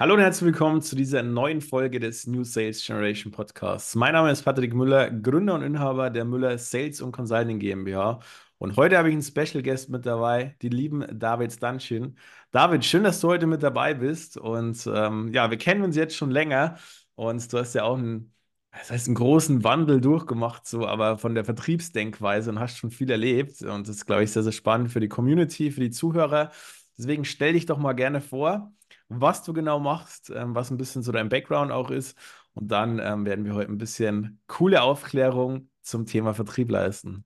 Hallo 0.00 0.14
und 0.14 0.20
herzlich 0.20 0.46
willkommen 0.46 0.80
zu 0.80 0.94
dieser 0.94 1.24
neuen 1.24 1.60
Folge 1.60 1.98
des 1.98 2.28
New 2.28 2.44
Sales 2.44 2.86
Generation 2.86 3.32
Podcasts. 3.32 3.96
Mein 3.96 4.12
Name 4.12 4.30
ist 4.30 4.44
Patrick 4.44 4.72
Müller, 4.72 5.10
Gründer 5.10 5.54
und 5.54 5.62
Inhaber 5.62 6.08
der 6.08 6.24
Müller 6.24 6.56
Sales 6.56 7.00
und 7.00 7.10
Consulting 7.10 7.58
GmbH. 7.58 8.20
Und 8.58 8.76
heute 8.76 8.96
habe 8.96 9.08
ich 9.08 9.14
einen 9.14 9.22
Special 9.22 9.60
Guest 9.60 9.88
mit 9.90 10.06
dabei, 10.06 10.54
die 10.62 10.68
lieben 10.68 11.04
David 11.18 11.52
Stanschin. 11.52 12.16
David, 12.52 12.84
schön, 12.84 13.02
dass 13.02 13.20
du 13.20 13.26
heute 13.26 13.48
mit 13.48 13.60
dabei 13.64 13.92
bist. 13.94 14.36
Und 14.36 14.88
ähm, 14.92 15.32
ja, 15.32 15.50
wir 15.50 15.58
kennen 15.58 15.82
uns 15.82 15.96
jetzt 15.96 16.14
schon 16.14 16.30
länger 16.30 16.78
und 17.16 17.52
du 17.52 17.58
hast 17.58 17.74
ja 17.74 17.82
auch 17.82 17.98
einen, 17.98 18.32
das 18.70 18.92
heißt, 18.92 19.08
einen 19.08 19.16
großen 19.16 19.64
Wandel 19.64 20.00
durchgemacht, 20.00 20.64
so 20.64 20.86
aber 20.86 21.18
von 21.18 21.34
der 21.34 21.44
Vertriebsdenkweise 21.44 22.50
und 22.50 22.60
hast 22.60 22.78
schon 22.78 22.92
viel 22.92 23.10
erlebt. 23.10 23.62
Und 23.62 23.88
das 23.88 23.96
ist, 23.96 24.06
glaube 24.06 24.22
ich, 24.22 24.30
sehr, 24.30 24.44
sehr 24.44 24.52
spannend 24.52 24.92
für 24.92 25.00
die 25.00 25.08
Community, 25.08 25.72
für 25.72 25.80
die 25.80 25.90
Zuhörer. 25.90 26.52
Deswegen 26.96 27.24
stell 27.24 27.54
dich 27.54 27.66
doch 27.66 27.78
mal 27.78 27.94
gerne 27.94 28.20
vor 28.20 28.72
was 29.08 29.42
du 29.42 29.52
genau 29.52 29.78
machst, 29.78 30.30
ähm, 30.30 30.54
was 30.54 30.70
ein 30.70 30.76
bisschen 30.76 31.02
so 31.02 31.12
dein 31.12 31.28
Background 31.28 31.72
auch 31.72 31.90
ist. 31.90 32.16
Und 32.54 32.68
dann 32.68 32.98
ähm, 32.98 33.24
werden 33.24 33.44
wir 33.44 33.54
heute 33.54 33.72
ein 33.72 33.78
bisschen 33.78 34.40
coole 34.46 34.82
Aufklärung 34.82 35.70
zum 35.82 36.06
Thema 36.06 36.34
Vertrieb 36.34 36.70
leisten. 36.70 37.24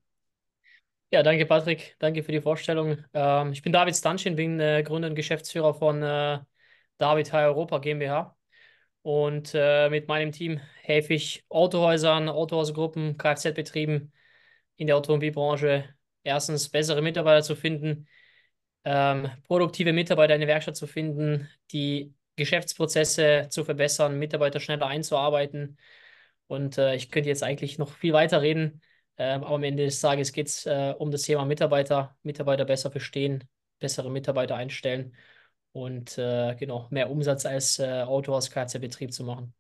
Ja, 1.10 1.22
danke 1.22 1.44
Patrick, 1.44 1.96
danke 1.98 2.22
für 2.22 2.32
die 2.32 2.40
Vorstellung. 2.40 2.96
Ähm, 3.12 3.52
ich 3.52 3.62
bin 3.62 3.72
David 3.72 3.94
Stanschin, 3.94 4.36
bin 4.36 4.58
äh, 4.60 4.82
Gründer 4.82 5.08
und 5.08 5.14
Geschäftsführer 5.14 5.74
von 5.74 6.02
äh, 6.02 6.38
David 6.98 7.32
High 7.32 7.46
Europa 7.46 7.78
GmbH. 7.78 8.36
Und 9.02 9.50
äh, 9.54 9.90
mit 9.90 10.08
meinem 10.08 10.32
Team 10.32 10.60
helfe 10.80 11.14
ich 11.14 11.44
Autohäusern, 11.48 12.28
Autohausgruppen, 12.28 13.16
Kfz-Betrieben 13.18 14.12
in 14.76 14.86
der 14.86 14.96
Automobilbranche 14.96 15.88
erstens 16.22 16.68
bessere 16.68 17.02
Mitarbeiter 17.02 17.42
zu 17.42 17.56
finden, 17.56 18.06
ähm, 18.84 19.30
produktive 19.46 19.92
Mitarbeiter 19.92 20.34
in 20.34 20.40
der 20.40 20.48
Werkstatt 20.48 20.76
zu 20.76 20.86
finden, 20.86 21.48
die 21.70 22.14
Geschäftsprozesse 22.36 23.48
zu 23.50 23.64
verbessern, 23.64 24.18
Mitarbeiter 24.18 24.60
schneller 24.60 24.86
einzuarbeiten. 24.86 25.78
Und 26.46 26.78
äh, 26.78 26.94
ich 26.94 27.10
könnte 27.10 27.28
jetzt 27.28 27.42
eigentlich 27.42 27.78
noch 27.78 27.92
viel 27.92 28.12
weiter 28.12 28.42
reden, 28.42 28.82
äh, 29.16 29.32
aber 29.34 29.50
am 29.50 29.62
Ende 29.62 29.84
des 29.84 30.00
Tages 30.00 30.32
geht 30.32 30.48
es 30.48 30.66
äh, 30.66 30.94
um 30.98 31.10
das 31.10 31.22
Thema 31.22 31.44
Mitarbeiter, 31.44 32.16
Mitarbeiter 32.22 32.64
besser 32.64 32.90
verstehen, 32.90 33.44
bessere 33.78 34.10
Mitarbeiter 34.10 34.56
einstellen 34.56 35.14
und 35.72 36.18
äh, 36.18 36.54
genau 36.56 36.88
mehr 36.90 37.10
Umsatz 37.10 37.46
als 37.46 37.78
äh, 37.78 38.02
Auto 38.02 38.34
aus 38.34 38.50
KZ-Betrieb 38.50 39.12
zu 39.12 39.24
machen. 39.24 39.54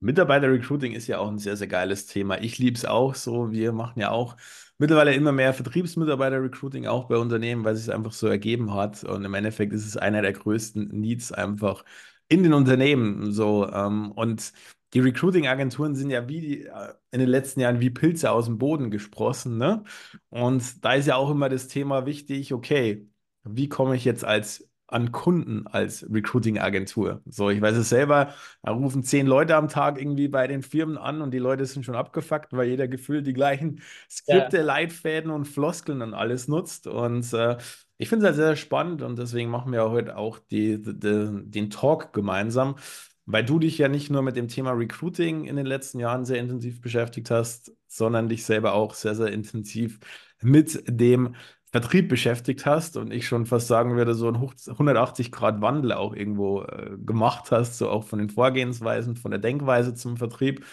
Mitarbeiter-Recruiting 0.00 0.92
ist 0.92 1.06
ja 1.06 1.18
auch 1.18 1.28
ein 1.28 1.38
sehr, 1.38 1.56
sehr 1.56 1.68
geiles 1.68 2.06
Thema. 2.06 2.40
Ich 2.40 2.58
liebe 2.58 2.76
es 2.76 2.84
auch 2.84 3.14
so. 3.14 3.50
Wir 3.50 3.72
machen 3.72 4.00
ja 4.00 4.10
auch 4.10 4.36
mittlerweile 4.78 5.14
immer 5.14 5.32
mehr 5.32 5.54
Vertriebsmitarbeiter-Recruiting 5.54 6.86
auch 6.86 7.08
bei 7.08 7.16
Unternehmen, 7.16 7.64
weil 7.64 7.74
es 7.74 7.84
sich 7.84 7.94
einfach 7.94 8.12
so 8.12 8.26
ergeben 8.26 8.74
hat. 8.74 9.04
Und 9.04 9.24
im 9.24 9.34
Endeffekt 9.34 9.72
ist 9.72 9.86
es 9.86 9.96
einer 9.96 10.22
der 10.22 10.32
größten 10.32 10.88
Needs 10.88 11.32
einfach 11.32 11.84
in 12.28 12.42
den 12.42 12.52
Unternehmen. 12.52 13.32
So, 13.32 13.68
ähm, 13.70 14.12
und 14.12 14.52
die 14.94 15.00
Recruiting-Agenturen 15.00 15.94
sind 15.94 16.10
ja 16.10 16.28
wie 16.28 16.64
äh, 16.66 16.94
in 17.10 17.20
den 17.20 17.28
letzten 17.28 17.60
Jahren 17.60 17.80
wie 17.80 17.90
Pilze 17.90 18.30
aus 18.30 18.46
dem 18.46 18.58
Boden 18.58 18.90
gesprossen. 18.90 19.58
Ne? 19.58 19.84
Und 20.30 20.84
da 20.84 20.94
ist 20.94 21.06
ja 21.06 21.16
auch 21.16 21.30
immer 21.30 21.48
das 21.48 21.68
Thema 21.68 22.06
wichtig, 22.06 22.52
okay, 22.52 23.08
wie 23.44 23.68
komme 23.68 23.96
ich 23.96 24.04
jetzt 24.04 24.24
als 24.24 24.68
an 24.88 25.10
Kunden 25.10 25.66
als 25.66 26.06
Recruiting-Agentur. 26.10 27.20
So, 27.26 27.50
ich 27.50 27.60
weiß 27.60 27.76
es 27.76 27.88
selber, 27.88 28.34
da 28.62 28.70
rufen 28.72 29.02
zehn 29.02 29.26
Leute 29.26 29.56
am 29.56 29.68
Tag 29.68 30.00
irgendwie 30.00 30.28
bei 30.28 30.46
den 30.46 30.62
Firmen 30.62 30.96
an 30.96 31.22
und 31.22 31.32
die 31.32 31.38
Leute 31.38 31.66
sind 31.66 31.84
schon 31.84 31.96
abgefuckt, 31.96 32.52
weil 32.52 32.68
jeder 32.68 32.86
gefühlt 32.86 33.26
die 33.26 33.32
gleichen 33.32 33.80
Skripte, 34.10 34.58
ja. 34.58 34.62
Leitfäden 34.62 35.30
und 35.30 35.46
Floskeln 35.46 36.02
und 36.02 36.14
alles 36.14 36.46
nutzt. 36.46 36.86
Und 36.86 37.32
äh, 37.32 37.56
ich 37.98 38.08
finde 38.08 38.26
es 38.26 38.28
halt 38.28 38.36
sehr 38.36 38.56
spannend 38.56 39.02
und 39.02 39.18
deswegen 39.18 39.50
machen 39.50 39.72
wir 39.72 39.90
heute 39.90 40.16
auch 40.16 40.38
die, 40.38 40.80
die, 40.80 41.30
den 41.44 41.70
Talk 41.70 42.12
gemeinsam, 42.12 42.76
weil 43.24 43.44
du 43.44 43.58
dich 43.58 43.78
ja 43.78 43.88
nicht 43.88 44.10
nur 44.10 44.22
mit 44.22 44.36
dem 44.36 44.48
Thema 44.48 44.72
Recruiting 44.72 45.44
in 45.46 45.56
den 45.56 45.66
letzten 45.66 45.98
Jahren 45.98 46.24
sehr 46.24 46.38
intensiv 46.38 46.80
beschäftigt 46.80 47.30
hast, 47.30 47.72
sondern 47.88 48.28
dich 48.28 48.44
selber 48.44 48.74
auch 48.74 48.94
sehr, 48.94 49.14
sehr 49.14 49.32
intensiv 49.32 49.98
mit 50.40 50.84
dem 50.86 51.34
Vertrieb 51.72 52.08
beschäftigt 52.08 52.64
hast 52.64 52.96
und 52.96 53.12
ich 53.12 53.26
schon 53.26 53.44
fast 53.44 53.66
sagen 53.66 53.96
würde, 53.96 54.14
so 54.14 54.28
ein 54.28 54.36
180-Grad-Wandel 54.36 55.92
auch 55.92 56.14
irgendwo 56.14 56.62
äh, 56.62 56.96
gemacht 56.98 57.50
hast, 57.50 57.78
so 57.78 57.90
auch 57.90 58.04
von 58.04 58.18
den 58.18 58.30
Vorgehensweisen, 58.30 59.16
von 59.16 59.30
der 59.30 59.40
Denkweise 59.40 59.94
zum 59.94 60.16
Vertrieb, 60.16 60.64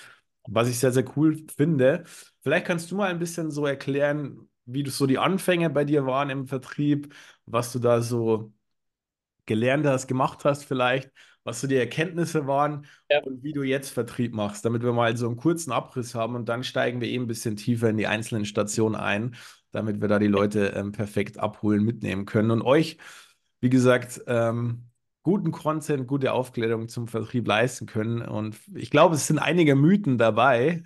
was 0.48 0.70
ich 0.70 0.80
sehr, 0.80 0.92
sehr 0.92 1.06
cool 1.18 1.46
finde. 1.56 2.04
Vielleicht 2.42 2.66
kannst 2.68 2.92
du 2.92 2.96
mal 2.96 3.10
ein 3.10 3.20
bisschen 3.20 3.52
so 3.52 3.66
erklären, 3.66 4.50
wie 4.66 4.84
du 4.84 4.92
so 4.92 5.06
die 5.06 5.18
Anfänge 5.18 5.70
bei 5.70 5.84
dir 5.84 6.06
waren 6.06 6.30
im 6.30 6.48
Vertrieb, 6.48 7.14
was 7.46 7.72
du 7.74 7.80
da 7.80 8.02
so 8.02 8.54
gelernt 9.46 9.86
hast, 9.86 10.08
gemacht 10.08 10.46
hast 10.46 10.64
vielleicht, 10.64 11.12
was 11.44 11.60
so 11.60 11.68
die 11.68 11.76
Erkenntnisse 11.76 12.48
waren 12.48 12.86
ja. 13.10 13.22
und 13.24 13.44
wie 13.44 13.52
du 13.52 13.64
jetzt 13.64 13.90
Vertrieb 13.90 14.34
machst, 14.34 14.64
damit 14.64 14.84
wir 14.84 14.94
mal 14.94 15.18
so 15.18 15.28
einen 15.28 15.38
kurzen 15.38 15.72
Abriss 15.72 16.16
haben 16.16 16.36
und 16.36 16.48
dann 16.48 16.64
steigen 16.64 17.02
wir 17.02 17.10
eben 17.10 17.26
ein 17.26 17.28
bisschen 17.28 17.58
tiefer 17.58 17.90
in 17.90 17.98
die 17.98 18.08
einzelnen 18.08 18.46
Stationen 18.46 18.96
ein 18.96 19.36
damit 19.74 20.02
wir 20.02 20.08
da 20.08 20.20
die 20.20 20.28
Leute 20.28 20.68
ähm, 20.76 20.94
perfekt 20.94 21.40
abholen, 21.40 21.84
mitnehmen 21.84 22.26
können 22.26 22.52
und 22.52 22.62
euch, 22.64 22.98
wie 23.62 23.70
gesagt, 23.70 24.22
ähm, 24.28 24.86
guten 25.24 25.52
Content, 25.52 26.08
gute 26.08 26.34
Aufklärung 26.34 26.90
zum 26.90 27.08
Vertrieb 27.08 27.48
leisten 27.48 27.86
können. 27.86 28.22
Und 28.22 28.58
ich 28.76 28.92
glaube, 28.92 29.16
es 29.16 29.28
sind 29.28 29.40
einige 29.40 29.76
Mythen 29.76 30.18
dabei, 30.18 30.84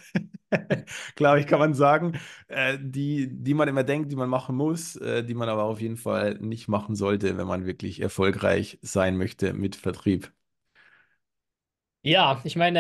glaube 1.16 1.40
ich, 1.40 1.48
kann 1.48 1.60
man 1.60 1.74
sagen, 1.74 2.20
äh, 2.48 2.78
die, 2.82 3.30
die 3.32 3.54
man 3.54 3.68
immer 3.68 3.84
denkt, 3.84 4.12
die 4.12 4.16
man 4.16 4.30
machen 4.30 4.56
muss, 4.56 4.96
äh, 4.98 5.24
die 5.24 5.34
man 5.36 5.50
aber 5.50 5.64
auf 5.64 5.82
jeden 5.82 5.98
Fall 5.98 6.36
nicht 6.40 6.68
machen 6.68 6.96
sollte, 6.96 7.38
wenn 7.38 7.48
man 7.48 7.66
wirklich 7.66 8.02
erfolgreich 8.02 8.80
sein 8.82 9.18
möchte 9.18 9.54
mit 9.54 9.76
Vertrieb. 9.76 10.32
Ja, 12.04 12.42
ich 12.46 12.56
meine, 12.56 12.80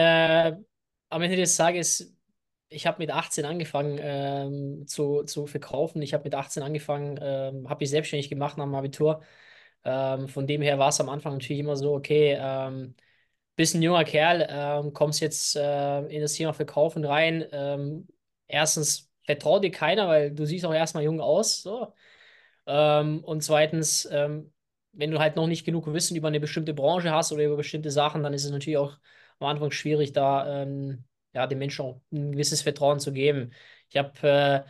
äh, 0.60 0.64
am 1.10 1.22
Ende 1.22 1.36
des 1.38 1.56
Tages 1.58 2.17
ich 2.70 2.86
habe 2.88 3.00
mit 3.00 3.12
18 3.12 3.46
angefangen 3.46 3.98
ähm, 4.02 4.88
zu, 4.88 5.24
zu 5.24 5.48
verkaufen. 5.48 6.02
Ich 6.02 6.14
habe 6.14 6.24
mit 6.26 6.36
18 6.36 6.64
angefangen, 6.64 7.18
ähm, 7.22 7.70
habe 7.70 7.84
ich 7.84 7.90
selbstständig 7.90 8.30
gemacht 8.30 8.58
nach 8.58 8.66
dem 8.66 8.76
Abitur. 8.76 9.22
Ähm, 9.86 10.28
von 10.28 10.48
dem 10.48 10.62
her 10.62 10.80
war 10.80 10.90
es 10.90 11.00
am 11.00 11.10
Anfang 11.10 11.34
natürlich 11.34 11.60
immer 11.62 11.78
so, 11.78 11.94
okay, 11.96 12.38
ähm, 12.40 12.96
bist 13.56 13.76
ein 13.76 13.82
junger 13.82 14.04
Kerl, 14.06 14.48
ähm, 14.50 14.94
kommst 14.94 15.22
jetzt 15.22 15.56
äh, 15.56 16.00
in 16.08 16.22
das 16.22 16.34
Thema 16.34 16.54
Verkaufen 16.54 17.06
rein. 17.06 17.46
Ähm, 17.52 18.08
erstens 18.48 19.10
vertraut 19.26 19.64
dir 19.64 19.72
keiner, 19.72 20.08
weil 20.08 20.34
du 20.34 20.46
siehst 20.46 20.66
auch 20.66 20.74
erstmal 20.74 21.04
jung 21.04 21.22
aus. 21.22 21.62
So. 21.64 21.94
Und 22.66 23.42
zweitens, 23.44 24.06
wenn 24.12 25.12
du 25.12 25.20
halt 25.20 25.36
noch 25.38 25.48
nicht 25.48 25.66
genug 25.66 25.88
Wissen 25.94 26.18
über 26.18 26.28
eine 26.28 26.40
bestimmte 26.42 26.74
Branche 26.74 27.12
hast 27.12 27.32
oder 27.32 27.46
über 27.46 27.56
bestimmte 27.56 27.92
Sachen, 27.92 28.24
dann 28.24 28.34
ist 28.34 28.44
es 28.46 28.52
natürlich 28.52 28.78
auch 28.78 28.98
am 29.40 29.48
Anfang 29.48 29.72
schwierig, 29.72 30.12
da 30.14 30.64
ähm, 30.64 31.06
ja, 31.38 31.48
den 31.48 31.60
Menschen 31.60 31.86
auch 31.86 32.02
ein 32.12 32.32
gewisses 32.34 32.62
Vertrauen 32.64 33.00
zu 33.00 33.14
geben. 33.14 33.54
Ich 33.90 33.98
habe 33.98 34.28
äh, 34.28 34.70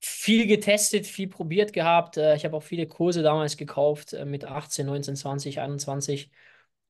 viel 0.00 0.46
getestet, 0.46 1.06
viel 1.06 1.28
probiert 1.28 1.72
gehabt. 1.72 2.16
Äh, 2.16 2.36
ich 2.36 2.44
habe 2.44 2.56
auch 2.56 2.62
viele 2.62 2.86
Kurse 2.86 3.22
damals 3.22 3.56
gekauft 3.56 4.12
äh, 4.12 4.24
mit 4.24 4.44
18, 4.44 4.86
19, 4.86 5.16
20, 5.16 5.60
21 5.60 6.30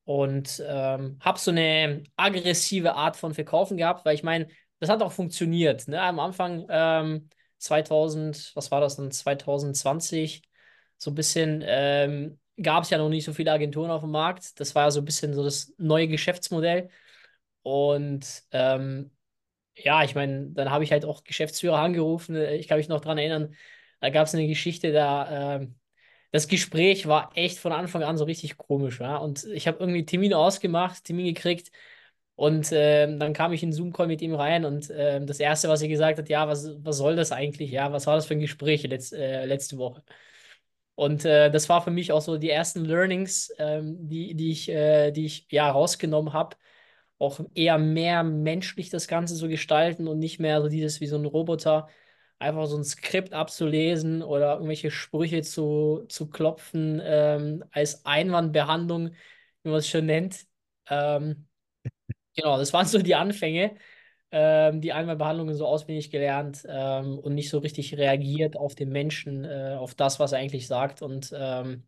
und 0.05 0.63
ähm, 0.67 1.19
habe 1.21 1.39
so 1.39 1.51
eine 1.51 2.05
aggressive 2.17 2.95
Art 2.95 3.17
von 3.17 3.35
Verkaufen 3.35 3.77
gehabt, 3.77 4.05
weil 4.05 4.15
ich 4.15 4.23
meine, 4.23 4.49
das 4.81 4.91
hat 4.91 5.03
auch 5.03 5.13
funktioniert. 5.13 5.89
Ne? 5.89 6.01
Am 6.01 6.19
Anfang 6.21 6.67
ähm, 6.71 7.29
2000, 7.59 8.53
was 8.55 8.71
war 8.71 8.81
das 8.81 8.97
dann, 8.97 9.11
2020, 9.11 10.43
so 10.99 11.11
ein 11.11 11.15
bisschen 11.15 11.63
ähm, 11.67 12.39
gab 12.63 12.85
es 12.85 12.91
ja 12.91 12.99
noch 12.99 13.09
nicht 13.09 13.25
so 13.25 13.33
viele 13.33 13.53
Agenturen 13.53 13.91
auf 13.91 14.03
dem 14.03 14.11
Markt. 14.11 14.59
Das 14.61 14.75
war 14.75 14.85
ja 14.85 14.91
so 14.91 15.01
ein 15.01 15.05
bisschen 15.05 15.33
so 15.35 15.45
das 15.45 15.73
neue 15.79 16.09
Geschäftsmodell. 16.09 16.91
Und 17.69 18.45
ähm, 18.53 19.11
ja, 19.77 20.03
ich 20.05 20.15
meine, 20.15 20.51
dann 20.53 20.71
habe 20.71 20.85
ich 20.85 20.93
halt 20.93 21.05
auch 21.05 21.23
Geschäftsführer 21.25 21.79
angerufen. 21.79 22.35
Ich 22.37 22.67
kann 22.67 22.79
mich 22.79 22.89
noch 22.89 23.01
daran 23.03 23.19
erinnern, 23.19 23.55
da 24.01 24.09
gab 24.11 24.27
es 24.27 24.35
eine 24.35 24.47
Geschichte, 24.47 24.91
da 24.93 25.57
äh, 25.61 25.69
das 26.33 26.49
Gespräch 26.49 27.07
war 27.09 27.31
echt 27.35 27.59
von 27.59 27.73
Anfang 27.73 28.03
an 28.05 28.17
so 28.17 28.25
richtig 28.25 28.57
komisch. 28.57 29.01
Ja? 29.01 29.19
Und 29.19 29.45
ich 29.45 29.69
habe 29.69 29.79
irgendwie 29.81 30.07
Termine 30.07 30.39
ausgemacht, 30.39 31.05
Termin 31.05 31.27
gekriegt. 31.27 31.71
Und 32.37 32.73
äh, 32.73 33.19
dann 33.19 33.35
kam 33.35 33.53
ich 33.53 33.63
in 33.63 33.73
Zoom-Call 33.73 34.07
mit 34.07 34.23
ihm 34.23 34.35
rein 34.35 34.65
und 34.65 34.89
äh, 34.91 35.25
das 35.25 35.41
Erste, 35.41 35.69
was 35.69 35.83
er 35.83 35.89
gesagt 35.89 36.19
hat, 36.19 36.29
ja, 36.31 36.49
was, 36.49 36.71
was 36.85 36.97
soll 36.99 37.17
das 37.17 37.33
eigentlich? 37.33 37.71
Ja, 37.71 37.93
was 37.93 38.07
war 38.07 38.17
das 38.17 38.27
für 38.27 38.35
ein 38.35 38.41
Gespräch 38.41 38.85
letzt, 38.85 39.13
äh, 39.13 39.45
letzte 39.45 39.77
Woche? 39.79 40.03
Und 40.95 41.25
äh, 41.27 41.51
das 41.51 41.69
war 41.69 41.83
für 41.83 41.91
mich 41.91 42.13
auch 42.13 42.23
so 42.23 42.39
die 42.39 42.51
ersten 42.51 42.85
Learnings, 42.85 43.53
ähm, 43.59 44.09
die, 44.09 44.35
die 44.35 44.53
ich, 44.53 44.69
äh, 44.71 45.11
die 45.13 45.27
ich 45.27 45.47
ja 45.51 45.71
rausgenommen 45.71 46.33
habe 46.33 46.57
auch 47.19 47.41
eher 47.55 47.79
mehr 47.79 48.23
menschlich 48.23 48.91
das 48.91 49.09
Ganze 49.09 49.35
so 49.37 49.49
gestalten 49.49 50.07
und 50.09 50.19
nicht 50.19 50.39
mehr 50.41 50.61
so 50.63 50.69
dieses 50.69 51.01
wie 51.01 51.07
so 51.07 51.17
ein 51.17 51.25
Roboter, 51.25 51.89
einfach 52.39 52.67
so 52.67 52.77
ein 52.77 52.85
Skript 52.85 53.33
abzulesen 53.33 54.23
oder 54.23 54.55
irgendwelche 54.55 54.91
Sprüche 54.91 55.43
zu, 55.43 56.05
zu 56.09 56.31
klopfen 56.31 57.01
ähm, 57.05 57.65
als 57.73 58.05
Einwandbehandlung, 58.07 59.11
wie 59.63 59.69
man 59.71 59.79
es 59.79 59.89
schon 59.89 60.07
nennt. 60.07 60.47
Ähm, 60.89 61.49
genau, 62.37 62.59
das 62.59 62.73
waren 62.73 62.87
so 62.87 62.99
die 63.01 63.15
Anfänge. 63.15 63.77
Ähm, 64.31 64.81
die 64.83 64.93
Einwandbehandlungen 64.93 65.55
so 65.57 65.67
auswendig 65.67 66.11
gelernt 66.11 66.67
ähm, 66.69 67.19
und 67.19 67.35
nicht 67.35 67.49
so 67.51 67.59
richtig 67.59 67.97
reagiert 67.97 68.57
auf 68.59 68.75
den 68.75 68.91
Menschen, 68.91 69.45
äh, 69.45 69.77
auf 69.79 69.95
das, 69.95 70.21
was 70.21 70.33
er 70.33 70.39
eigentlich 70.41 70.67
sagt 70.67 71.01
und 71.03 71.33
ähm, 71.35 71.87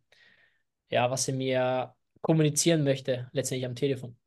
ja, 0.89 1.11
was 1.11 1.27
er 1.27 1.35
mir 1.35 1.95
kommunizieren 2.21 2.83
möchte, 2.85 3.29
letztendlich 3.33 3.65
am 3.67 3.75
Telefon. 3.75 4.17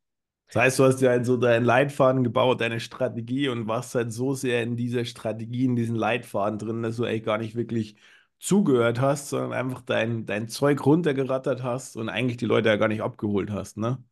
Das 0.49 0.57
heißt, 0.63 0.79
du 0.79 0.85
hast 0.85 1.01
ja 1.01 1.11
halt 1.11 1.27
so 1.27 1.37
deinen 1.37 1.65
Leitfaden 1.65 2.23
gebaut, 2.23 2.61
deine 2.61 2.79
Strategie 2.81 3.49
und 3.49 3.67
warst 3.67 3.95
halt 3.95 4.13
so 4.13 4.35
sehr 4.35 4.63
in 4.63 4.77
dieser 4.77 5.05
Strategie, 5.05 5.65
in 5.65 5.75
diesen 5.77 5.97
Leitfaden 5.97 6.59
drin, 6.59 6.83
dass 6.83 6.97
du 6.97 7.05
eigentlich 7.05 7.25
gar 7.25 7.39
nicht 7.39 7.57
wirklich 7.57 7.97
zugehört 8.39 9.01
hast, 9.01 9.31
sondern 9.31 9.53
einfach 9.53 9.81
dein, 9.83 10.27
dein 10.27 10.49
Zeug 10.49 10.85
runtergerattert 10.87 11.63
hast 11.63 11.97
und 11.97 12.09
eigentlich 12.09 12.37
die 12.37 12.45
Leute 12.47 12.69
ja 12.69 12.77
gar 12.77 12.89
nicht 12.89 13.03
abgeholt 13.03 13.51
hast, 13.51 13.77
ne? 13.79 14.03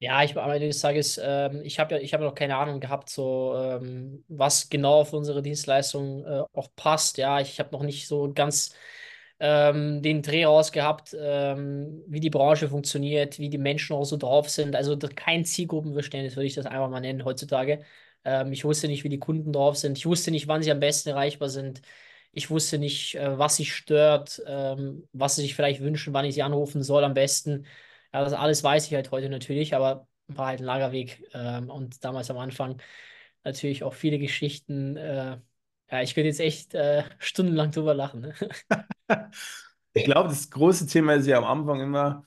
Ja, 0.00 0.22
ich 0.22 0.36
am 0.38 0.50
Ende 0.52 0.68
des 0.68 0.80
Tages, 0.80 1.18
ähm, 1.20 1.60
ich 1.64 1.80
habe 1.80 1.96
ja, 1.96 2.00
ich 2.00 2.14
habe 2.14 2.22
noch 2.24 2.34
keine 2.36 2.56
Ahnung 2.56 2.78
gehabt, 2.78 3.10
so 3.10 3.54
ähm, 3.56 4.24
was 4.28 4.68
genau 4.68 5.00
auf 5.00 5.12
unsere 5.12 5.42
Dienstleistung 5.42 6.24
äh, 6.24 6.44
auch 6.52 6.68
passt. 6.76 7.18
Ja, 7.18 7.40
ich 7.40 7.58
habe 7.58 7.70
noch 7.72 7.82
nicht 7.82 8.06
so 8.06 8.32
ganz 8.32 8.72
ähm, 9.40 10.02
den 10.02 10.22
Dreh 10.22 10.44
rausgehabt, 10.44 11.16
ähm, 11.18 12.02
wie 12.08 12.20
die 12.20 12.30
Branche 12.30 12.68
funktioniert, 12.68 13.38
wie 13.38 13.48
die 13.50 13.58
Menschen 13.58 13.94
auch 13.96 14.04
so 14.04 14.16
drauf 14.16 14.48
sind. 14.50 14.74
Also 14.76 14.96
kein 14.98 15.44
Zielgruppenverständnis, 15.44 16.36
würde 16.36 16.46
ich 16.46 16.54
das 16.54 16.66
einfach 16.66 16.88
mal 16.90 17.00
nennen 17.00 17.24
heutzutage. 17.24 17.84
Ähm, 18.24 18.52
ich 18.52 18.64
wusste 18.64 18.88
nicht, 18.88 19.04
wie 19.04 19.08
die 19.08 19.18
Kunden 19.18 19.52
drauf 19.52 19.76
sind. 19.76 19.96
Ich 19.98 20.06
wusste 20.06 20.30
nicht, 20.30 20.48
wann 20.48 20.62
sie 20.62 20.70
am 20.72 20.80
besten 20.80 21.10
erreichbar 21.10 21.48
sind. 21.48 21.82
Ich 22.32 22.50
wusste 22.50 22.78
nicht, 22.78 23.14
äh, 23.16 23.38
was 23.38 23.56
sie 23.56 23.64
stört, 23.66 24.42
ähm, 24.46 25.08
was 25.12 25.36
sie 25.36 25.42
sich 25.42 25.54
vielleicht 25.54 25.80
wünschen, 25.80 26.12
wann 26.14 26.24
ich 26.24 26.34
sie 26.34 26.42
anrufen 26.42 26.82
soll 26.82 27.04
am 27.04 27.14
besten. 27.14 27.66
Ja, 28.12 28.22
das 28.24 28.32
alles 28.32 28.62
weiß 28.64 28.86
ich 28.86 28.94
halt 28.94 29.10
heute 29.10 29.28
natürlich, 29.28 29.74
aber 29.74 30.08
war 30.28 30.46
halt 30.48 30.60
ein 30.60 30.64
langer 30.64 30.92
Weg. 30.92 31.24
Ähm, 31.34 31.70
und 31.70 32.04
damals 32.04 32.30
am 32.30 32.38
Anfang 32.38 32.80
natürlich 33.44 33.82
auch 33.84 33.94
viele 33.94 34.18
Geschichten. 34.18 34.96
Äh, 34.96 35.38
ja, 35.90 36.02
ich 36.02 36.14
könnte 36.14 36.28
jetzt 36.28 36.40
echt 36.40 36.74
äh, 36.74 37.04
stundenlang 37.18 37.70
drüber 37.70 37.94
lachen. 37.94 38.20
Ne? 38.20 38.34
Ich 39.94 40.04
glaube, 40.04 40.28
das 40.28 40.50
große 40.50 40.86
Thema 40.86 41.14
ist 41.14 41.26
ja 41.26 41.38
am 41.38 41.44
Anfang 41.44 41.80
immer, 41.80 42.24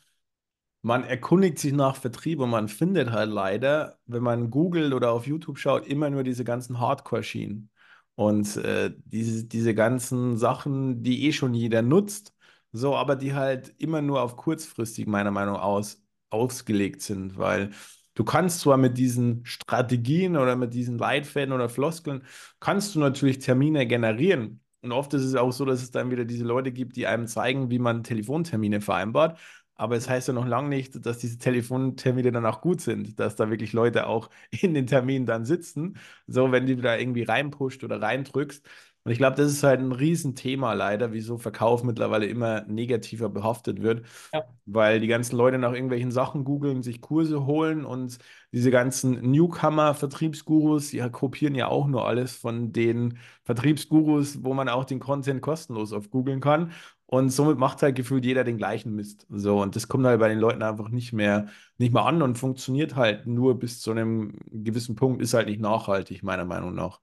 man 0.84 1.04
erkundigt 1.06 1.60
sich 1.60 1.74
nach 1.74 1.96
Vertrieb 1.98 2.40
und 2.40 2.50
man 2.52 2.70
findet 2.70 3.12
halt 3.12 3.32
leider, 3.32 4.00
wenn 4.08 4.24
man 4.24 4.52
googelt 4.52 4.94
oder 4.94 5.12
auf 5.12 5.28
YouTube 5.28 5.60
schaut, 5.60 5.88
immer 5.88 6.10
nur 6.10 6.24
diese 6.24 6.44
ganzen 6.46 6.80
Hardcore-Schienen. 6.80 7.72
Und 8.16 8.58
äh, 8.58 8.94
diese, 9.06 9.46
diese 9.46 9.76
ganzen 9.76 10.38
Sachen, 10.38 11.04
die 11.04 11.28
eh 11.28 11.34
schon 11.34 11.54
jeder 11.56 11.82
nutzt, 11.84 12.34
so, 12.74 12.96
aber 12.96 13.16
die 13.18 13.34
halt 13.36 13.70
immer 13.80 14.02
nur 14.02 14.22
auf 14.22 14.38
kurzfristig, 14.38 15.08
meiner 15.08 15.32
Meinung 15.32 15.58
aus, 15.58 16.04
ausgelegt 16.30 17.02
sind. 17.02 17.38
Weil 17.38 17.72
du 18.16 18.24
kannst 18.24 18.62
zwar 18.62 18.78
mit 18.78 18.98
diesen 18.98 19.46
Strategien 19.46 20.38
oder 20.38 20.56
mit 20.56 20.74
diesen 20.74 20.98
Leitfäden 20.98 21.54
oder 21.54 21.70
Floskeln, 21.70 22.24
kannst 22.60 22.96
du 22.96 23.00
natürlich 23.00 23.40
Termine 23.40 23.86
generieren. 23.88 24.62
Und 24.82 24.92
oft 24.92 25.14
ist 25.14 25.24
es 25.24 25.36
auch 25.36 25.52
so, 25.52 25.66
dass 25.66 25.82
es 25.84 25.92
dann 25.92 26.10
wieder 26.12 26.26
diese 26.26 26.44
Leute 26.44 26.72
gibt, 26.72 26.96
die 26.96 27.06
einem 27.08 27.28
zeigen, 27.28 27.70
wie 27.70 27.80
man 27.80 28.04
Telefontermine 28.04 28.82
vereinbart. 28.82 29.40
Aber 29.76 29.96
es 29.96 30.08
heißt 30.10 30.28
ja 30.28 30.34
noch 30.34 30.46
lange 30.46 30.70
nicht, 30.70 31.06
dass 31.06 31.18
diese 31.18 31.38
Telefontermine 31.40 32.32
dann 32.32 32.46
auch 32.46 32.62
gut 32.62 32.82
sind, 32.82 33.20
dass 33.20 33.36
da 33.36 33.50
wirklich 33.50 33.74
Leute 33.74 34.06
auch 34.08 34.30
in 34.52 34.74
den 34.74 34.86
Terminen 34.88 35.26
dann 35.26 35.46
sitzen. 35.46 35.98
So, 36.28 36.52
wenn 36.52 36.66
du 36.68 36.76
da 36.78 36.98
irgendwie 36.98 37.24
reinpusht 37.24 37.84
oder 37.84 38.02
reindrückst. 38.02 38.68
Und 39.04 39.12
ich 39.12 39.18
glaube, 39.18 39.36
das 39.38 39.52
ist 39.52 39.64
halt 39.64 39.80
ein 39.80 39.92
Riesenthema 39.92 40.74
leider, 40.74 41.12
wieso 41.12 41.38
Verkauf 41.38 41.84
mittlerweile 41.84 42.26
immer 42.28 42.62
negativer 42.68 43.30
behaftet 43.30 43.82
wird, 43.82 44.06
Ja, 44.34 44.46
weil 44.66 45.00
die 45.00 45.08
ganzen 45.08 45.36
Leute 45.38 45.58
nach 45.58 45.74
irgendwelchen 45.74 46.12
Sachen 46.12 46.44
googeln, 46.44 46.84
sich 46.84 47.02
Kurse 47.02 47.46
holen 47.46 47.84
und 47.86 48.20
diese 48.54 48.70
ganzen 48.72 49.32
Newcomer-Vertriebsgurus, 49.32 50.90
die 50.92 51.00
kopieren 51.12 51.56
ja 51.56 51.68
auch 51.68 51.88
nur 51.88 52.08
alles 52.08 52.36
von 52.36 52.72
den 52.72 53.18
Vertriebsgurus, 53.44 54.44
wo 54.44 54.54
man 54.54 54.70
auch 54.70 54.86
den 54.86 55.00
Content 55.00 55.42
kostenlos 55.42 55.94
auf 55.94 56.10
googeln 56.12 56.40
kann. 56.42 56.72
Und 57.08 57.30
somit 57.30 57.58
macht 57.58 57.82
halt 57.82 57.96
gefühlt 57.96 58.24
jeder 58.24 58.44
den 58.46 58.58
gleichen 58.58 58.96
Mist. 58.96 59.26
So, 59.30 59.62
und 59.62 59.76
das 59.76 59.88
kommt 59.90 60.06
halt 60.06 60.20
bei 60.20 60.30
den 60.30 60.40
Leuten 60.40 60.64
einfach 60.64 60.90
nicht 60.90 61.12
mehr, 61.12 61.48
nicht 61.78 61.94
mehr 61.94 62.06
an 62.06 62.22
und 62.22 62.38
funktioniert 62.38 62.96
halt 62.96 63.28
nur 63.28 63.60
bis 63.60 63.82
zu 63.82 63.92
einem 63.92 64.38
gewissen 64.52 64.96
Punkt, 64.96 65.22
ist 65.22 65.34
halt 65.34 65.48
nicht 65.48 65.60
nachhaltig, 65.60 66.24
meiner 66.24 66.46
Meinung 66.46 66.74
nach. 66.74 67.02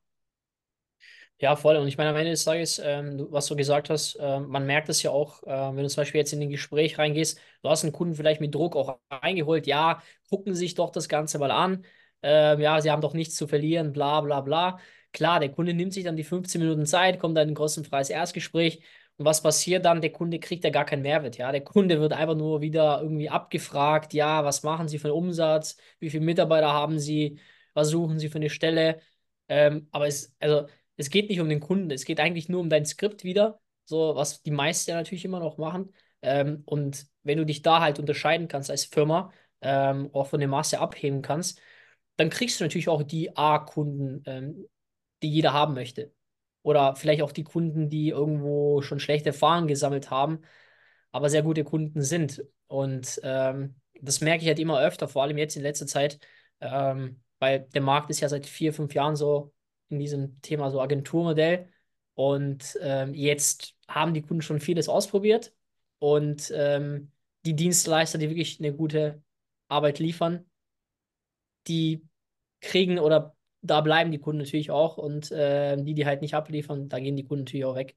Ja, 1.41 1.55
voll. 1.55 1.77
Und 1.77 1.87
ich 1.87 1.97
meine, 1.97 2.11
am 2.11 2.17
Ende 2.17 2.31
des 2.33 2.45
Tages, 2.45 2.81
ähm, 2.85 3.17
du- 3.19 3.31
was 3.31 3.47
du 3.47 3.55
gesagt 3.55 3.91
hast, 3.91 4.17
ähm, 4.21 4.49
man 4.49 4.67
merkt 4.67 4.89
es 4.89 5.03
ja 5.05 5.13
auch, 5.13 5.43
äh, 5.45 5.47
wenn 5.47 5.85
du 5.85 5.89
zum 5.89 6.01
Beispiel 6.01 6.19
jetzt 6.19 6.33
in 6.33 6.43
ein 6.43 6.51
Gespräch 6.51 6.99
reingehst, 6.99 7.39
du 7.63 7.69
hast 7.69 7.85
einen 7.85 7.93
Kunden 7.93 8.17
vielleicht 8.17 8.41
mit 8.41 8.53
Druck 8.55 8.75
auch 8.75 8.99
reingeholt, 9.09 9.69
ja, 9.69 10.03
gucken 10.29 10.55
Sie 10.55 10.61
sich 10.61 10.75
doch 10.75 10.91
das 10.91 11.09
Ganze 11.09 11.39
mal 11.39 11.53
an, 11.53 11.85
ähm, 12.23 12.59
ja, 12.61 12.81
Sie 12.81 12.91
haben 12.91 13.01
doch 13.03 13.15
nichts 13.15 13.37
zu 13.37 13.47
verlieren, 13.47 13.93
bla 13.93 14.21
bla 14.21 14.41
bla. 14.41 14.81
Klar, 15.13 15.39
der 15.39 15.51
Kunde 15.53 15.75
nimmt 15.75 15.93
sich 15.95 16.03
dann 16.05 16.17
die 16.17 16.25
15 16.25 16.61
Minuten 16.61 16.87
Zeit, 16.87 17.21
kommt 17.21 17.37
dann 17.37 17.45
in 17.49 17.53
ein 17.53 17.55
kostenfreies 17.57 18.11
Erstgespräch 18.11 18.83
und 19.17 19.25
was 19.25 19.41
passiert 19.43 19.85
dann? 19.85 20.01
Der 20.01 20.11
Kunde 20.13 20.41
kriegt 20.41 20.65
ja 20.65 20.71
gar 20.71 20.85
keinen 20.85 21.03
Mehrwert, 21.03 21.37
ja. 21.39 21.53
Der 21.53 21.63
Kunde 21.63 22.01
wird 22.01 22.13
einfach 22.13 22.35
nur 22.37 22.61
wieder 22.63 23.01
irgendwie 23.01 23.31
abgefragt, 23.31 24.13
ja, 24.13 24.45
was 24.45 24.65
machen 24.65 24.89
Sie 24.89 24.99
für 24.99 25.09
einen 25.09 25.17
Umsatz, 25.17 25.77
wie 26.01 26.11
viele 26.11 26.25
Mitarbeiter 26.25 26.73
haben 26.73 26.99
Sie, 26.99 27.39
was 27.75 27.89
suchen 27.91 28.19
Sie 28.19 28.29
für 28.29 28.37
eine 28.39 28.51
Stelle? 28.51 29.01
Ähm, 29.49 29.89
aber 29.93 30.07
es, 30.07 30.35
also 30.41 30.67
es 30.99 31.11
geht 31.11 31.31
nicht 31.31 31.41
um 31.41 31.49
den 31.49 31.61
Kunden, 31.61 31.91
es 31.91 32.05
geht 32.05 32.21
eigentlich 32.21 32.49
nur 32.49 32.61
um 32.61 32.69
dein 32.69 32.85
Skript 32.85 33.25
wieder, 33.25 33.61
so 33.85 34.15
was 34.17 34.43
die 34.43 34.51
meisten 34.51 34.91
ja 34.91 34.97
natürlich 34.97 35.25
immer 35.25 35.41
noch 35.41 35.57
machen. 35.57 35.95
Ähm, 36.23 36.63
und 36.67 37.07
wenn 37.23 37.39
du 37.39 37.47
dich 37.47 37.63
da 37.63 37.81
halt 37.81 37.99
unterscheiden 37.99 38.49
kannst 38.49 38.71
als 38.71 38.85
Firma, 38.85 39.33
ähm, 39.61 40.11
auch 40.13 40.27
von 40.27 40.41
der 40.41 40.49
Masse 40.49 40.81
abheben 40.81 41.23
kannst, 41.23 41.61
dann 42.17 42.31
kriegst 42.31 42.61
du 42.61 42.65
natürlich 42.65 42.89
auch 42.89 43.03
die 43.03 43.37
A-Kunden, 43.37 44.23
ähm, 44.27 44.69
die 45.23 45.31
jeder 45.31 45.53
haben 45.53 45.75
möchte. 45.75 46.13
Oder 46.63 46.97
vielleicht 46.97 47.23
auch 47.23 47.33
die 47.33 47.45
Kunden, 47.45 47.89
die 47.89 48.09
irgendwo 48.11 48.83
schon 48.83 49.01
schlechte 49.01 49.31
Erfahrungen 49.31 49.69
gesammelt 49.69 50.11
haben, 50.11 50.43
aber 51.13 51.31
sehr 51.31 51.43
gute 51.43 51.65
Kunden 51.65 52.03
sind. 52.03 52.45
Und 52.67 53.21
ähm, 53.23 53.77
das 54.01 54.21
merke 54.21 54.43
ich 54.43 54.49
halt 54.49 54.59
immer 54.59 54.81
öfter, 54.81 55.09
vor 55.09 55.23
allem 55.23 55.39
jetzt 55.39 55.57
in 55.57 55.63
letzter 55.63 55.87
Zeit, 55.87 56.19
ähm, 56.61 57.23
weil 57.39 57.61
der 57.61 57.83
Markt 57.83 58.11
ist 58.11 58.21
ja 58.21 58.29
seit 58.29 58.47
vier, 58.47 58.73
fünf 58.73 58.95
Jahren 58.95 59.17
so 59.17 59.53
in 59.89 59.99
diesem 59.99 60.41
Thema 60.43 60.71
so 60.71 60.81
Agenturmodell. 60.81 61.69
Und 62.15 62.77
ähm, 62.83 63.15
jetzt 63.15 63.75
haben 63.89 64.15
die 64.15 64.23
Kunden 64.23 64.43
schon 64.43 64.61
vieles 64.61 64.89
ausprobiert. 64.89 65.53
Und 65.99 66.53
ähm, 66.55 67.13
die 67.45 67.55
Dienstleister, 67.55 68.19
die 68.19 68.29
wirklich 68.29 68.59
eine 68.61 68.75
gute 68.75 69.23
Arbeit 69.69 69.99
liefern, 69.99 70.45
die 71.67 72.07
kriegen 72.61 72.99
oder 72.99 73.37
da 73.63 73.81
bleiben 73.81 74.13
die 74.13 74.19
Kunden 74.19 74.43
natürlich 74.43 74.71
auch. 74.71 74.99
Und 74.99 75.31
ähm, 75.35 75.85
die, 75.85 75.95
die 75.95 76.07
halt 76.07 76.23
nicht 76.23 76.35
abliefern, 76.35 76.89
da 76.89 76.99
gehen 77.01 77.17
die 77.17 77.25
Kunden 77.25 77.45
natürlich 77.45 77.65
auch 77.65 77.77
weg. 77.77 77.97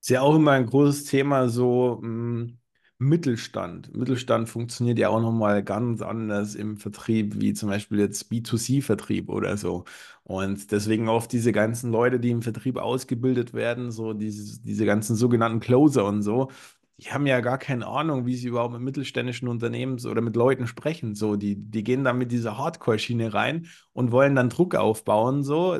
Ist 0.00 0.10
ja 0.10 0.22
auch 0.22 0.34
immer 0.36 0.52
ein 0.52 0.66
großes 0.66 1.04
Thema, 1.04 1.48
so 1.48 1.98
mh, 2.02 2.52
Mittelstand. 3.00 3.94
Mittelstand 3.96 4.48
funktioniert 4.48 4.98
ja 4.98 5.08
auch 5.08 5.20
nochmal 5.20 5.62
ganz 5.62 6.02
anders 6.02 6.56
im 6.56 6.76
Vertrieb, 6.78 7.40
wie 7.40 7.54
zum 7.54 7.68
Beispiel 7.68 8.00
jetzt 8.00 8.28
B2C-Vertrieb 8.28 9.28
oder 9.28 9.56
so. 9.56 9.84
Und 10.24 10.72
deswegen 10.72 11.08
oft 11.08 11.30
diese 11.32 11.52
ganzen 11.52 11.92
Leute, 11.92 12.18
die 12.18 12.30
im 12.30 12.42
Vertrieb 12.42 12.76
ausgebildet 12.76 13.54
werden, 13.54 13.92
so 13.92 14.14
diese, 14.14 14.60
diese 14.62 14.84
ganzen 14.84 15.14
sogenannten 15.14 15.60
Closer 15.60 16.04
und 16.06 16.22
so, 16.22 16.50
die 16.98 17.12
haben 17.12 17.26
ja 17.28 17.40
gar 17.40 17.58
keine 17.58 17.86
Ahnung, 17.86 18.26
wie 18.26 18.34
sie 18.34 18.48
überhaupt 18.48 18.72
mit 18.72 18.82
mittelständischen 18.82 19.46
Unternehmen 19.46 20.04
oder 20.04 20.20
mit 20.20 20.34
Leuten 20.34 20.66
sprechen. 20.66 21.14
So, 21.14 21.36
die, 21.36 21.54
die 21.54 21.84
gehen 21.84 22.02
dann 22.02 22.18
mit 22.18 22.32
dieser 22.32 22.58
Hardcore-Schiene 22.58 23.32
rein 23.32 23.68
und 23.92 24.10
wollen 24.10 24.34
dann 24.34 24.50
Druck 24.50 24.74
aufbauen. 24.74 25.44
So, 25.44 25.78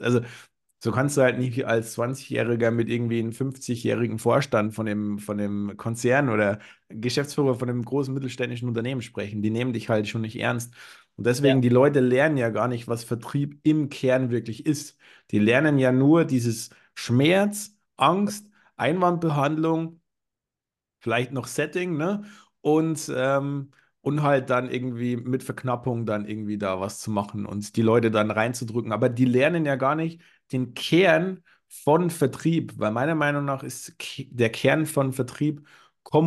also 0.00 0.20
so 0.82 0.92
kannst 0.92 1.16
du 1.16 1.22
halt 1.22 1.38
nicht 1.38 1.66
als 1.66 1.92
20-Jähriger 1.94 2.70
mit 2.70 2.88
irgendwie 2.88 3.18
einem 3.18 3.32
50-jährigen 3.32 4.18
Vorstand 4.18 4.74
von 4.74 4.86
dem, 4.86 5.18
von 5.18 5.36
dem 5.38 5.76
Konzern 5.76 6.28
oder 6.28 6.60
Geschäftsführer 6.88 7.56
von 7.56 7.68
einem 7.68 7.84
großen 7.84 8.14
mittelständischen 8.14 8.68
Unternehmen 8.68 9.02
sprechen. 9.02 9.42
Die 9.42 9.50
nehmen 9.50 9.72
dich 9.72 9.88
halt 9.88 10.08
schon 10.08 10.20
nicht 10.22 10.38
ernst. 10.38 10.74
Und 11.16 11.26
deswegen, 11.26 11.56
Ja. 11.56 11.62
die 11.62 11.68
Leute 11.68 12.00
lernen 12.00 12.36
ja 12.36 12.50
gar 12.50 12.68
nicht, 12.68 12.86
was 12.88 13.02
Vertrieb 13.04 13.58
im 13.64 13.88
Kern 13.88 14.30
wirklich 14.30 14.66
ist. 14.66 14.96
Die 15.32 15.38
lernen 15.40 15.78
ja 15.78 15.90
nur 15.92 16.24
dieses 16.24 16.70
Schmerz, 16.94 17.76
Angst, 17.96 18.48
Einwandbehandlung, 18.76 20.00
vielleicht 21.00 21.32
noch 21.32 21.46
Setting, 21.46 21.96
ne? 21.96 22.24
Und, 22.60 23.10
ähm, 23.14 23.70
und 24.00 24.22
halt 24.22 24.50
dann 24.50 24.70
irgendwie 24.70 25.16
mit 25.16 25.42
Verknappung 25.42 26.06
dann 26.06 26.24
irgendwie 26.26 26.58
da 26.58 26.80
was 26.80 27.00
zu 27.00 27.10
machen 27.10 27.46
und 27.46 27.76
die 27.76 27.82
Leute 27.82 28.10
dann 28.10 28.30
reinzudrücken. 28.30 28.92
Aber 28.92 29.08
die 29.08 29.24
lernen 29.24 29.66
ja 29.66 29.76
gar 29.76 29.94
nicht 29.94 30.20
den 30.52 30.74
Kern 30.74 31.42
von 31.68 32.10
Vertrieb, 32.10 32.74
weil 32.78 32.92
meiner 32.92 33.14
Meinung 33.14 33.44
nach 33.44 33.62
ist 33.62 33.94
der 34.30 34.50
Kern 34.50 34.86
von 34.86 35.12
Vertrieb 35.12 35.66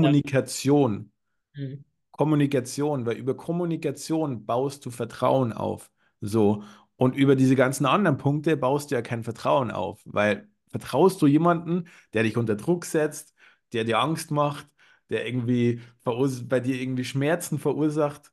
Ja. 0.01 0.15
Kommunikation. 0.15 1.11
Mhm. 1.53 1.83
Kommunikation, 2.11 3.05
weil 3.05 3.17
über 3.17 3.35
Kommunikation 3.35 4.45
baust 4.45 4.85
du 4.85 4.91
Vertrauen 4.91 5.53
auf. 5.53 5.91
So. 6.19 6.63
Und 6.97 7.15
über 7.15 7.35
diese 7.35 7.55
ganzen 7.55 7.85
anderen 7.85 8.17
Punkte 8.17 8.57
baust 8.57 8.91
du 8.91 8.95
ja 8.95 9.01
kein 9.01 9.23
Vertrauen 9.23 9.71
auf, 9.71 10.01
weil 10.05 10.47
vertraust 10.67 11.21
du 11.21 11.27
jemanden, 11.27 11.87
der 12.13 12.23
dich 12.23 12.37
unter 12.37 12.55
Druck 12.55 12.85
setzt, 12.85 13.33
der 13.73 13.85
dir 13.85 13.99
Angst 13.99 14.29
macht, 14.31 14.67
der 15.09 15.25
irgendwie 15.25 15.81
bei 16.47 16.59
dir 16.59 16.79
irgendwie 16.79 17.03
Schmerzen 17.05 17.59
verursacht, 17.59 18.31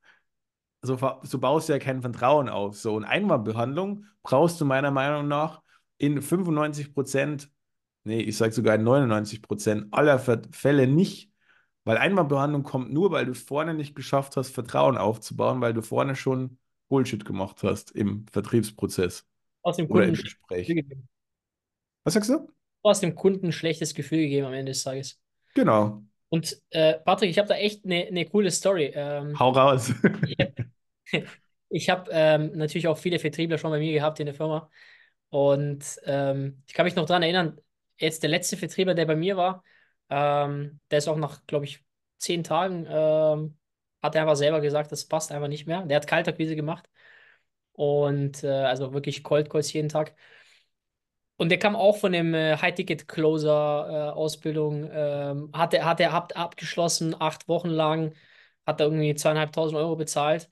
so, 0.83 0.99
so 1.23 1.39
baust 1.39 1.69
du 1.69 1.73
ja 1.73 1.79
kein 1.79 2.03
Vertrauen 2.03 2.49
auf. 2.49 2.77
So, 2.77 2.95
und 2.95 3.05
Einwandbehandlung 3.05 4.07
brauchst 4.23 4.61
du 4.61 4.65
meiner 4.65 4.91
Meinung 4.91 5.29
nach 5.29 5.63
in 5.99 6.23
95 6.23 6.95
Prozent, 6.95 7.51
nee, 8.05 8.21
ich 8.21 8.37
sage 8.37 8.53
sogar 8.53 8.77
in 8.77 8.85
99 8.85 9.43
Prozent 9.43 9.89
aller 9.93 10.19
Fälle 10.53 10.87
nicht, 10.87 11.33
Weil 11.85 11.99
Einwandbehandlung 11.99 12.65
kommt 12.65 12.93
nur, 12.93 13.11
weil 13.13 13.27
du 13.27 13.35
vorne 13.35 13.75
nicht 13.75 13.97
geschafft 13.97 14.37
hast, 14.37 14.51
Vertrauen 14.51 14.99
aufzubauen, 14.99 15.61
weil 15.63 15.75
du 15.75 15.83
vorne 15.83 16.17
schon 16.17 16.59
Bullshit 16.89 17.25
gemacht 17.25 17.63
hast 17.63 17.93
im 17.93 18.27
Vertriebsprozess 18.33 19.27
Aus 19.63 19.77
dem 19.77 19.89
oder 19.89 20.05
Kunden 20.05 20.11
ein 20.11 20.15
im 20.15 20.23
Gespräch. 20.23 20.77
Was 22.05 22.15
sagst 22.15 22.31
du? 22.31 22.49
Aus 22.83 23.01
dem 23.01 23.15
Kunden 23.15 23.47
ein 23.47 23.53
schlechtes 23.53 23.95
Gefühl 23.95 24.21
gegeben 24.21 24.47
am 24.47 24.53
Ende 24.55 24.73
des 24.73 24.83
Tages. 24.83 25.21
Genau. 25.55 26.03
Und 26.31 26.61
äh, 26.71 26.95
Patrick, 27.01 27.31
ich 27.31 27.39
habe 27.39 27.49
da 27.49 27.57
echt 27.57 27.85
eine 27.85 28.07
eine 28.07 28.27
coole 28.27 28.51
Story. 28.51 28.93
Ähm, 28.95 29.39
Hau 29.39 29.51
raus. 29.51 29.93
ich 30.27 30.37
ich 31.71 31.91
habe 31.91 32.11
ähm, 32.13 32.53
natürlich 32.55 32.89
auch 32.89 32.99
viele 32.99 33.19
Vertriebler 33.19 33.59
schon 33.59 33.71
bei 33.71 33.79
mir 33.79 33.93
gehabt 33.93 34.21
in 34.21 34.27
der 34.27 34.35
Firma. 34.35 34.71
Und 35.31 35.85
ähm, 36.05 36.63
ich 36.67 36.75
kann 36.75 36.85
mich 36.85 36.97
noch 36.97 37.07
daran 37.07 37.23
erinnern, 37.23 37.61
jetzt 37.99 38.23
der 38.23 38.31
letzte 38.31 38.57
Vertriebler, 38.57 38.95
der 38.95 39.07
bei 39.07 39.17
mir 39.17 39.37
war, 39.37 39.63
ähm, 40.09 40.81
der 40.91 40.99
ist 40.99 41.09
auch 41.09 41.17
nach, 41.17 41.45
glaube 41.47 41.65
ich, 41.67 41.85
zehn 42.19 42.43
Tagen, 42.45 42.87
ähm, 42.89 43.59
hat 44.03 44.15
er 44.15 44.23
einfach 44.23 44.37
selber 44.37 44.61
gesagt, 44.61 44.93
das 44.93 45.07
passt 45.07 45.33
einfach 45.33 45.49
nicht 45.49 45.67
mehr. 45.67 45.85
Der 45.87 45.97
hat 45.97 46.07
Kaltakquise 46.07 46.57
gemacht 46.57 46.89
und 47.73 48.43
äh, 48.45 48.49
also 48.49 48.93
wirklich 48.93 49.23
Cold 49.25 49.51
Calls 49.51 49.73
jeden 49.73 49.89
Tag. 49.89 50.15
Und 51.37 51.51
der 51.51 51.59
kam 51.59 51.77
auch 51.77 51.97
von 51.97 52.13
dem 52.13 52.35
äh, 52.35 52.57
High-Ticket-Closer-Ausbildung, 52.57 54.89
ähm, 54.93 55.51
hat 55.53 55.73
er, 55.75 55.85
hat 55.85 56.01
ab, 56.03 56.33
abgeschlossen, 56.35 57.15
acht 57.19 57.47
Wochen 57.49 57.69
lang, 57.69 58.15
hat 58.67 58.81
er 58.81 58.87
irgendwie 58.87 59.15
zweieinhalbtausend 59.15 59.79
Euro 59.79 59.95
bezahlt. 59.97 60.49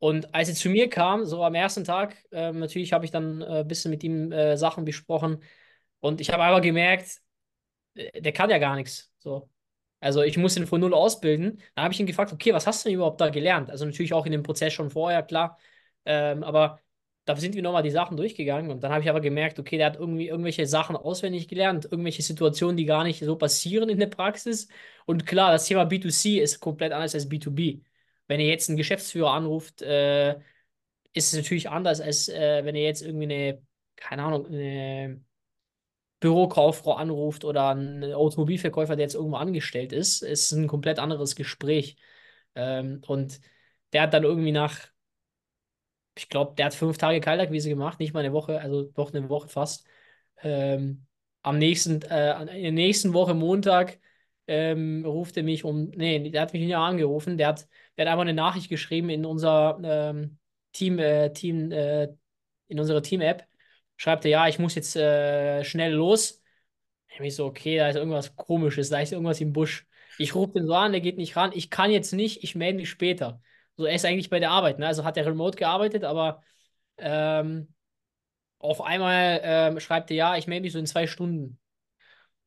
Und 0.00 0.34
als 0.34 0.50
er 0.50 0.56
zu 0.56 0.70
mir 0.70 0.90
kam, 0.90 1.26
so 1.26 1.44
am 1.44 1.54
ersten 1.54 1.84
Tag, 1.84 2.16
ähm, 2.32 2.60
natürlich 2.60 2.92
habe 2.94 3.06
ich 3.06 3.12
dann 3.12 3.42
äh, 3.42 3.60
ein 3.60 3.68
bisschen 3.68 3.92
mit 3.92 4.04
ihm 4.04 4.32
äh, 4.32 4.56
Sachen 4.58 4.84
besprochen. 4.86 5.42
Und 6.00 6.20
ich 6.22 6.30
habe 6.32 6.44
einfach 6.44 6.62
gemerkt, 6.62 7.22
äh, 7.94 8.20
der 8.22 8.32
kann 8.32 8.50
ja 8.50 8.58
gar 8.58 8.76
nichts. 8.76 9.12
So. 9.18 9.50
Also 10.00 10.22
ich 10.22 10.36
muss 10.38 10.56
ihn 10.56 10.66
von 10.66 10.80
null 10.80 10.94
ausbilden. 10.94 11.60
Dann 11.74 11.84
habe 11.84 11.94
ich 11.94 12.00
ihn 12.00 12.06
gefragt, 12.06 12.32
okay, 12.32 12.52
was 12.54 12.66
hast 12.66 12.84
du 12.84 12.88
denn 12.88 12.96
überhaupt 12.96 13.20
da 13.20 13.28
gelernt? 13.30 13.70
Also 13.70 13.84
natürlich 13.84 14.14
auch 14.14 14.26
in 14.26 14.32
dem 14.32 14.42
Prozess 14.42 14.72
schon 14.72 14.90
vorher, 14.90 15.22
klar. 15.22 15.58
Ähm, 16.06 16.42
aber 16.42 16.80
da 17.26 17.36
sind 17.36 17.54
wir 17.54 17.62
nochmal 17.62 17.82
die 17.82 17.90
Sachen 17.90 18.16
durchgegangen 18.16 18.70
und 18.70 18.82
dann 18.82 18.92
habe 18.92 19.02
ich 19.02 19.10
aber 19.10 19.20
gemerkt, 19.20 19.58
okay, 19.58 19.76
der 19.76 19.86
hat 19.86 19.96
irgendwie 19.96 20.28
irgendwelche 20.28 20.66
Sachen 20.66 20.96
auswendig 20.96 21.48
gelernt, 21.48 21.84
irgendwelche 21.84 22.22
Situationen, 22.22 22.76
die 22.76 22.86
gar 22.86 23.04
nicht 23.04 23.20
so 23.24 23.36
passieren 23.36 23.88
in 23.90 23.98
der 23.98 24.06
Praxis. 24.08 24.68
Und 25.06 25.26
klar, 25.26 25.52
das 25.52 25.66
Thema 25.66 25.84
B2C 25.84 26.40
ist 26.40 26.60
komplett 26.60 26.92
anders 26.92 27.14
als 27.14 27.28
B2B. 27.28 27.82
Wenn 28.30 28.38
ihr 28.38 28.46
jetzt 28.46 28.68
einen 28.68 28.76
Geschäftsführer 28.76 29.32
anruft, 29.32 29.82
äh, 29.82 30.34
ist 31.14 31.32
es 31.32 31.34
natürlich 31.34 31.68
anders, 31.68 32.00
als 32.00 32.28
äh, 32.28 32.64
wenn 32.64 32.76
ihr 32.76 32.84
jetzt 32.84 33.02
irgendwie 33.02 33.24
eine, 33.24 33.62
keine 33.96 34.22
Ahnung, 34.22 34.46
eine 34.46 35.24
Bürokauffrau 36.20 36.92
anruft 36.94 37.44
oder 37.44 37.74
ein 37.74 38.04
Automobilverkäufer, 38.14 38.94
der 38.94 39.06
jetzt 39.06 39.16
irgendwo 39.16 39.36
angestellt 39.36 39.92
ist. 39.92 40.22
Es 40.22 40.44
ist 40.44 40.52
ein 40.52 40.68
komplett 40.68 41.00
anderes 41.00 41.34
Gespräch. 41.34 41.96
Ähm, 42.54 43.02
und 43.08 43.40
der 43.92 44.02
hat 44.02 44.14
dann 44.14 44.22
irgendwie 44.22 44.52
nach, 44.52 44.78
ich 46.16 46.28
glaube, 46.28 46.54
der 46.54 46.66
hat 46.66 46.74
fünf 46.74 46.98
Tage 46.98 47.20
Kaltakquise 47.20 47.68
gemacht, 47.68 47.98
nicht 47.98 48.12
mal 48.14 48.20
eine 48.20 48.32
Woche, 48.32 48.60
also 48.60 48.84
doch 48.84 49.12
eine 49.12 49.28
Woche 49.28 49.48
fast. 49.48 49.84
Ähm, 50.42 51.04
am 51.42 51.58
nächsten, 51.58 52.02
äh, 52.02 52.40
in 52.42 52.62
der 52.62 52.72
nächsten 52.72 53.12
Woche 53.12 53.34
Montag 53.34 53.98
ähm, 54.50 55.04
ruft 55.06 55.36
er 55.36 55.44
mich 55.44 55.64
um, 55.64 55.90
nee, 55.90 56.28
der 56.28 56.42
hat 56.42 56.52
mich 56.52 56.62
nicht 56.62 56.74
angerufen, 56.74 57.38
der 57.38 57.46
hat, 57.48 57.68
der 57.96 58.04
hat 58.04 58.12
einfach 58.12 58.22
eine 58.22 58.34
Nachricht 58.34 58.68
geschrieben 58.68 59.08
in 59.08 59.24
unser 59.24 59.78
ähm, 59.82 60.38
Team, 60.72 60.98
äh, 60.98 61.32
Team, 61.32 61.70
äh, 61.70 62.08
in 62.66 62.80
unsere 62.80 63.00
Team-App. 63.00 63.46
Schreibt 63.96 64.24
er, 64.24 64.30
ja, 64.32 64.48
ich 64.48 64.58
muss 64.58 64.74
jetzt 64.74 64.96
äh, 64.96 65.62
schnell 65.62 65.92
los. 65.92 66.42
Ich 67.08 67.20
mich 67.20 67.36
so, 67.36 67.46
okay, 67.46 67.76
da 67.78 67.88
ist 67.88 67.96
irgendwas 67.96 68.34
Komisches, 68.34 68.88
da 68.88 69.00
ist 69.00 69.12
irgendwas 69.12 69.40
im 69.40 69.52
Busch. 69.52 69.86
Ich 70.18 70.34
rufe 70.34 70.52
den 70.52 70.66
so 70.66 70.74
an, 70.74 70.92
der 70.92 71.00
geht 71.00 71.16
nicht 71.16 71.36
ran. 71.36 71.52
Ich 71.54 71.70
kann 71.70 71.92
jetzt 71.92 72.12
nicht, 72.12 72.42
ich 72.42 72.56
melde 72.56 72.78
mich 72.78 72.90
später. 72.90 73.40
So, 73.76 73.84
er 73.84 73.94
ist 73.94 74.04
eigentlich 74.04 74.30
bei 74.30 74.40
der 74.40 74.50
Arbeit, 74.50 74.78
ne? 74.80 74.86
Also 74.86 75.04
hat 75.04 75.16
er 75.16 75.26
remote 75.26 75.56
gearbeitet, 75.56 76.02
aber 76.04 76.42
ähm, 76.98 77.72
auf 78.58 78.80
einmal 78.82 79.40
ähm, 79.44 79.80
schreibt 79.80 80.10
er, 80.10 80.16
ja, 80.16 80.36
ich 80.36 80.46
melde 80.48 80.62
mich 80.62 80.72
so 80.72 80.78
in 80.78 80.86
zwei 80.86 81.06
Stunden. 81.06 81.58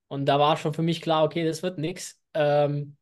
Und 0.07 0.25
da 0.25 0.39
war 0.39 0.57
schon 0.57 0.73
für 0.73 0.81
mich 0.81 1.01
klar, 1.01 1.23
okay, 1.23 1.45
das 1.45 1.63
wird 1.63 1.77
nichts. 1.77 2.21
Ähm, 2.33 2.97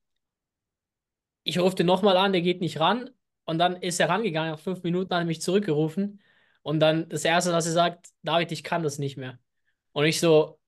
ich 1.44 1.60
rufe 1.60 1.76
den 1.76 1.86
nochmal 1.88 2.18
an, 2.18 2.32
der 2.34 2.42
geht 2.42 2.62
nicht 2.62 2.80
ran. 2.80 3.10
Und 3.46 3.58
dann 3.58 3.76
ist 3.78 4.00
er 4.00 4.10
rangegangen, 4.10 4.52
nach 4.52 4.60
fünf 4.60 4.84
Minuten 4.84 5.14
hat 5.14 5.22
er 5.22 5.26
mich 5.26 5.42
zurückgerufen. 5.42 6.22
Und 6.62 6.80
dann 6.80 7.10
das 7.10 7.26
Erste, 7.26 7.52
was 7.52 7.66
er 7.66 7.72
sagt, 7.74 8.10
David, 8.24 8.52
ich 8.52 8.64
kann 8.64 8.84
das 8.84 9.00
nicht 9.00 9.18
mehr. 9.18 9.40
Und 9.94 10.06
ich 10.06 10.20
so, 10.20 10.60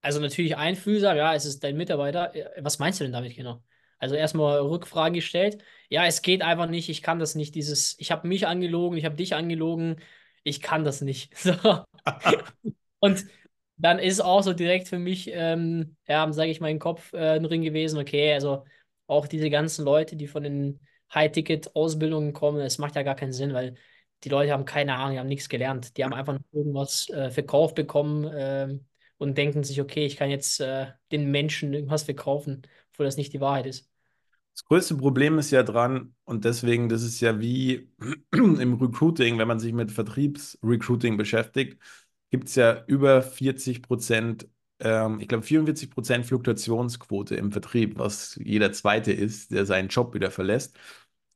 also 0.00 0.20
natürlich 0.20 0.56
einfühlsam, 0.56 1.16
ja, 1.16 1.34
es 1.34 1.44
ist 1.44 1.64
dein 1.64 1.76
Mitarbeiter. 1.76 2.34
Äh, 2.34 2.64
Was 2.64 2.78
meinst 2.78 3.00
du 3.00 3.04
denn 3.04 3.12
damit 3.12 3.36
genau? 3.36 3.62
Also 3.98 4.14
erstmal 4.14 4.60
Rückfrage 4.60 5.16
gestellt. 5.16 5.62
Ja, 5.90 6.06
es 6.06 6.22
geht 6.22 6.42
einfach 6.42 6.68
nicht, 6.68 6.88
ich 6.88 7.02
kann 7.02 7.18
das 7.18 7.34
nicht. 7.34 7.54
Dieses, 7.54 7.96
ich 7.98 8.12
habe 8.12 8.28
mich 8.28 8.46
angelogen, 8.46 8.96
ich 8.98 9.04
habe 9.04 9.16
dich 9.16 9.34
angelogen, 9.34 10.00
ich 10.44 10.60
kann 10.60 10.84
das 10.84 11.00
nicht. 11.00 11.34
So. 11.38 11.84
Und 13.00 13.24
dann 13.78 13.98
ist 13.98 14.20
auch 14.20 14.42
so 14.42 14.52
direkt 14.52 14.88
für 14.88 14.98
mich, 14.98 15.30
ähm, 15.32 15.96
ja, 16.06 16.30
sage 16.32 16.50
ich 16.50 16.60
mal, 16.60 16.70
im 16.70 16.78
Kopf 16.78 17.12
äh, 17.12 17.36
ein 17.36 17.44
Ring 17.44 17.62
gewesen, 17.62 17.98
okay, 17.98 18.32
also 18.34 18.64
auch 19.06 19.26
diese 19.26 19.50
ganzen 19.50 19.84
Leute, 19.84 20.16
die 20.16 20.26
von 20.26 20.42
den 20.42 20.80
High-Ticket-Ausbildungen 21.14 22.32
kommen, 22.32 22.60
es 22.60 22.78
macht 22.78 22.96
ja 22.96 23.02
gar 23.02 23.14
keinen 23.14 23.32
Sinn, 23.32 23.54
weil 23.54 23.76
die 24.24 24.28
Leute 24.28 24.52
haben 24.52 24.64
keine 24.64 24.96
Ahnung, 24.96 25.12
die 25.12 25.18
haben 25.20 25.28
nichts 25.28 25.48
gelernt. 25.48 25.96
Die 25.96 26.04
haben 26.04 26.12
einfach 26.12 26.38
irgendwas 26.52 27.08
äh, 27.10 27.30
verkauft 27.30 27.76
bekommen 27.76 28.28
ähm, 28.34 28.84
und 29.16 29.38
denken 29.38 29.62
sich, 29.62 29.80
okay, 29.80 30.04
ich 30.06 30.16
kann 30.16 30.30
jetzt 30.30 30.60
äh, 30.60 30.88
den 31.12 31.30
Menschen 31.30 31.72
irgendwas 31.72 32.02
verkaufen, 32.02 32.62
obwohl 32.92 33.06
das 33.06 33.16
nicht 33.16 33.32
die 33.32 33.40
Wahrheit 33.40 33.66
ist. 33.66 33.88
Das 34.54 34.64
größte 34.64 34.96
Problem 34.96 35.38
ist 35.38 35.52
ja 35.52 35.62
dran, 35.62 36.16
und 36.24 36.44
deswegen, 36.44 36.88
das 36.88 37.04
ist 37.04 37.20
ja 37.20 37.38
wie 37.38 37.88
im 38.32 38.74
Recruiting, 38.74 39.38
wenn 39.38 39.46
man 39.48 39.60
sich 39.60 39.72
mit 39.72 39.92
Vertriebsrecruiting 39.92 41.16
beschäftigt, 41.16 41.80
gibt 42.30 42.48
es 42.48 42.54
ja 42.56 42.84
über 42.86 43.22
40 43.22 43.82
Prozent, 43.82 44.48
ähm, 44.80 45.20
ich 45.20 45.28
glaube 45.28 45.42
44 45.44 45.90
Prozent 45.90 46.26
Fluktuationsquote 46.26 47.36
im 47.36 47.52
Vertrieb, 47.52 47.98
was 47.98 48.38
jeder 48.42 48.72
Zweite 48.72 49.12
ist, 49.12 49.50
der 49.52 49.66
seinen 49.66 49.88
Job 49.88 50.14
wieder 50.14 50.30
verlässt. 50.30 50.76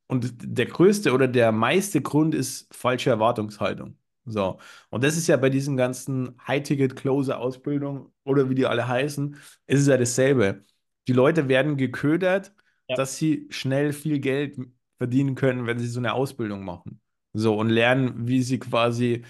Und 0.06 0.32
der 0.42 0.66
größte 0.66 1.12
oder 1.12 1.26
der 1.28 1.52
meiste 1.52 2.02
Grund 2.02 2.34
ist 2.34 2.72
falsche 2.74 3.10
Erwartungshaltung. 3.10 3.96
So. 4.24 4.58
Und 4.90 5.02
das 5.04 5.16
ist 5.16 5.26
ja 5.26 5.36
bei 5.36 5.48
diesen 5.50 5.76
ganzen 5.76 6.36
High-Ticket-Closer-Ausbildungen 6.46 8.06
oder 8.24 8.50
wie 8.50 8.54
die 8.54 8.66
alle 8.66 8.86
heißen, 8.86 9.36
ist 9.66 9.80
es 9.80 9.86
ja 9.86 9.96
dasselbe. 9.96 10.64
Die 11.08 11.12
Leute 11.12 11.48
werden 11.48 11.76
geködert, 11.76 12.52
Ja. 12.88 12.96
dass 12.96 13.16
sie 13.16 13.46
schnell 13.50 13.92
viel 13.92 14.18
Geld 14.20 14.56
verdienen 14.98 15.34
können, 15.34 15.66
wenn 15.66 15.78
sie 15.78 15.86
so 15.88 15.98
eine 16.00 16.12
Ausbildung 16.14 16.64
machen. 16.64 17.00
So 17.32 17.56
und 17.58 17.70
lernen, 17.70 18.28
wie 18.28 18.42
sie 18.42 18.58
quasi 18.58 19.24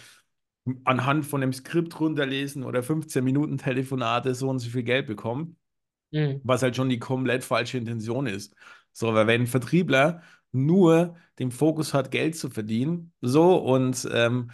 anhand 0.85 1.27
von 1.27 1.43
einem 1.43 1.53
Skript 1.53 1.99
runterlesen 2.01 2.63
oder 2.65 2.83
15 2.83 3.25
Minuten 3.25 3.59
Telefonate 3.59 4.35
so 4.35 4.49
und 4.49 4.59
so 4.61 4.71
viel 4.71 4.83
Geld 4.85 5.07
bekommen 5.07 5.57
Mhm. 6.13 6.43
was 6.43 6.63
halt 6.63 6.77
schon 6.77 6.89
die 6.89 6.99
komplett 6.99 7.45
falsche 7.45 7.79
Intention 7.79 8.27
ist. 8.27 8.55
So, 8.93 9.15
weil 9.15 9.27
wenn 9.27 9.43
ein 9.43 9.47
Vertriebler 9.47 10.23
nur 10.53 11.17
den 11.39 11.51
Fokus 11.51 11.95
hat, 11.95 12.11
Geld 12.11 12.37
zu 12.37 12.51
verdienen, 12.51 13.13
so 13.21 13.57
und 13.57 14.09
ähm, 14.13 14.51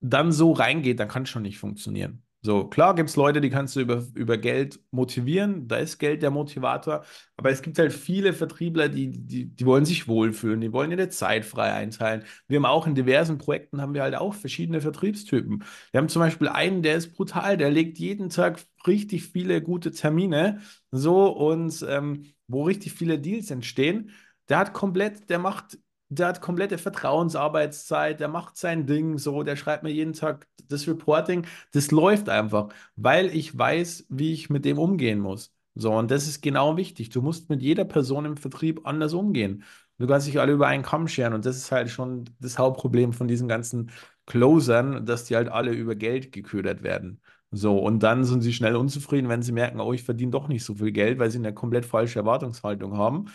dann 0.00 0.32
so 0.32 0.52
reingeht, 0.52 0.98
dann 1.00 1.08
kann 1.08 1.24
es 1.24 1.28
schon 1.30 1.42
nicht 1.42 1.58
funktionieren. 1.58 2.22
So, 2.46 2.64
klar 2.68 2.94
gibt 2.94 3.10
es 3.10 3.16
Leute, 3.16 3.40
die 3.40 3.50
kannst 3.50 3.74
du 3.74 3.80
über, 3.80 4.04
über 4.14 4.38
Geld 4.38 4.78
motivieren, 4.92 5.66
da 5.66 5.78
ist 5.78 5.98
Geld 5.98 6.22
der 6.22 6.30
Motivator, 6.30 7.04
aber 7.36 7.50
es 7.50 7.60
gibt 7.60 7.76
halt 7.76 7.92
viele 7.92 8.32
Vertriebler, 8.32 8.88
die, 8.88 9.10
die, 9.10 9.46
die 9.46 9.66
wollen 9.66 9.84
sich 9.84 10.06
wohlfühlen, 10.06 10.60
die 10.60 10.72
wollen 10.72 10.92
ihre 10.92 11.08
Zeit 11.08 11.44
frei 11.44 11.72
einteilen. 11.72 12.22
Wir 12.46 12.58
haben 12.58 12.66
auch 12.66 12.86
in 12.86 12.94
diversen 12.94 13.38
Projekten 13.38 13.80
haben 13.80 13.94
wir 13.94 14.02
halt 14.02 14.14
auch 14.14 14.32
verschiedene 14.32 14.80
Vertriebstypen. 14.80 15.64
Wir 15.90 15.98
haben 15.98 16.08
zum 16.08 16.20
Beispiel 16.20 16.46
einen, 16.46 16.82
der 16.82 16.94
ist 16.94 17.14
brutal, 17.14 17.56
der 17.56 17.72
legt 17.72 17.98
jeden 17.98 18.28
Tag 18.30 18.60
richtig 18.86 19.24
viele 19.26 19.60
gute 19.60 19.90
Termine, 19.90 20.60
so 20.92 21.26
und 21.26 21.84
ähm, 21.88 22.26
wo 22.46 22.62
richtig 22.62 22.92
viele 22.92 23.18
Deals 23.18 23.50
entstehen. 23.50 24.12
Der 24.48 24.58
hat 24.58 24.72
komplett, 24.72 25.30
der 25.30 25.40
macht 25.40 25.78
der 26.08 26.28
hat 26.28 26.40
komplette 26.40 26.78
Vertrauensarbeitszeit, 26.78 28.20
der 28.20 28.28
macht 28.28 28.56
sein 28.56 28.86
Ding 28.86 29.18
so, 29.18 29.42
der 29.42 29.56
schreibt 29.56 29.82
mir 29.82 29.90
jeden 29.92 30.12
Tag 30.12 30.46
das 30.68 30.86
Reporting. 30.86 31.46
Das 31.72 31.90
läuft 31.90 32.28
einfach, 32.28 32.68
weil 32.96 33.26
ich 33.34 33.56
weiß, 33.56 34.06
wie 34.08 34.32
ich 34.32 34.48
mit 34.50 34.64
dem 34.64 34.78
umgehen 34.78 35.18
muss. 35.20 35.52
So, 35.74 35.92
und 35.92 36.10
das 36.10 36.26
ist 36.26 36.40
genau 36.42 36.76
wichtig. 36.76 37.10
Du 37.10 37.20
musst 37.22 37.50
mit 37.50 37.60
jeder 37.62 37.84
Person 37.84 38.24
im 38.24 38.36
Vertrieb 38.36 38.86
anders 38.86 39.12
umgehen. 39.12 39.62
Du 39.98 40.06
kannst 40.06 40.26
dich 40.26 40.38
alle 40.40 40.52
über 40.52 40.66
einen 40.68 40.82
Kamm 40.82 41.08
scheren 41.08 41.32
und 41.34 41.44
das 41.46 41.56
ist 41.56 41.72
halt 41.72 41.90
schon 41.90 42.24
das 42.38 42.58
Hauptproblem 42.58 43.12
von 43.12 43.28
diesen 43.28 43.48
ganzen 43.48 43.90
Closern, 44.26 45.06
dass 45.06 45.24
die 45.24 45.36
halt 45.36 45.48
alle 45.48 45.72
über 45.72 45.94
Geld 45.94 46.32
geködert 46.32 46.82
werden. 46.82 47.20
So, 47.50 47.78
und 47.78 48.02
dann 48.02 48.24
sind 48.24 48.42
sie 48.42 48.52
schnell 48.52 48.76
unzufrieden, 48.76 49.28
wenn 49.28 49.42
sie 49.42 49.52
merken, 49.52 49.80
oh, 49.80 49.92
ich 49.92 50.02
verdiene 50.02 50.32
doch 50.32 50.48
nicht 50.48 50.64
so 50.64 50.74
viel 50.74 50.92
Geld, 50.92 51.18
weil 51.18 51.30
sie 51.30 51.38
eine 51.38 51.54
komplett 51.54 51.86
falsche 51.86 52.18
Erwartungshaltung 52.18 52.96
haben. 52.98 53.26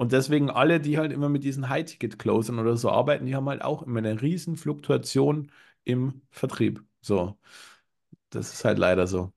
Und 0.00 0.12
deswegen 0.12 0.48
alle, 0.50 0.80
die 0.80 0.96
halt 0.96 1.12
immer 1.12 1.28
mit 1.28 1.44
diesen 1.44 1.68
High-Ticket-Closern 1.68 2.58
oder 2.58 2.76
so 2.78 2.90
arbeiten, 2.90 3.26
die 3.26 3.34
haben 3.36 3.48
halt 3.50 3.60
auch 3.62 3.82
immer 3.82 3.98
eine 3.98 4.22
riesen 4.22 4.56
Fluktuation 4.56 5.52
im 5.84 6.22
Vertrieb. 6.30 6.82
So, 7.02 7.38
das 8.30 8.52
ist 8.54 8.64
halt 8.64 8.78
leider 8.78 9.06
so. 9.06 9.32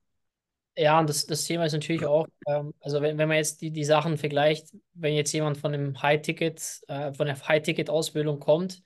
Ja, 0.76 1.00
und 1.00 1.08
das, 1.10 1.28
das 1.28 1.46
Thema 1.46 1.66
ist 1.66 1.74
natürlich 1.74 2.06
auch, 2.06 2.28
ähm, 2.48 2.74
also 2.80 3.02
wenn, 3.02 3.18
wenn 3.18 3.28
man 3.28 3.38
jetzt 3.38 3.62
die, 3.62 3.72
die 3.72 3.84
Sachen 3.84 4.18
vergleicht, 4.18 4.70
wenn 4.94 5.14
jetzt 5.14 5.32
jemand 5.34 5.58
von 5.58 5.74
einem 5.74 6.02
High-Ticket, 6.02 6.82
äh, 6.88 7.14
von 7.14 7.28
der 7.28 7.48
High-Ticket-Ausbildung 7.48 8.40
kommt, 8.40 8.82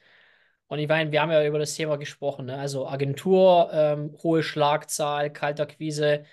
und 0.68 0.80
ich 0.80 0.88
meine, 0.90 1.12
wir 1.12 1.22
haben 1.22 1.32
ja 1.32 1.46
über 1.46 1.60
das 1.60 1.76
Thema 1.76 1.98
gesprochen, 1.98 2.48
ne? 2.48 2.58
Also 2.58 2.88
Agentur, 2.88 3.70
ähm, 3.72 4.18
hohe 4.24 4.44
Schlagzahl, 4.44 5.32
Kaltakquise, 5.32 6.24
das 6.24 6.28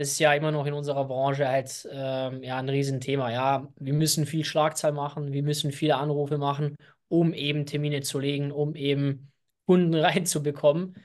ist 0.00 0.18
ja 0.18 0.32
immer 0.32 0.50
noch 0.50 0.66
in 0.66 0.72
unserer 0.72 1.04
Branche 1.04 1.46
halt 1.46 1.86
ähm, 1.92 2.42
ja, 2.42 2.56
ein 2.56 2.68
Riesenthema. 2.68 3.30
Ja, 3.30 3.68
wir 3.76 3.92
müssen 3.92 4.24
viel 4.24 4.44
Schlagzahl 4.44 4.92
machen, 4.92 5.32
wir 5.32 5.42
müssen 5.42 5.72
viele 5.72 5.96
Anrufe 5.96 6.38
machen, 6.38 6.76
um 7.08 7.34
eben 7.34 7.66
Termine 7.66 8.00
zu 8.00 8.18
legen, 8.18 8.50
um 8.50 8.74
eben 8.74 9.30
Kunden 9.66 9.94
reinzubekommen. 9.94 10.96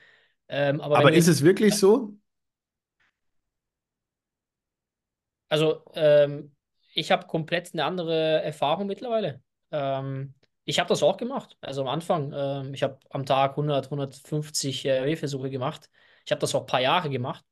Ähm, 0.48 0.80
aber 0.80 0.98
Aber 0.98 1.12
ist 1.12 1.28
jetzt 1.28 1.38
es 1.38 1.44
wirklich 1.44 1.75
so? 1.75 2.14
Also, 5.50 5.84
ähm, 5.94 6.56
ich 6.94 7.12
habe 7.12 7.28
komplett 7.28 7.74
eine 7.74 7.86
andere 7.86 8.42
Erfahrung 8.44 8.88
mittlerweile. 8.88 9.42
Ähm, 9.72 10.34
ich 10.64 10.80
habe 10.80 10.90
das 10.90 11.04
auch 11.04 11.18
gemacht. 11.18 11.58
Also 11.62 11.82
am 11.82 11.88
Anfang, 11.90 12.34
ähm, 12.34 12.74
ich 12.74 12.82
habe 12.82 12.98
am 13.10 13.25
Tag 13.25 13.52
100, 13.52 13.86
150 13.86 14.86
äh, 14.86 15.04
Wählversuche 15.06 15.50
gemacht. 15.50 15.90
Ich 16.25 16.32
habe 16.32 16.40
das 16.40 16.56
auch 16.56 16.62
ein 16.62 16.66
paar 16.66 16.82
Jahre 16.82 17.10
gemacht. 17.10 17.46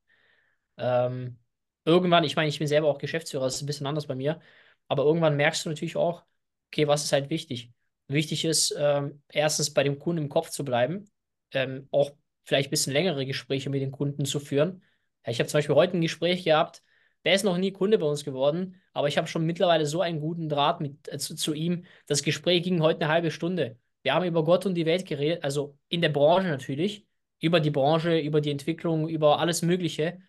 Ähm, 0.78 1.38
irgendwann, 1.86 2.24
ich 2.24 2.36
meine, 2.36 2.50
ich 2.50 2.60
bin 2.60 2.68
selber 2.68 2.88
auch 2.88 2.98
Geschäftsführer, 2.98 3.46
das 3.46 3.56
ist 3.56 3.62
ein 3.64 3.66
bisschen 3.66 3.88
anders 3.88 4.08
bei 4.08 4.16
mir, 4.16 4.40
aber 4.88 5.04
irgendwann 5.04 5.36
merkst 5.38 5.66
du 5.66 5.70
natürlich 5.70 5.96
auch, 5.98 6.24
okay, 6.68 6.88
was 6.88 7.04
ist 7.04 7.14
halt 7.14 7.30
wichtig? 7.30 7.72
Wichtig 8.08 8.46
ist, 8.46 8.76
ähm, 8.78 9.22
erstens 9.30 9.74
bei 9.74 9.84
dem 9.84 10.00
Kunden 10.00 10.24
im 10.24 10.30
Kopf 10.30 10.50
zu 10.50 10.66
bleiben, 10.66 11.10
ähm, 11.54 11.88
auch 11.92 12.12
vielleicht 12.46 12.68
ein 12.70 12.72
bisschen 12.72 12.94
längere 12.94 13.26
Gespräche 13.26 13.70
mit 13.70 13.82
den 13.82 13.92
Kunden 13.92 14.26
zu 14.26 14.40
führen. 14.40 14.84
Ja, 15.26 15.32
ich 15.32 15.40
habe 15.40 15.48
zum 15.48 15.60
Beispiel 15.60 15.76
heute 15.76 15.98
ein 15.98 16.02
Gespräch 16.02 16.44
gehabt, 16.44 16.84
der 17.26 17.34
ist 17.34 17.44
noch 17.44 17.58
nie 17.58 17.72
Kunde 17.72 17.98
bei 17.98 18.06
uns 18.06 18.26
geworden, 18.26 18.82
aber 18.92 19.08
ich 19.08 19.18
habe 19.18 19.28
schon 19.28 19.46
mittlerweile 19.46 19.86
so 19.86 20.02
einen 20.02 20.20
guten 20.20 20.50
Draht 20.50 20.82
mit, 20.82 21.08
äh, 21.12 21.18
zu, 21.18 21.36
zu 21.36 21.54
ihm. 21.54 21.86
Das 22.08 22.24
Gespräch 22.24 22.64
ging 22.64 22.82
heute 22.82 23.02
eine 23.02 23.14
halbe 23.14 23.32
Stunde. 23.32 23.78
Wir 24.02 24.14
haben 24.14 24.26
über 24.26 24.44
Gott 24.44 24.66
und 24.66 24.76
die 24.76 24.86
Welt 24.86 25.06
geredet, 25.08 25.44
also 25.44 25.78
in 25.88 26.02
der 26.02 26.10
Branche 26.10 26.48
natürlich, 26.50 27.08
über 27.40 27.60
die 27.60 27.72
Branche, 27.72 28.20
über 28.20 28.42
die 28.42 28.52
Entwicklung, 28.52 29.08
über 29.08 29.40
alles 29.40 29.62
Mögliche. 29.62 30.20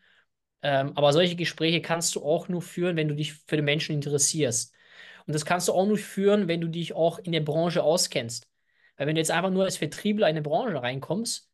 Ähm, 0.64 0.94
aber 0.97 1.12
solche 1.12 1.37
Gespräche 1.37 1.83
kannst 1.83 2.16
du 2.16 2.25
auch 2.25 2.49
nur 2.49 2.62
führen, 2.62 2.97
wenn 2.97 3.09
du 3.09 3.16
dich 3.16 3.35
für 3.35 3.56
den 3.56 3.66
Menschen 3.66 3.94
interessierst. 3.94 4.75
Und 5.26 5.35
das 5.35 5.44
kannst 5.47 5.68
du 5.68 5.75
auch 5.75 5.87
nur 5.87 5.99
führen, 5.99 6.49
wenn 6.49 6.62
du 6.62 6.68
dich 6.68 6.94
auch 6.94 7.18
in 7.21 7.33
der 7.33 7.42
Branche 7.42 7.85
auskennst. 7.85 8.49
Weil 8.97 9.06
wenn 9.09 9.16
du 9.16 9.21
jetzt 9.21 9.30
einfach 9.33 9.50
nur 9.50 9.64
als 9.64 9.76
Vertriebler 9.78 10.28
in 10.28 10.37
eine 10.37 10.42
Branche 10.42 10.83
reinkommst, 10.83 11.50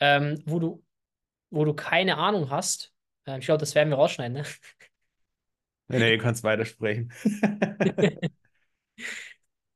ähm, 0.00 0.42
wo 0.46 0.60
du, 0.60 0.84
wo 1.50 1.64
du 1.64 1.74
keine 1.74 2.18
Ahnung 2.18 2.50
hast, 2.50 2.94
äh, 3.26 3.38
ich 3.38 3.46
glaube, 3.46 3.60
das 3.60 3.74
werden 3.74 3.90
wir 3.90 3.96
rausschneiden, 3.96 4.34
ne? 4.38 4.44
Nee, 5.88 5.98
nee, 5.98 6.16
du 6.16 6.22
kannst 6.22 6.42
weitersprechen. 6.44 7.12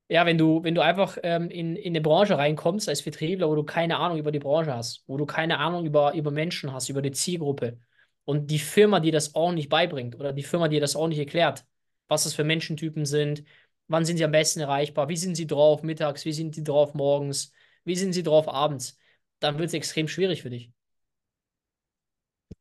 Ja, 0.08 0.26
wenn 0.26 0.38
du, 0.38 0.62
wenn 0.64 0.74
du 0.74 0.82
einfach 0.82 1.18
ähm, 1.22 1.50
in, 1.50 1.76
in 1.76 1.92
eine 1.92 2.00
Branche 2.00 2.36
reinkommst 2.36 2.88
als 2.88 3.00
Vertriebler, 3.00 3.48
wo 3.48 3.54
du 3.54 3.62
keine 3.64 3.96
Ahnung 3.98 4.18
über 4.18 4.32
die 4.32 4.40
Branche 4.40 4.74
hast, 4.74 5.04
wo 5.06 5.16
du 5.16 5.24
keine 5.24 5.58
Ahnung 5.58 5.86
über, 5.86 6.14
über 6.14 6.32
Menschen 6.32 6.72
hast, 6.72 6.88
über 6.88 7.00
die 7.00 7.12
Zielgruppe 7.12 7.78
und 8.24 8.50
die 8.50 8.58
Firma 8.58 9.00
dir 9.00 9.12
das 9.12 9.32
nicht 9.54 9.68
beibringt 9.68 10.14
oder 10.16 10.32
die 10.32 10.42
Firma 10.42 10.68
dir 10.68 10.80
das 10.80 10.94
nicht 10.96 11.18
erklärt, 11.18 11.64
was 12.08 12.24
das 12.24 12.34
für 12.34 12.44
Menschentypen 12.44 13.04
sind, 13.06 13.44
wann 13.88 14.04
sind 14.04 14.16
sie 14.18 14.24
am 14.24 14.32
besten 14.32 14.60
erreichbar, 14.60 15.08
wie 15.08 15.16
sind 15.16 15.36
sie 15.36 15.46
drauf 15.46 15.82
mittags, 15.82 16.24
wie 16.24 16.32
sind 16.32 16.54
sie 16.54 16.64
drauf 16.64 16.94
morgens, 16.94 17.52
wie 17.84 17.96
sind 17.96 18.12
sie 18.12 18.22
drauf 18.22 18.48
abends, 18.48 18.98
dann 19.40 19.58
wird 19.58 19.68
es 19.68 19.74
extrem 19.74 20.08
schwierig 20.08 20.42
für 20.42 20.50
dich. 20.50 20.72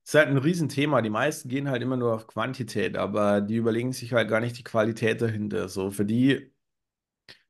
ist 0.05 0.13
halt 0.15 0.27
ein 0.29 0.37
Riesenthema. 0.37 1.01
Die 1.01 1.09
meisten 1.09 1.49
gehen 1.49 1.69
halt 1.69 1.81
immer 1.81 1.97
nur 1.97 2.13
auf 2.15 2.27
Quantität, 2.27 2.97
aber 2.97 3.41
die 3.41 3.55
überlegen 3.55 3.93
sich 3.93 4.13
halt 4.13 4.29
gar 4.29 4.39
nicht 4.39 4.57
die 4.57 4.63
Qualität 4.63 5.21
dahinter. 5.21 5.69
So, 5.69 5.91
für 5.91 6.05
die, 6.05 6.51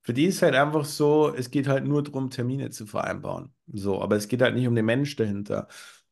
für 0.02 0.14
die 0.14 0.26
ist 0.26 0.42
halt 0.42 0.56
einfach 0.56 0.86
so, 0.86 1.34
es 1.34 1.52
geht 1.52 1.68
halt 1.68 1.86
nur 1.86 2.04
darum, 2.04 2.30
Termine 2.30 2.70
zu 2.72 2.86
vereinbaren. 2.86 3.54
So, 3.68 4.02
aber 4.02 4.16
es 4.16 4.28
geht 4.28 4.42
halt 4.42 4.56
nicht 4.56 4.68
um 4.68 4.76
den 4.76 4.86
Mensch 4.86 5.16
dahinter. 5.16 5.68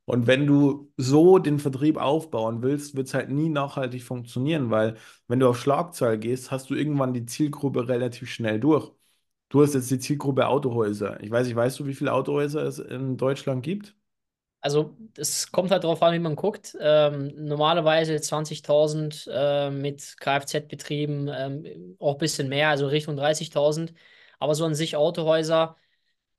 Und 0.08 0.28
wenn 0.28 0.48
du 0.48 0.91
so 0.98 1.39
den 1.39 1.60
Vertrieb 1.60 1.98
aufbauen 1.98 2.63
willst, 2.63 2.96
wird 2.98 3.08
es 3.10 3.15
halt 3.15 3.30
nie 3.30 3.50
nachhaltig 3.50 4.04
funktionieren, 4.04 4.72
weil 4.72 4.98
wenn 5.28 5.39
du 5.41 5.50
auf 5.50 5.60
Schlagzahl 5.62 6.20
gehst, 6.20 6.52
hast 6.52 6.72
du 6.72 6.76
irgendwann 6.76 7.13
die 7.13 7.26
Zielgruppe 7.28 7.88
relativ 7.89 8.30
schnell 8.32 8.60
durch. 8.60 8.91
Du 9.50 9.62
hast 9.63 9.76
jetzt 9.76 9.91
die 9.91 10.00
Zielgruppe 10.00 10.48
Autohäuser. 10.48 11.22
Ich 11.24 11.32
weiß 11.32 11.48
nicht, 11.48 11.56
weißt 11.58 11.80
du, 11.80 11.88
wie 11.88 11.96
viele 11.96 12.13
Autohäuser 12.13 12.63
es 12.63 12.80
in 12.80 13.17
Deutschland 13.17 13.63
gibt? 13.63 13.96
Also 14.62 14.98
es 15.15 15.52
kommt 15.52 15.72
halt 15.72 15.84
darauf 15.84 16.02
an, 16.04 16.13
wie 16.13 16.20
man 16.20 16.36
guckt. 16.36 16.76
Ähm, 16.82 17.32
normalerweise 17.46 18.20
20.000 18.22 19.30
äh, 19.32 19.70
mit 19.70 20.17
Kfz-Betrieben, 20.20 21.28
ähm, 21.34 21.96
auch 22.00 22.13
ein 22.13 22.17
bisschen 22.17 22.50
mehr, 22.50 22.70
also 22.70 22.88
Richtung 22.88 23.15
30.000. 23.15 23.93
Aber 24.39 24.56
so 24.56 24.65
an 24.65 24.76
sich 24.76 24.96
Autohäuser, 24.96 25.78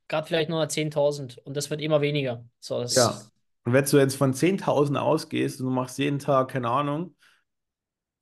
gerade 0.09 0.27
vielleicht 0.27 0.51
nur 0.51 0.69
10.000 0.69 1.39
und 1.39 1.57
das 1.57 1.71
wird 1.71 1.81
immer 1.83 2.01
weniger. 2.03 2.45
So, 2.61 2.85
Ja. 2.95 3.31
Und 3.69 3.75
wenn 3.75 3.85
du 3.85 3.99
jetzt 3.99 4.17
von 4.17 4.33
10.000 4.33 4.97
ausgehst 4.97 5.61
und 5.61 5.67
du 5.67 5.73
machst 5.73 5.99
jeden 5.99 6.19
Tag, 6.19 6.49
keine 6.49 6.71
Ahnung, 6.71 7.15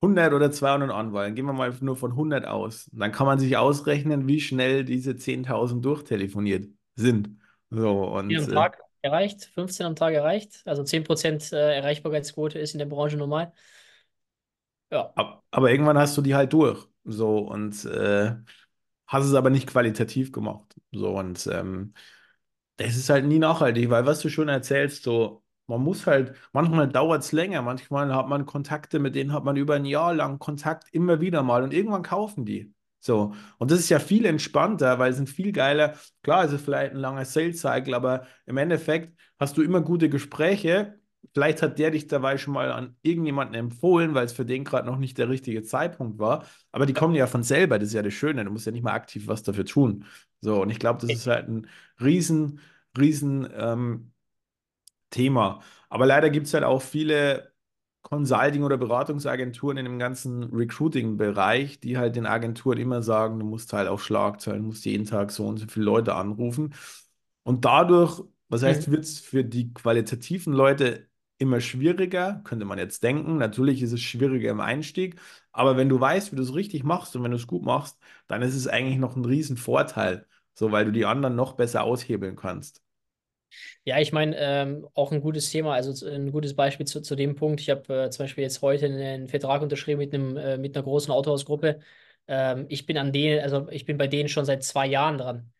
100 0.02 0.32
oder 0.32 0.50
200 0.50 0.90
Anwahlen, 0.90 1.37
gehen 1.37 1.46
wir 1.46 1.52
mal 1.52 1.72
nur 1.82 1.94
von 1.94 2.11
100 2.11 2.46
aus, 2.46 2.90
dann 2.92 3.12
kann 3.12 3.28
man 3.28 3.38
sich 3.38 3.56
ausrechnen, 3.56 4.26
wie 4.26 4.40
schnell 4.40 4.85
diese 4.85 5.12
10.000 5.12 5.82
durchtelefoniert 5.82 6.68
sind. 6.96 7.38
So, 7.70 8.18
10 8.26 8.28
und 8.28 8.37
am 8.38 8.50
äh, 8.50 8.54
Tag 8.54 8.78
erreicht, 9.02 9.44
15 9.54 9.87
am 9.87 9.94
Tag 9.94 10.14
erreicht. 10.14 10.62
Also 10.64 10.82
10% 10.82 11.52
äh, 11.52 11.76
Erreichbarkeitsquote 11.76 12.59
ist 12.59 12.74
in 12.74 12.80
der 12.80 12.87
Branche 12.87 13.16
normal. 13.16 13.52
Ja. 14.90 15.12
ab, 15.14 15.44
aber 15.52 15.70
irgendwann 15.70 15.96
hast 15.96 16.16
du 16.16 16.22
die 16.22 16.35
halt 16.35 16.52
durch. 16.52 16.88
So, 17.04 17.38
und 17.38 17.85
äh, 17.85 18.35
hast 19.06 19.24
es 19.24 19.35
aber 19.35 19.50
nicht 19.50 19.68
qualitativ 19.68 20.32
gemacht. 20.32 20.74
So, 20.90 21.16
und 21.16 21.46
ähm, 21.52 21.94
Das 22.76 22.96
ist 22.96 23.08
halt 23.08 23.24
nie 23.24 23.38
nachhaltig, 23.38 23.88
weil 23.90 24.04
was 24.06 24.20
du 24.20 24.28
schon 24.28 24.48
erzählst, 24.48 25.02
so, 25.02 25.42
man 25.66 25.80
muss 25.82 26.06
halt, 26.06 26.34
manchmal 26.52 26.88
dauert 26.88 27.22
es 27.22 27.32
länger, 27.32 27.62
manchmal 27.62 28.14
hat 28.14 28.28
man 28.28 28.44
Kontakte, 28.44 28.98
mit 28.98 29.14
denen 29.14 29.32
hat 29.32 29.44
man 29.44 29.56
über 29.56 29.74
ein 29.76 29.86
Jahr 29.86 30.12
lang 30.14 30.38
Kontakt 30.38 30.88
immer 30.92 31.20
wieder 31.20 31.42
mal 31.42 31.62
und 31.62 31.72
irgendwann 31.72 32.02
kaufen 32.02 32.44
die. 32.44 32.74
So, 33.00 33.34
und 33.58 33.70
das 33.70 33.78
ist 33.80 33.88
ja 33.88 33.98
viel 33.98 34.26
entspannter, 34.26 34.98
weil 34.98 35.10
es 35.10 35.16
sind 35.16 35.30
viel 35.30 35.52
geiler. 35.52 35.94
Klar, 36.22 36.44
es 36.44 36.52
ist 36.52 36.64
vielleicht 36.64 36.92
ein 36.92 36.98
langer 36.98 37.24
Sales 37.24 37.60
Cycle, 37.60 37.94
aber 37.94 38.26
im 38.46 38.56
Endeffekt 38.58 39.16
hast 39.38 39.56
du 39.56 39.62
immer 39.62 39.80
gute 39.80 40.08
Gespräche. 40.10 40.98
Vielleicht 41.35 41.61
hat 41.62 41.79
der 41.79 41.90
dich 41.90 42.07
dabei 42.07 42.38
schon 42.38 42.55
mal 42.55 42.72
an 42.72 42.96
irgendjemanden 43.02 43.55
empfohlen, 43.55 44.14
weil 44.14 44.24
es 44.24 44.33
für 44.33 44.46
den 44.46 44.64
gerade 44.64 44.87
noch 44.87 44.96
nicht 44.98 45.18
der 45.18 45.29
richtige 45.29 45.62
Zeitpunkt 45.62 46.18
war. 46.18 46.46
Aber 46.72 46.87
die 46.87 46.94
kommen 46.94 47.14
ja 47.14 47.26
von 47.26 47.42
selber, 47.42 47.79
das 47.79 47.88
ist 47.88 47.94
ja 47.94 48.02
das 48.02 48.14
Schöne. 48.14 48.44
Du 48.44 48.50
musst 48.50 48.66
ja 48.66 48.72
nicht 48.72 48.83
mal 48.85 48.92
aktiv 48.94 49.26
was 49.26 49.42
dafür 49.42 49.66
tun. 49.66 50.05
So, 50.40 50.62
und 50.62 50.70
ich 50.70 50.79
glaube, 50.79 51.00
das 51.00 51.11
ist 51.12 51.26
halt 51.26 51.48
ein 51.48 51.66
riesen, 52.00 52.61
riesen 52.96 53.48
ähm, 53.55 54.12
Thema. 55.11 55.62
Aber 55.88 56.07
leider 56.07 56.31
gibt 56.31 56.46
es 56.46 56.55
halt 56.55 56.64
auch 56.64 56.83
viele 56.83 57.52
Consulting- 58.02 58.62
oder 58.62 58.76
Beratungsagenturen 58.76 59.79
in 59.79 59.85
dem 59.85 59.98
ganzen 59.98 60.44
Recruiting-Bereich, 60.44 61.81
die 61.81 61.98
halt 61.98 62.16
den 62.16 62.26
Agenturen 62.26 62.79
immer 62.79 63.02
sagen, 63.02 63.38
du 63.38 63.46
musst 63.46 63.72
halt 63.72 63.88
auf 63.88 64.05
Schlagzeilen, 64.05 64.64
musst 64.64 64.85
jeden 64.85 65.07
Tag 65.07 65.33
so 65.33 65.46
und 65.46 65.59
so 65.59 65.66
viele 65.68 65.87
Leute 65.87 66.14
anrufen. 66.14 66.74
Und 67.42 67.64
dadurch, 67.64 68.22
was 68.48 68.62
heißt, 68.62 68.90
wird 68.90 69.04
es 69.04 69.18
für 69.20 69.44
die 69.44 69.72
qualitativen 69.72 70.52
Leute 70.52 71.09
immer 71.38 71.61
schwieriger, 71.61 72.40
könnte 72.44 72.64
man 72.64 72.78
jetzt 72.78 73.02
denken. 73.02 73.37
Natürlich 73.38 73.82
ist 73.82 73.92
es 73.92 74.00
schwieriger 74.02 74.50
im 74.50 74.61
Einstieg, 74.61 75.16
aber 75.52 75.76
wenn 75.76 75.88
du 75.88 76.00
weißt, 76.00 76.32
wie 76.32 76.37
du 76.37 76.42
es 76.42 76.54
richtig 76.54 76.82
machst 76.85 77.14
und 77.16 77.22
wenn 77.24 77.30
du 77.32 77.37
es 77.37 77.46
gut 77.46 77.62
machst, 77.64 77.98
dann 78.26 78.42
ist 78.42 78.54
es 78.54 78.66
eigentlich 78.68 78.98
noch 78.98 79.16
ein 79.16 79.24
riesen 79.24 79.56
Vorteil, 79.56 80.26
so 80.54 80.72
weil 80.72 80.85
du 80.87 80.92
die 80.92 81.04
anderen 81.06 81.37
noch 81.37 81.54
besser 81.54 81.82
aushebeln 81.85 82.37
kannst. 82.37 82.82
Ja, 83.85 83.98
ich 83.98 84.12
meine, 84.12 84.37
ähm, 84.38 84.88
auch 84.94 85.12
ein 85.12 85.20
gutes 85.20 85.50
Thema, 85.50 85.74
also 85.74 86.06
ein 86.06 86.32
gutes 86.32 86.54
Beispiel 86.54 86.87
zu, 86.87 87.00
zu 87.00 87.14
dem 87.16 87.35
Punkt. 87.35 87.61
Ich 87.61 87.70
habe 87.70 88.04
äh, 88.06 88.11
zum 88.11 88.24
Beispiel 88.24 88.42
jetzt 88.42 88.61
heute 88.62 88.87
einen 88.87 89.28
Vertrag 89.28 89.62
unterschrieben 89.62 89.98
mit 89.98 90.12
einem, 90.14 90.37
äh, 90.37 90.59
mit 90.59 90.76
einer 90.76 90.82
großen 90.85 91.12
Autohausgruppe. 91.12 91.80
Ähm, 92.28 92.66
ich 92.68 92.87
bin 92.87 92.98
an 92.98 93.12
denen, 93.12 93.40
also 93.42 93.68
ich 93.70 93.85
bin 93.87 93.96
bei 93.98 94.06
denen 94.09 94.28
schon 94.28 94.44
seit 94.44 94.64
zwei 94.64 94.87
Jahren 94.87 95.18
dran. 95.18 95.52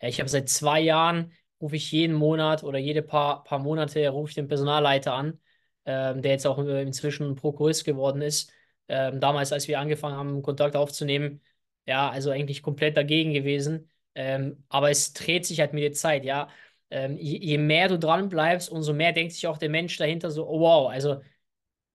Ja, 0.00 0.08
ich 0.08 0.20
habe 0.20 0.28
seit 0.28 0.48
zwei 0.48 0.80
Jahren, 0.80 1.32
rufe 1.62 1.76
ich 1.76 1.92
jeden 1.92 2.14
Monat 2.14 2.64
oder 2.64 2.78
jede 2.78 3.02
paar, 3.02 3.44
paar 3.44 3.58
Monate 3.60 4.08
rufe 4.10 4.30
ich 4.30 4.34
den 4.34 4.48
Personalleiter 4.48 5.14
an, 5.14 5.40
ähm, 5.86 6.22
der 6.22 6.32
jetzt 6.32 6.46
auch 6.46 6.58
äh, 6.58 6.82
inzwischen 6.82 7.34
Prokurist 7.36 7.84
geworden 7.84 8.22
ist. 8.22 8.52
Ähm, 8.88 9.20
damals, 9.20 9.52
als 9.52 9.68
wir 9.68 9.80
angefangen 9.80 10.16
haben, 10.16 10.42
Kontakt 10.42 10.76
aufzunehmen, 10.76 11.40
ja, 11.86 12.10
also 12.10 12.30
eigentlich 12.30 12.62
komplett 12.62 12.96
dagegen 12.96 13.32
gewesen. 13.32 13.88
Ähm, 14.14 14.64
aber 14.68 14.90
es 14.90 15.14
dreht 15.14 15.46
sich 15.46 15.60
halt 15.60 15.72
mit 15.72 15.82
der 15.82 15.92
Zeit, 15.92 16.24
ja 16.24 16.48
ähm, 16.92 17.16
je, 17.18 17.38
je 17.38 17.58
mehr 17.58 17.88
du 17.88 17.98
dran 17.98 18.28
bleibst, 18.28 18.70
umso 18.70 18.92
mehr 18.92 19.12
denkt 19.12 19.32
sich 19.32 19.46
auch 19.46 19.58
der 19.58 19.70
Mensch 19.70 19.96
dahinter 19.96 20.30
so, 20.30 20.46
oh 20.46 20.60
wow, 20.60 20.90
also 20.90 21.22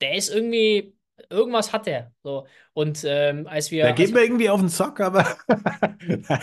der 0.02 0.16
ist 0.16 0.30
irgendwie, 0.30 0.96
irgendwas 1.30 1.72
hat 1.72 1.86
der. 1.86 2.12
So. 2.24 2.48
Und 2.74 3.04
ähm, 3.06 3.48
als 3.48 3.72
wir, 3.72 3.86
als 3.86 3.96
geht 3.96 4.08
wir, 4.10 4.16
mir 4.16 4.24
irgendwie 4.24 4.50
auf 4.50 4.60
den 4.60 4.70
Sack, 4.70 5.00
aber 5.00 5.38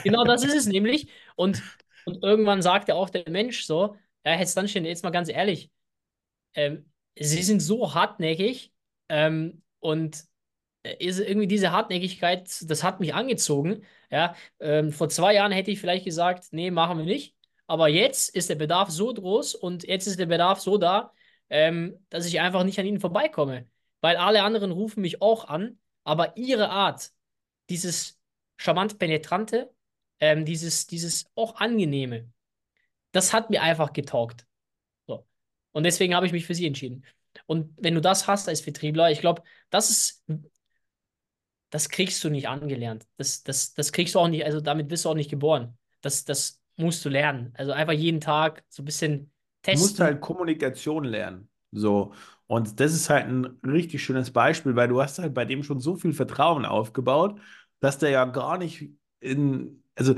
genau 0.04 0.24
das 0.24 0.44
ist 0.44 0.54
es 0.54 0.66
nämlich. 0.66 1.08
Und, 1.34 1.62
und 2.06 2.22
irgendwann 2.22 2.62
sagt 2.62 2.88
ja 2.88 2.94
auch 2.94 3.10
der 3.10 3.28
Mensch 3.30 3.64
so, 3.64 3.96
ja, 4.24 4.42
dann 4.44 4.68
stehen, 4.68 4.84
jetzt 4.84 5.04
mal 5.04 5.10
ganz 5.10 5.28
ehrlich, 5.28 5.70
ähm, 6.54 6.90
sie 7.18 7.42
sind 7.42 7.60
so 7.60 7.94
hartnäckig, 7.94 8.72
Ähm, 9.10 9.62
und 9.80 10.24
äh, 10.84 10.96
ist 11.04 11.20
irgendwie 11.20 11.46
diese 11.48 11.72
Hartnäckigkeit, 11.72 12.48
das 12.70 12.82
hat 12.84 13.00
mich 13.00 13.14
angezogen. 13.14 13.84
Ja, 14.10 14.34
ähm, 14.60 14.92
vor 14.92 15.08
zwei 15.08 15.34
Jahren 15.34 15.52
hätte 15.52 15.70
ich 15.70 15.80
vielleicht 15.80 16.04
gesagt, 16.04 16.48
nee, 16.52 16.70
machen 16.70 16.98
wir 16.98 17.04
nicht. 17.06 17.36
Aber 17.66 17.88
jetzt 17.88 18.34
ist 18.34 18.50
der 18.50 18.56
Bedarf 18.56 18.90
so 18.90 19.12
groß 19.14 19.54
und 19.54 19.84
jetzt 19.84 20.06
ist 20.06 20.18
der 20.20 20.26
Bedarf 20.26 20.60
so 20.60 20.78
da, 20.78 21.12
ähm, 21.50 21.98
dass 22.10 22.26
ich 22.26 22.40
einfach 22.40 22.64
nicht 22.64 22.78
an 22.78 22.86
ihnen 22.86 23.00
vorbeikomme. 23.00 23.68
Weil 24.00 24.16
alle 24.16 24.42
anderen 24.42 24.70
rufen 24.72 25.00
mich 25.02 25.22
auch 25.22 25.46
an, 25.46 25.78
aber 26.04 26.36
ihre 26.36 26.70
Art, 26.70 27.10
dieses 27.70 28.18
charmant 28.56 28.98
penetrante, 28.98 29.73
ähm, 30.24 30.44
dieses, 30.44 30.86
dieses 30.86 31.26
auch 31.34 31.56
angenehme, 31.56 32.30
das 33.12 33.32
hat 33.32 33.50
mir 33.50 33.62
einfach 33.62 33.92
getaugt. 33.92 34.46
So. 35.06 35.26
Und 35.72 35.84
deswegen 35.84 36.14
habe 36.14 36.26
ich 36.26 36.32
mich 36.32 36.46
für 36.46 36.54
sie 36.54 36.66
entschieden. 36.66 37.04
Und 37.46 37.74
wenn 37.78 37.94
du 37.94 38.00
das 38.00 38.26
hast 38.28 38.48
als 38.48 38.60
Vertriebler, 38.62 39.10
ich 39.10 39.20
glaube, 39.20 39.42
das 39.70 39.90
ist, 39.90 40.24
das 41.70 41.88
kriegst 41.88 42.22
du 42.24 42.30
nicht 42.30 42.48
angelernt. 42.48 43.06
Das, 43.16 43.42
das, 43.42 43.74
das 43.74 43.92
kriegst 43.92 44.14
du 44.14 44.20
auch 44.20 44.28
nicht, 44.28 44.44
also 44.44 44.60
damit 44.60 44.88
bist 44.88 45.04
du 45.04 45.10
auch 45.10 45.14
nicht 45.14 45.30
geboren. 45.30 45.76
Das, 46.00 46.24
das 46.24 46.60
musst 46.76 47.04
du 47.04 47.08
lernen. 47.08 47.52
Also 47.56 47.72
einfach 47.72 47.92
jeden 47.94 48.20
Tag 48.20 48.64
so 48.68 48.82
ein 48.82 48.86
bisschen 48.86 49.32
Du 49.70 49.78
musst 49.78 50.00
testen. 50.00 50.04
halt 50.04 50.20
Kommunikation 50.20 51.04
lernen. 51.04 51.48
So. 51.72 52.12
Und 52.46 52.78
das 52.80 52.92
ist 52.94 53.10
halt 53.10 53.26
ein 53.26 53.44
richtig 53.64 54.04
schönes 54.04 54.30
Beispiel, 54.30 54.76
weil 54.76 54.88
du 54.88 55.02
hast 55.02 55.18
halt 55.18 55.34
bei 55.34 55.44
dem 55.44 55.62
schon 55.62 55.80
so 55.80 55.96
viel 55.96 56.12
Vertrauen 56.12 56.64
aufgebaut, 56.66 57.40
dass 57.80 57.98
der 57.98 58.10
ja 58.10 58.24
gar 58.26 58.58
nicht 58.58 58.90
in, 59.20 59.83
also 59.94 60.14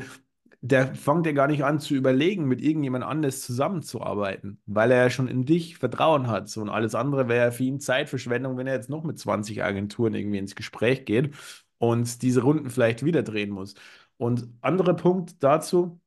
der 0.61 0.95
fängt 0.97 1.27
ja 1.27 1.33
gar 1.33 1.47
nicht 1.49 1.65
an 1.65 1.81
zu 1.81 1.95
überlegen, 1.95 2.47
mit 2.47 2.61
irgendjemand 2.63 3.05
anders 3.05 3.43
zusammenzuarbeiten, 3.43 4.61
weil 4.67 4.91
er 4.91 5.05
ja 5.05 5.11
schon 5.11 5.29
in 5.29 5.45
dich 5.45 5.79
Vertrauen 5.79 6.29
hat. 6.29 6.49
So, 6.49 6.61
und 6.63 6.71
alles 6.71 6.95
andere 6.95 7.29
wäre 7.29 7.47
ja 7.47 7.51
für 7.53 7.65
ihn 7.65 7.81
Zeitverschwendung, 7.81 8.57
wenn 8.57 8.67
er 8.67 8.75
jetzt 8.75 8.91
noch 8.91 9.05
mit 9.05 9.19
20 9.19 9.63
Agenturen 9.63 10.15
irgendwie 10.15 10.39
ins 10.39 10.57
Gespräch 10.57 11.05
geht 11.05 11.35
und 11.79 12.23
diese 12.23 12.43
Runden 12.43 12.71
vielleicht 12.71 13.05
wieder 13.05 13.23
drehen 13.23 13.51
muss. 13.51 13.75
Und 14.17 14.49
anderer 14.63 14.95
Punkt 14.95 15.43
dazu 15.43 16.01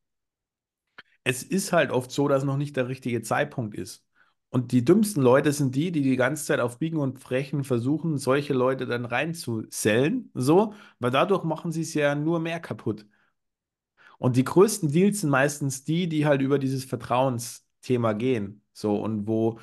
es 1.24 1.42
ist 1.42 1.72
halt 1.72 1.90
oft 1.90 2.10
so, 2.10 2.28
dass 2.28 2.44
noch 2.44 2.56
nicht 2.56 2.76
der 2.76 2.88
richtige 2.88 3.22
Zeitpunkt 3.22 3.74
ist. 3.76 4.04
Und 4.50 4.72
die 4.72 4.84
dümmsten 4.84 5.22
Leute 5.22 5.52
sind 5.52 5.74
die, 5.76 5.92
die 5.92 6.02
die 6.02 6.16
ganze 6.16 6.44
Zeit 6.44 6.60
auf 6.60 6.78
Biegen 6.78 6.98
und 6.98 7.20
Brechen 7.20 7.62
versuchen, 7.64 8.18
solche 8.18 8.52
Leute 8.52 8.86
dann 8.86 9.04
reinzusellen, 9.04 10.30
so, 10.34 10.74
weil 10.98 11.10
dadurch 11.12 11.44
machen 11.44 11.70
sie 11.72 11.82
es 11.82 11.94
ja 11.94 12.14
nur 12.16 12.40
mehr 12.40 12.58
kaputt. 12.60 13.06
Und 14.20 14.36
die 14.36 14.44
größten 14.44 14.92
Deals 14.92 15.22
sind 15.22 15.30
meistens 15.30 15.82
die, 15.82 16.06
die 16.06 16.26
halt 16.26 16.42
über 16.42 16.58
dieses 16.58 16.84
Vertrauensthema 16.84 18.12
gehen, 18.12 18.62
so, 18.74 18.96
und 18.96 19.26
wo 19.26 19.58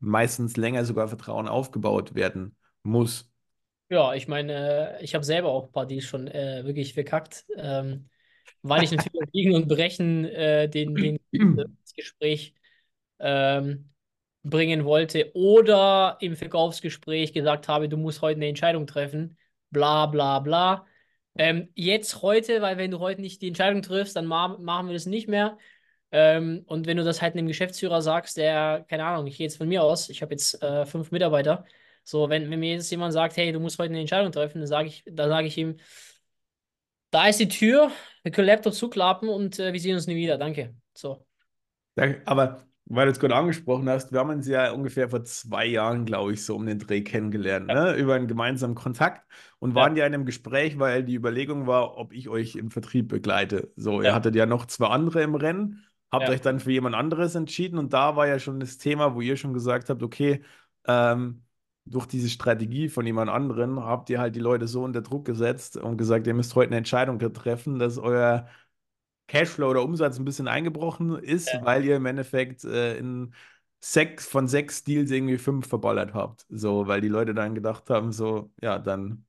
meistens 0.00 0.56
länger 0.56 0.84
sogar 0.84 1.06
Vertrauen 1.06 1.46
aufgebaut 1.46 2.16
werden 2.16 2.56
muss. 2.82 3.30
Ja, 3.88 4.12
ich 4.14 4.26
meine, 4.26 4.98
äh, 4.98 5.04
ich 5.04 5.14
habe 5.14 5.24
selber 5.24 5.50
auch 5.50 5.66
ein 5.66 5.72
paar 5.72 5.86
Deals 5.86 6.06
schon 6.06 6.26
äh, 6.26 6.64
wirklich 6.64 6.92
verkackt, 6.92 7.46
ähm, 7.56 8.08
weil 8.62 8.82
ich 8.82 8.90
natürlich 8.90 9.14
auf 9.22 9.30
Biegen 9.30 9.54
und 9.54 9.68
Brechen 9.68 10.24
äh, 10.24 10.68
den, 10.68 10.96
den 10.96 11.20
das 11.80 11.94
Gespräch 11.94 12.52
ähm, 13.20 13.90
bringen 14.42 14.84
wollte 14.84 15.30
oder 15.34 16.16
im 16.20 16.34
Verkaufsgespräch 16.34 17.32
gesagt 17.32 17.68
habe, 17.68 17.88
du 17.88 17.96
musst 17.96 18.22
heute 18.22 18.38
eine 18.38 18.48
Entscheidung 18.48 18.88
treffen, 18.88 19.38
bla 19.70 20.06
bla 20.06 20.40
bla. 20.40 20.84
Ähm, 21.36 21.68
jetzt 21.74 22.22
heute, 22.22 22.60
weil 22.60 22.76
wenn 22.76 22.90
du 22.90 22.98
heute 22.98 23.20
nicht 23.20 23.40
die 23.42 23.48
Entscheidung 23.48 23.82
triffst, 23.82 24.16
dann 24.16 24.26
ma 24.26 24.48
machen 24.58 24.88
wir 24.88 24.94
das 24.94 25.06
nicht 25.06 25.28
mehr. 25.28 25.58
Ähm, 26.12 26.64
und 26.66 26.86
wenn 26.86 26.96
du 26.96 27.04
das 27.04 27.22
halt 27.22 27.34
einem 27.34 27.46
Geschäftsführer 27.46 28.02
sagst, 28.02 28.36
der, 28.36 28.84
keine 28.88 29.04
Ahnung, 29.04 29.26
ich 29.26 29.36
gehe 29.36 29.46
jetzt 29.46 29.56
von 29.56 29.68
mir 29.68 29.82
aus, 29.82 30.08
ich 30.08 30.22
habe 30.22 30.32
jetzt 30.32 30.60
äh, 30.62 30.84
fünf 30.86 31.12
Mitarbeiter, 31.12 31.64
so, 32.04 32.28
wenn, 32.28 32.50
wenn 32.50 32.60
mir 32.60 32.72
jetzt 32.72 32.90
jemand 32.90 33.12
sagt, 33.12 33.36
hey, 33.36 33.52
du 33.52 33.60
musst 33.60 33.78
heute 33.78 33.90
eine 33.90 34.00
Entscheidung 34.00 34.32
treffen, 34.32 34.58
dann 34.58 34.66
sage 34.66 34.88
ich, 34.88 35.04
dann 35.06 35.44
ich 35.44 35.56
ihm, 35.56 35.76
da 37.10 37.28
ist 37.28 37.40
die 37.40 37.48
Tür, 37.48 37.90
wir 38.22 38.32
können 38.32 38.46
Laptop 38.48 38.74
zuklappen 38.74 39.28
und 39.28 39.58
äh, 39.58 39.72
wir 39.72 39.80
sehen 39.80 39.94
uns 39.94 40.06
nie 40.06 40.16
wieder. 40.16 40.38
Danke. 40.38 40.74
So. 40.94 41.26
Aber 42.24 42.69
weil 42.96 43.06
du 43.06 43.12
es 43.12 43.20
gerade 43.20 43.36
angesprochen 43.36 43.88
hast, 43.88 44.12
wir 44.12 44.18
haben 44.18 44.30
uns 44.30 44.46
ja 44.48 44.72
ungefähr 44.72 45.08
vor 45.08 45.22
zwei 45.24 45.66
Jahren, 45.66 46.04
glaube 46.04 46.32
ich, 46.32 46.44
so 46.44 46.56
um 46.56 46.66
den 46.66 46.78
Dreh 46.78 47.02
kennengelernt, 47.02 47.68
Ja. 47.68 47.92
ne? 47.92 47.96
Über 47.96 48.14
einen 48.14 48.26
gemeinsamen 48.26 48.74
Kontakt 48.74 49.26
und 49.58 49.74
waren 49.74 49.96
ja 49.96 50.06
in 50.06 50.14
einem 50.14 50.24
Gespräch, 50.24 50.78
weil 50.78 51.04
die 51.04 51.14
Überlegung 51.14 51.66
war, 51.66 51.96
ob 51.98 52.12
ich 52.12 52.28
euch 52.28 52.56
im 52.56 52.70
Vertrieb 52.70 53.08
begleite. 53.08 53.72
So, 53.76 54.00
ihr 54.00 54.08
ja, 54.08 54.14
hattet 54.14 54.34
ja 54.34 54.46
noch 54.46 54.66
zwei 54.66 54.88
andere 54.88 55.22
im 55.22 55.34
Rennen, 55.34 55.84
habt 56.10 56.28
euch 56.28 56.40
dann 56.40 56.60
für 56.60 56.72
jemand 56.72 56.96
anderes 56.96 57.34
entschieden 57.34 57.78
und 57.78 57.92
da 57.92 58.16
war 58.16 58.26
ja 58.26 58.38
schon 58.38 58.58
das 58.60 58.78
Thema, 58.78 59.14
wo 59.14 59.20
ihr 59.20 59.36
schon 59.36 59.54
gesagt 59.54 59.88
habt, 59.90 60.02
okay, 60.02 60.42
ähm, 60.86 61.42
durch 61.84 62.06
diese 62.06 62.28
Strategie 62.28 62.88
von 62.88 63.06
jemand 63.06 63.30
anderen 63.30 63.80
habt 63.80 64.10
ihr 64.10 64.20
halt 64.20 64.36
die 64.36 64.40
Leute 64.40 64.68
so 64.68 64.82
unter 64.84 65.02
Druck 65.02 65.24
gesetzt 65.24 65.76
und 65.76 65.96
gesagt, 65.96 66.26
ihr 66.26 66.34
müsst 66.34 66.54
heute 66.54 66.68
eine 66.68 66.76
Entscheidung 66.78 67.18
treffen, 67.18 67.78
dass 67.78 67.98
euer 67.98 68.46
Cashflow 69.30 69.70
oder 69.70 69.82
Umsatz 69.84 70.18
ein 70.18 70.24
bisschen 70.24 70.48
eingebrochen 70.48 71.16
ist, 71.18 71.62
weil 71.62 71.84
ihr 71.84 71.96
im 71.96 72.06
Endeffekt 72.06 72.64
äh, 72.64 72.96
in 72.98 73.34
sechs 73.80 74.26
von 74.26 74.48
sechs 74.48 74.84
Deals 74.84 75.10
irgendwie 75.10 75.38
fünf 75.38 75.66
verballert 75.68 76.14
habt. 76.14 76.46
So, 76.50 76.86
weil 76.86 77.00
die 77.00 77.08
Leute 77.08 77.34
dann 77.34 77.54
gedacht 77.54 77.90
haben, 77.90 78.12
so, 78.12 78.52
ja, 78.60 78.78
dann 78.78 79.24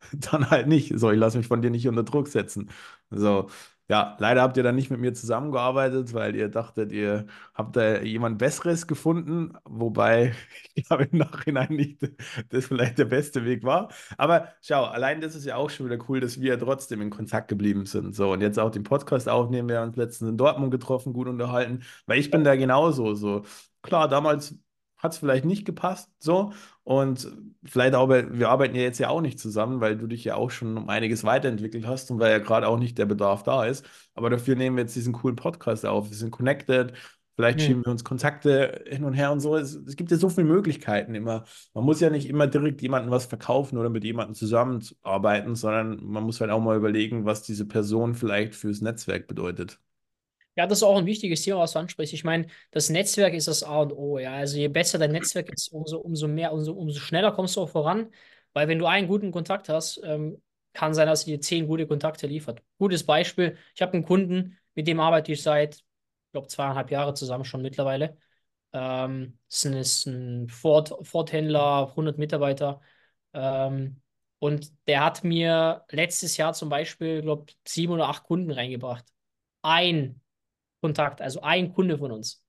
dann 0.12 0.50
halt 0.50 0.66
nicht. 0.68 0.92
So, 0.98 1.10
ich 1.10 1.18
lasse 1.18 1.38
mich 1.38 1.46
von 1.48 1.62
dir 1.62 1.70
nicht 1.70 1.88
unter 1.88 2.02
Druck 2.04 2.28
setzen. 2.28 2.70
So, 3.10 3.48
ja, 3.88 4.16
leider 4.18 4.40
habt 4.42 4.56
ihr 4.56 4.62
dann 4.62 4.74
nicht 4.76 4.90
mit 4.90 5.00
mir 5.00 5.12
zusammengearbeitet, 5.12 6.14
weil 6.14 6.34
ihr 6.34 6.48
dachtet, 6.48 6.90
ihr 6.90 7.26
habt 7.54 7.76
da 7.76 8.00
jemand 8.00 8.38
Besseres 8.38 8.86
gefunden, 8.86 9.52
wobei 9.64 10.34
ich 10.74 10.86
glaube 10.86 11.04
im 11.04 11.18
Nachhinein 11.18 11.74
nicht 11.74 12.00
das 12.48 12.66
vielleicht 12.66 12.98
der 12.98 13.04
beste 13.04 13.44
Weg 13.44 13.62
war. 13.62 13.90
Aber 14.16 14.48
schau, 14.62 14.84
allein 14.84 15.20
das 15.20 15.34
ist 15.34 15.44
ja 15.44 15.56
auch 15.56 15.68
schon 15.68 15.86
wieder 15.86 15.98
cool, 16.08 16.20
dass 16.20 16.40
wir 16.40 16.58
trotzdem 16.58 17.02
in 17.02 17.10
Kontakt 17.10 17.48
geblieben 17.48 17.84
sind. 17.86 18.14
So, 18.14 18.32
und 18.32 18.40
jetzt 18.40 18.58
auch 18.58 18.70
den 18.70 18.84
Podcast 18.84 19.28
aufnehmen. 19.28 19.68
Wir 19.68 19.80
haben 19.80 19.88
uns 19.88 19.96
letztens 19.96 20.30
in 20.30 20.38
Dortmund 20.38 20.70
getroffen, 20.70 21.12
gut 21.12 21.28
unterhalten, 21.28 21.82
weil 22.06 22.18
ich 22.18 22.30
bin 22.30 22.42
da 22.44 22.56
genauso. 22.56 23.14
So, 23.14 23.42
klar, 23.82 24.08
damals 24.08 24.56
hat 25.04 25.12
es 25.12 25.18
vielleicht 25.18 25.44
nicht 25.44 25.64
gepasst, 25.66 26.10
so. 26.18 26.52
Und 26.82 27.28
vielleicht 27.64 27.94
auch, 27.94 28.08
wir 28.08 28.48
arbeiten 28.48 28.74
ja 28.74 28.82
jetzt 28.82 28.98
ja 28.98 29.08
auch 29.08 29.20
nicht 29.20 29.38
zusammen, 29.38 29.80
weil 29.80 29.96
du 29.96 30.06
dich 30.08 30.24
ja 30.24 30.34
auch 30.36 30.50
schon 30.50 30.76
um 30.76 30.88
einiges 30.88 31.24
weiterentwickelt 31.24 31.86
hast 31.86 32.10
und 32.10 32.18
weil 32.20 32.32
ja 32.32 32.38
gerade 32.38 32.66
auch 32.68 32.78
nicht 32.78 32.98
der 32.98 33.06
Bedarf 33.06 33.42
da 33.44 33.64
ist. 33.66 33.86
Aber 34.14 34.30
dafür 34.30 34.56
nehmen 34.56 34.76
wir 34.76 34.82
jetzt 34.84 34.96
diesen 34.96 35.12
coolen 35.14 35.36
Podcast 35.36 35.86
auf. 35.86 36.10
Wir 36.10 36.16
sind 36.16 36.32
connected. 36.32 36.92
Vielleicht 37.36 37.60
Hm. 37.60 37.66
schieben 37.66 37.84
wir 37.84 37.90
uns 37.90 38.04
Kontakte 38.04 38.84
hin 38.86 39.04
und 39.04 39.14
her 39.14 39.32
und 39.32 39.40
so. 39.40 39.56
Es, 39.56 39.74
es 39.74 39.96
gibt 39.96 40.10
ja 40.12 40.16
so 40.16 40.28
viele 40.28 40.46
Möglichkeiten 40.46 41.14
immer. 41.16 41.44
Man 41.74 41.84
muss 41.84 42.00
ja 42.00 42.10
nicht 42.10 42.28
immer 42.28 42.46
direkt 42.46 42.80
jemandem 42.82 43.10
was 43.10 43.26
verkaufen 43.26 43.76
oder 43.78 43.90
mit 43.90 44.04
jemandem 44.04 44.34
zusammenarbeiten, 44.34 45.56
sondern 45.56 46.04
man 46.04 46.22
muss 46.24 46.40
halt 46.40 46.50
auch 46.52 46.60
mal 46.60 46.76
überlegen, 46.76 47.24
was 47.24 47.42
diese 47.42 47.66
Person 47.66 48.14
vielleicht 48.14 48.54
fürs 48.54 48.80
Netzwerk 48.82 49.26
bedeutet. 49.26 49.80
Ja, 50.56 50.66
das 50.68 50.78
ist 50.78 50.82
auch 50.84 50.96
ein 50.98 51.06
wichtiges 51.06 51.42
Thema, 51.42 51.58
was 51.60 51.72
du 51.72 51.80
ansprichst. 51.80 52.14
Ich 52.14 52.22
meine, 52.24 52.46
das 52.70 52.88
Netzwerk 52.88 53.34
ist 53.34 53.48
das 53.48 53.64
A 53.64 53.80
und 53.82 53.92
O, 53.92 54.18
ja. 54.18 54.34
Also 54.34 54.56
je 54.56 54.68
besser 54.68 54.98
dein 54.98 55.10
Netzwerk 55.12 55.50
ist, 55.52 55.68
umso, 55.72 55.98
umso 55.98 56.28
mehr, 56.28 56.52
umso, 56.52 56.72
umso 56.74 57.00
schneller 57.00 57.32
kommst 57.32 57.56
du 57.56 57.62
auch 57.62 57.68
voran. 57.68 58.12
Weil 58.52 58.68
wenn 58.68 58.78
du 58.78 58.86
einen 58.86 59.08
guten 59.08 59.32
Kontakt 59.32 59.68
hast, 59.68 60.00
ähm, 60.04 60.40
kann 60.72 60.94
sein, 60.94 61.06
dass 61.08 61.22
er 61.26 61.36
dir 61.36 61.40
zehn 61.40 61.66
gute 61.66 61.86
Kontakte 61.88 62.26
liefert. 62.28 62.62
Gutes 62.78 63.04
Beispiel, 63.04 63.56
ich 63.74 63.82
habe 63.82 63.94
einen 63.94 64.04
Kunden, 64.04 64.56
mit 64.74 64.86
dem 64.86 65.00
arbeite 65.00 65.32
ich 65.32 65.42
seit, 65.42 65.76
ich 65.76 65.84
glaube, 66.32 66.46
zweieinhalb 66.48 66.90
Jahre 66.90 67.14
zusammen 67.14 67.44
schon 67.44 67.62
mittlerweile. 67.62 68.16
Ähm, 68.72 69.38
ist 69.48 69.64
ein, 70.06 70.48
Ford-Händler, 70.48 71.94
100 71.96 72.18
Mitarbeiter. 72.18 72.80
Ähm, 73.32 74.00
und 74.40 74.72
der 74.88 75.04
hat 75.04 75.24
mir 75.24 75.84
letztes 75.90 76.36
Jahr 76.36 76.52
zum 76.54 76.68
Beispiel, 76.68 77.22
glaube 77.22 77.46
sieben 77.66 77.92
oder 77.92 78.08
acht 78.08 78.24
Kunden 78.24 78.50
reingebracht. 78.50 79.06
Ein 79.62 80.20
Kontakt, 80.84 81.22
also 81.22 81.40
ein 81.40 81.72
Kunde 81.72 81.96
von 81.96 82.12
uns. 82.12 82.44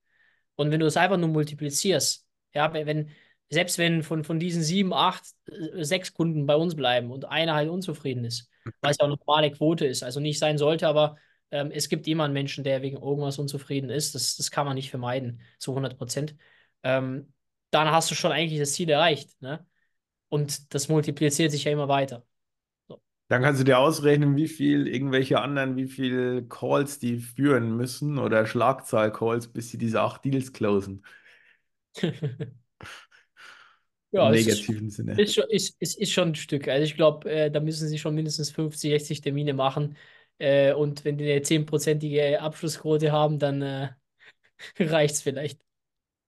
Und 0.56 0.69
wenn 0.71 0.82
du 0.82 0.86
es 0.86 0.98
einfach 0.98 1.15
nur 1.15 1.30
multiplizierst, 1.30 2.28
ja, 2.54 2.74
wenn, 2.74 3.10
selbst 3.50 3.78
wenn 3.78 4.04
von, 4.04 4.26
von 4.26 4.39
diesen 4.39 4.62
sieben, 4.62 4.93
acht, 4.93 5.24
äh, 5.48 5.86
sechs 5.86 6.13
Kunden 6.13 6.45
bei 6.45 6.56
uns 6.58 6.76
bleiben 6.76 7.12
und 7.12 7.24
einer 7.24 7.54
halt 7.56 7.69
unzufrieden 7.69 8.26
ist, 8.26 8.50
was 8.82 8.98
ja 8.98 9.06
auch 9.06 9.08
eine 9.10 9.17
normale 9.17 9.52
Quote 9.52 9.86
ist, 9.86 10.04
also 10.04 10.19
nicht 10.19 10.38
sein 10.38 10.58
sollte, 10.58 10.86
aber 10.89 11.15
ähm, 11.52 11.71
es 11.71 11.88
gibt 11.88 12.08
immer 12.08 12.26
einen 12.26 12.34
Menschen, 12.34 12.65
der 12.65 12.82
wegen 12.82 12.98
irgendwas 12.98 13.39
unzufrieden 13.39 13.89
ist. 13.89 14.15
Das, 14.15 14.36
das 14.36 14.52
kann 14.52 14.65
man 14.65 14.76
nicht 14.76 14.89
vermeiden, 14.89 15.41
zu 15.58 15.71
100 15.71 15.98
Prozent. 15.98 16.36
Ähm, 16.84 17.32
dann 17.71 17.89
hast 17.89 18.12
du 18.12 18.15
schon 18.15 18.34
eigentlich 18.34 18.60
das 18.60 18.74
Ziel 18.74 18.89
erreicht, 18.89 19.41
ne? 19.41 19.65
Und 20.28 20.74
das 20.74 20.89
multipliziert 20.89 21.52
sich 21.52 21.63
ja 21.63 21.71
immer 21.71 21.88
weiter. 21.88 22.26
Dann 23.27 23.41
kannst 23.41 23.59
du 23.61 23.65
dir 23.65 23.79
ausrechnen, 23.79 24.35
wie 24.35 24.47
viel 24.47 24.88
irgendwelche 24.88 25.41
anderen, 25.41 25.75
wie 25.77 25.88
viel 25.88 26.45
Calls 26.49 26.99
die 26.99 27.19
führen 27.19 27.75
müssen 27.75 28.19
oder 28.19 28.45
Schlagzahl-Calls, 28.45 29.47
bis 29.49 29.69
sie 29.71 29.77
diese 29.79 30.01
acht 30.01 30.23
Deals 30.25 30.53
closen. 30.53 31.03
Im 34.19 34.27
Ja, 34.27 34.31
ist, 34.31 34.47
negativen 34.47 34.89
Sinne. 34.89 35.17
ist, 35.17 35.35
schon, 35.35 35.45
ist, 35.49 35.75
ist, 35.81 35.97
ist 35.97 36.11
schon 36.13 36.29
ein 36.29 36.35
Stück. 36.35 36.67
Also 36.67 36.83
ich 36.85 36.95
glaube, 36.95 37.29
äh, 37.29 37.51
da 37.51 37.59
müssen 37.59 37.88
sie 37.88 37.99
schon 37.99 38.15
mindestens 38.15 38.51
50, 38.51 38.91
60 38.91 39.21
Termine 39.21 39.53
machen. 39.53 39.97
Äh, 40.38 40.73
und 40.73 41.03
wenn 41.05 41.17
die 41.17 41.29
eine 41.31 41.41
zehnprozentige 41.41 42.41
Abschlussquote 42.41 43.11
haben, 43.11 43.39
dann 43.39 43.61
äh, 43.61 43.89
reicht 44.79 45.15
es 45.15 45.23
vielleicht. 45.23 45.61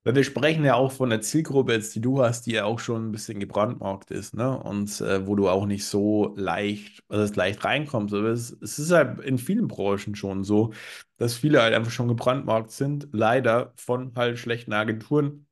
Weil 0.08 0.16
wir 0.16 0.24
sprechen 0.24 0.64
ja 0.64 0.76
auch 0.76 0.94
von 0.94 1.10
der 1.10 1.20
Zielgruppe 1.22 1.74
jetzt, 1.74 1.94
die 1.94 2.00
du 2.02 2.24
hast, 2.24 2.44
die 2.46 2.52
ja 2.54 2.64
auch 2.64 2.80
schon 2.80 3.10
ein 3.10 3.12
bisschen 3.12 3.40
gebrandmarkt 3.42 4.10
ist, 4.12 4.34
ne? 4.36 4.58
Und 4.64 5.02
äh, 5.02 5.28
wo 5.28 5.36
du 5.36 5.50
auch 5.50 5.66
nicht 5.66 5.86
so 5.86 6.34
leicht, 6.38 7.04
also 7.10 7.34
leicht 7.36 7.66
reinkommst. 7.66 8.14
Aber 8.14 8.30
es, 8.30 8.52
es 8.62 8.80
ist 8.80 8.92
halt 8.92 9.20
in 9.20 9.38
vielen 9.38 9.68
Branchen 9.68 10.16
schon 10.16 10.44
so, 10.46 10.72
dass 11.18 11.36
viele 11.36 11.62
halt 11.62 11.74
einfach 11.74 11.92
schon 11.92 12.08
gebrandmarkt 12.08 12.72
sind, 12.72 13.10
leider 13.12 13.74
von 13.76 14.14
halt 14.16 14.40
schlechten 14.40 14.72
Agenturen 14.74 15.46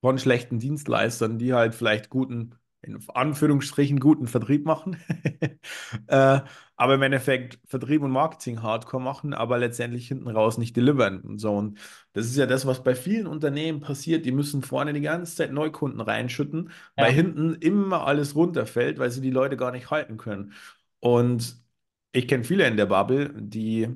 von 0.00 0.18
schlechten 0.18 0.58
Dienstleistern, 0.58 1.38
die 1.38 1.54
halt 1.54 1.74
vielleicht 1.74 2.08
guten, 2.10 2.54
in 2.82 2.98
Anführungsstrichen, 3.14 3.98
guten 4.00 4.28
Vertrieb 4.28 4.64
machen. 4.64 4.96
äh, 6.06 6.40
aber 6.76 6.94
im 6.94 7.02
Endeffekt 7.02 7.58
Vertrieb 7.66 8.02
und 8.02 8.10
Marketing 8.12 8.62
hardcore 8.62 9.02
machen, 9.02 9.34
aber 9.34 9.58
letztendlich 9.58 10.08
hinten 10.08 10.28
raus 10.28 10.58
nicht 10.58 10.76
delivern. 10.76 11.20
Und 11.22 11.38
so. 11.38 11.52
Und 11.56 11.78
das 12.12 12.26
ist 12.26 12.36
ja 12.36 12.46
das, 12.46 12.66
was 12.66 12.84
bei 12.84 12.94
vielen 12.94 13.26
Unternehmen 13.26 13.80
passiert. 13.80 14.24
Die 14.26 14.32
müssen 14.32 14.62
vorne 14.62 14.92
die 14.92 15.00
ganze 15.00 15.34
Zeit 15.36 15.52
Neukunden 15.52 16.00
reinschütten, 16.00 16.70
weil 16.98 17.12
Ja, 17.12 17.12
hinten 17.12 17.54
immer 17.56 18.06
alles 18.06 18.36
runterfällt, 18.36 18.98
weil 18.98 19.10
sie 19.10 19.20
die 19.20 19.30
Leute 19.30 19.56
gar 19.56 19.72
nicht 19.72 19.90
halten 19.90 20.16
können. 20.16 20.52
Und 21.00 21.56
ich 22.12 22.28
kenne 22.28 22.44
viele 22.44 22.66
in 22.66 22.76
der 22.76 22.86
Bubble, 22.86 23.32
die, 23.36 23.88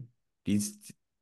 die, 0.46 0.62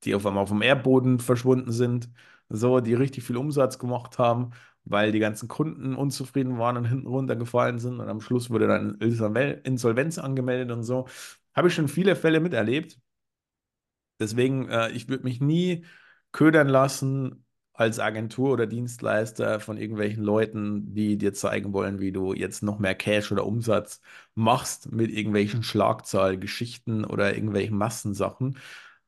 die 0.04 0.14
auf 0.14 0.26
einmal 0.26 0.42
auf 0.42 0.48
dem 0.50 0.62
Erdboden 0.62 1.20
verschwunden 1.20 1.72
sind, 1.72 2.08
so, 2.48 2.80
die 2.80 2.94
richtig 2.94 3.24
viel 3.24 3.36
Umsatz 3.36 3.78
gemacht 3.78 4.18
haben 4.18 4.50
weil 4.90 5.12
die 5.12 5.18
ganzen 5.20 5.48
Kunden 5.48 5.94
unzufrieden 5.94 6.58
waren 6.58 6.76
und 6.76 6.84
hinten 6.86 7.06
runtergefallen 7.06 7.78
sind 7.78 8.00
und 8.00 8.08
am 8.08 8.20
Schluss 8.20 8.50
wurde 8.50 8.66
dann 8.68 8.96
Insolvenz 8.96 10.18
angemeldet 10.18 10.70
und 10.72 10.82
so. 10.82 11.06
Habe 11.54 11.68
ich 11.68 11.74
schon 11.74 11.88
viele 11.88 12.16
Fälle 12.16 12.40
miterlebt. 12.40 12.98
Deswegen, 14.18 14.68
äh, 14.68 14.90
ich 14.90 15.08
würde 15.08 15.24
mich 15.24 15.40
nie 15.40 15.84
ködern 16.32 16.68
lassen 16.68 17.44
als 17.72 17.98
Agentur 17.98 18.52
oder 18.52 18.66
Dienstleister 18.66 19.58
von 19.60 19.78
irgendwelchen 19.78 20.22
Leuten, 20.22 20.94
die 20.94 21.16
dir 21.16 21.32
zeigen 21.32 21.72
wollen, 21.72 21.98
wie 22.00 22.12
du 22.12 22.34
jetzt 22.34 22.62
noch 22.62 22.78
mehr 22.78 22.94
Cash 22.94 23.32
oder 23.32 23.46
Umsatz 23.46 24.02
machst 24.34 24.92
mit 24.92 25.10
irgendwelchen 25.10 25.62
Schlagzahlgeschichten 25.62 27.04
oder 27.06 27.34
irgendwelchen 27.34 27.78
Massensachen, 27.78 28.58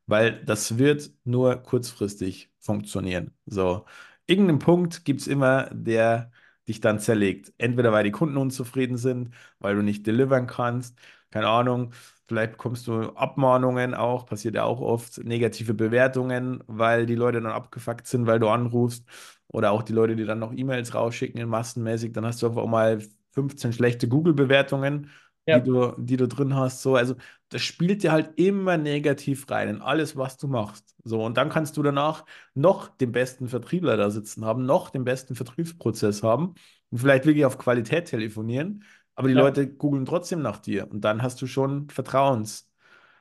weil 0.07 0.43
das 0.45 0.77
wird 0.79 1.11
nur 1.23 1.57
kurzfristig 1.57 2.51
funktionieren. 2.59 3.33
So, 3.45 3.85
irgendeinen 4.25 4.59
Punkt 4.59 5.05
gibt 5.05 5.21
es 5.21 5.27
immer, 5.27 5.69
der 5.71 6.31
dich 6.67 6.79
dann 6.81 6.99
zerlegt. 6.99 7.53
Entweder 7.57 7.91
weil 7.91 8.03
die 8.03 8.11
Kunden 8.11 8.37
unzufrieden 8.37 8.97
sind, 8.97 9.33
weil 9.59 9.75
du 9.75 9.81
nicht 9.81 10.07
delivern 10.07 10.47
kannst, 10.47 10.97
keine 11.31 11.47
Ahnung. 11.47 11.93
Vielleicht 12.27 12.53
bekommst 12.53 12.87
du 12.87 13.09
Abmahnungen 13.15 13.93
auch, 13.93 14.25
passiert 14.25 14.55
ja 14.55 14.63
auch 14.63 14.79
oft, 14.79 15.17
negative 15.23 15.73
Bewertungen, 15.73 16.63
weil 16.67 17.05
die 17.05 17.15
Leute 17.15 17.41
dann 17.41 17.51
abgefuckt 17.51 18.07
sind, 18.07 18.25
weil 18.27 18.39
du 18.39 18.47
anrufst. 18.49 19.05
Oder 19.47 19.71
auch 19.71 19.83
die 19.83 19.93
Leute, 19.93 20.15
die 20.15 20.25
dann 20.25 20.39
noch 20.39 20.53
E-Mails 20.53 20.93
rausschicken, 20.95 21.47
massenmäßig. 21.47 22.13
Dann 22.13 22.25
hast 22.25 22.41
du 22.41 22.47
einfach 22.47 22.61
auch 22.63 22.67
mal 22.67 23.01
15 23.31 23.73
schlechte 23.73 24.07
Google-Bewertungen, 24.07 25.09
die 25.51 25.61
ja, 25.61 25.63
du, 25.63 25.93
die 25.97 26.17
du 26.17 26.27
drin 26.27 26.55
hast. 26.55 26.81
So, 26.81 26.95
also 26.95 27.15
das 27.49 27.61
spielt 27.61 28.03
dir 28.03 28.11
halt 28.11 28.31
immer 28.39 28.77
negativ 28.77 29.49
rein 29.51 29.69
in 29.69 29.81
alles, 29.81 30.15
was 30.17 30.37
du 30.37 30.47
machst. 30.47 30.95
So, 31.03 31.23
und 31.23 31.37
dann 31.37 31.49
kannst 31.49 31.77
du 31.77 31.83
danach 31.83 32.25
noch 32.55 32.87
den 32.97 33.11
besten 33.11 33.47
Vertriebler 33.47 33.97
da 33.97 34.09
sitzen 34.09 34.45
haben, 34.45 34.65
noch 34.65 34.89
den 34.89 35.03
besten 35.03 35.35
Vertriebsprozess 35.35 36.23
haben 36.23 36.55
und 36.89 36.97
vielleicht 36.99 37.25
wirklich 37.25 37.45
auf 37.45 37.57
Qualität 37.57 38.05
telefonieren. 38.07 38.83
Aber 39.15 39.27
die 39.27 39.33
ja, 39.33 39.33
Leute 39.35 39.67
googeln 39.71 40.05
trotzdem 40.05 40.41
nach 40.41 40.57
dir 40.59 40.89
und 40.89 41.01
dann 41.01 41.21
hast 41.21 41.41
du 41.41 41.47
schon 41.47 41.89
Vertrauens, 41.89 42.69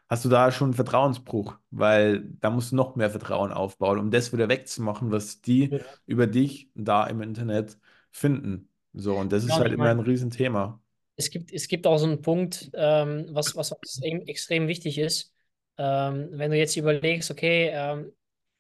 hast 0.09 0.25
du 0.25 0.29
da 0.29 0.53
schon 0.53 0.69
einen 0.69 0.75
Vertrauensbruch, 0.75 1.59
weil 1.71 2.25
da 2.41 2.51
musst 2.51 2.73
du 2.73 2.77
noch 2.77 2.97
mehr 2.97 3.11
Vertrauen 3.11 3.53
aufbauen, 3.53 3.99
um 3.99 4.11
das 4.11 4.33
wieder 4.33 4.49
wegzumachen, 4.49 5.11
was 5.11 5.41
die 5.43 5.77
ja. 5.79 6.03
über 6.07 6.27
dich 6.27 6.71
da 6.75 7.07
im 7.07 7.23
Internet 7.23 7.79
finden. 8.11 8.69
So, 8.93 9.17
und 9.17 9.33
das 9.33 9.45
Ja, 9.47 9.47
ist 9.47 9.59
halt 9.59 9.73
immer 9.73 9.91
ein 9.91 10.01
meine, 10.01 10.07
Riesenthema. 10.07 10.82
Es 11.25 11.31
gibt, 11.31 11.53
es 11.53 11.69
gibt 11.69 11.87
auch 11.87 11.99
so 11.99 12.07
einen 12.07 12.23
Punkt, 12.23 12.71
ähm, 12.75 13.27
was, 13.31 13.57
was 13.57 13.73
extrem, 13.73 14.23
extrem 14.27 14.69
wichtig 14.69 14.99
ist. 14.99 15.33
Ähm, 15.79 16.29
wenn 16.33 16.51
du 16.51 16.57
jetzt 16.59 16.77
überlegst, 16.77 17.31
okay, 17.31 17.71
ähm, 17.73 18.13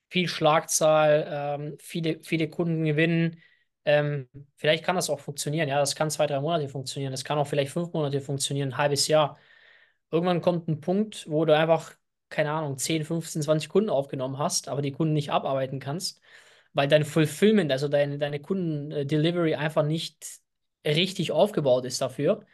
viel 0.09 0.29
Schlagzahl, 0.29 1.27
ähm, 1.31 1.77
viele, 1.81 2.20
viele 2.22 2.48
Kunden 2.48 2.85
gewinnen. 2.85 3.40
Ähm, 3.85 4.29
vielleicht 4.57 4.85
kann 4.85 4.96
das 4.96 5.11
auch 5.11 5.20
funktionieren. 5.20 5.68
Ja, 5.68 5.79
das 5.81 5.94
kann 5.96 6.11
zwei, 6.11 6.27
drei 6.27 6.40
Monate 6.40 6.68
funktionieren. 6.68 7.12
Das 7.12 7.25
kann 7.25 7.38
auch 7.38 7.46
vielleicht 7.46 7.72
fünf 7.72 7.92
Monate 7.92 8.20
funktionieren, 8.20 8.70
ein 8.70 8.79
halbes 8.79 9.09
Jahr. 9.09 9.38
Irgendwann 10.11 10.42
kommt 10.42 10.68
ein 10.68 10.81
Punkt, 10.81 11.27
wo 11.29 11.44
du 11.44 11.57
einfach, 11.57 11.94
keine 12.29 12.53
Ahnung, 12.53 12.79
10, 12.79 13.05
15, 13.05 13.42
20 13.42 13.68
Kunden 13.70 13.90
aufgenommen 13.90 14.38
hast, 14.38 14.68
aber 14.68 14.83
die 14.83 14.92
Kunden 14.92 15.14
nicht 15.14 15.31
abarbeiten 15.33 15.81
kannst, 15.81 16.20
weil 16.75 16.88
dein 16.88 17.05
Fulfillment, 17.05 17.72
also 17.72 17.88
deine, 17.88 18.18
deine 18.18 18.40
Kunden-Delivery 18.40 19.55
einfach 19.55 19.83
nicht 19.85 20.41
richtig 20.87 21.33
aufgebaut 21.33 21.85
ist 21.85 22.01
dafür. 22.01 22.45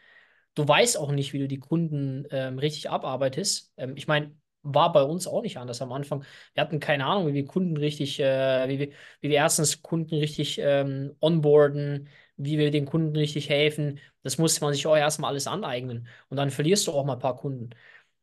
Du 0.54 0.66
weißt 0.66 0.98
auch 0.98 1.12
nicht, 1.12 1.32
wie 1.32 1.38
du 1.38 1.48
die 1.48 1.60
Kunden 1.60 2.26
ähm, 2.30 2.58
richtig 2.58 2.90
abarbeitest. 2.90 3.72
Ähm, 3.76 3.94
ich 3.96 4.08
meine, 4.08 4.34
war 4.62 4.92
bei 4.92 5.02
uns 5.02 5.26
auch 5.26 5.42
nicht 5.42 5.56
anders 5.58 5.80
am 5.82 5.92
Anfang. 5.92 6.24
Wir 6.54 6.62
hatten 6.62 6.80
keine 6.80 7.06
Ahnung, 7.06 7.28
wie 7.28 7.34
wir 7.34 7.46
Kunden 7.46 7.76
richtig, 7.76 8.20
äh, 8.20 8.68
wie 8.68 8.78
wir, 8.78 8.88
wie 9.20 9.28
wir 9.30 9.36
erstens 9.36 9.82
Kunden 9.82 10.16
richtig 10.16 10.58
ähm, 10.60 11.14
onboarden, 11.20 12.08
wie 12.36 12.58
wir 12.58 12.70
den 12.70 12.86
Kunden 12.86 13.16
richtig 13.16 13.48
helfen. 13.48 14.00
Das 14.22 14.38
musste 14.38 14.60
man 14.62 14.72
sich 14.74 14.86
auch 14.86 14.96
erstmal 14.96 15.30
alles 15.30 15.46
aneignen. 15.46 16.08
Und 16.28 16.36
dann 16.36 16.50
verlierst 16.50 16.86
du 16.86 16.92
auch 16.92 17.04
mal 17.04 17.14
ein 17.14 17.18
paar 17.20 17.36
Kunden. 17.36 17.70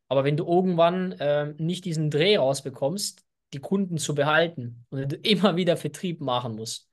Aber 0.07 0.23
wenn 0.23 0.37
du 0.37 0.45
irgendwann 0.45 1.15
ähm, 1.19 1.55
nicht 1.57 1.85
diesen 1.85 2.11
Dreh 2.11 2.37
rausbekommst, 2.37 3.25
die 3.53 3.59
Kunden 3.59 3.97
zu 3.97 4.15
behalten 4.15 4.85
und 4.89 5.13
immer 5.27 5.55
wieder 5.55 5.77
Vertrieb 5.77 6.21
machen 6.21 6.55
musst, 6.55 6.89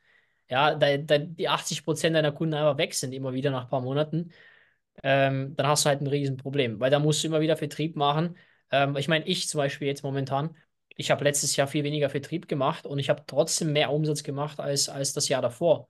ja, 0.53 0.75
da, 0.75 0.97
da 0.99 1.19
die 1.19 1.49
80% 1.49 2.15
deiner 2.15 2.33
Kunden 2.33 2.55
einfach 2.55 2.79
weg 2.79 2.95
sind, 2.95 3.13
immer 3.13 3.33
wieder 3.33 3.51
nach 3.51 3.65
ein 3.65 3.71
paar 3.71 3.81
Monaten, 3.81 4.33
ähm, 5.03 5.57
dann 5.57 5.67
hast 5.67 5.85
du 5.85 5.89
halt 5.91 6.01
ein 6.03 6.07
Riesenproblem, 6.07 6.81
weil 6.81 6.91
da 6.91 6.99
musst 6.99 7.23
du 7.25 7.29
immer 7.29 7.41
wieder 7.41 7.57
Vertrieb 7.57 7.97
machen. 7.97 8.37
Ähm, 8.71 8.97
ich 8.97 9.09
meine, 9.09 9.27
ich 9.27 9.49
zum 9.49 9.59
Beispiel 9.59 9.89
jetzt 9.89 10.03
momentan, 10.05 10.57
ich 10.97 11.11
habe 11.11 11.25
letztes 11.25 11.57
Jahr 11.57 11.67
viel 11.69 11.85
weniger 11.85 12.11
Vertrieb 12.11 12.49
gemacht 12.49 12.87
und 12.87 12.99
ich 12.99 13.09
habe 13.11 13.25
trotzdem 13.27 13.73
mehr 13.73 13.91
Umsatz 13.93 14.23
gemacht 14.23 14.61
als, 14.61 14.89
als 14.89 15.13
das 15.15 15.29
Jahr 15.29 15.43
davor. 15.43 15.89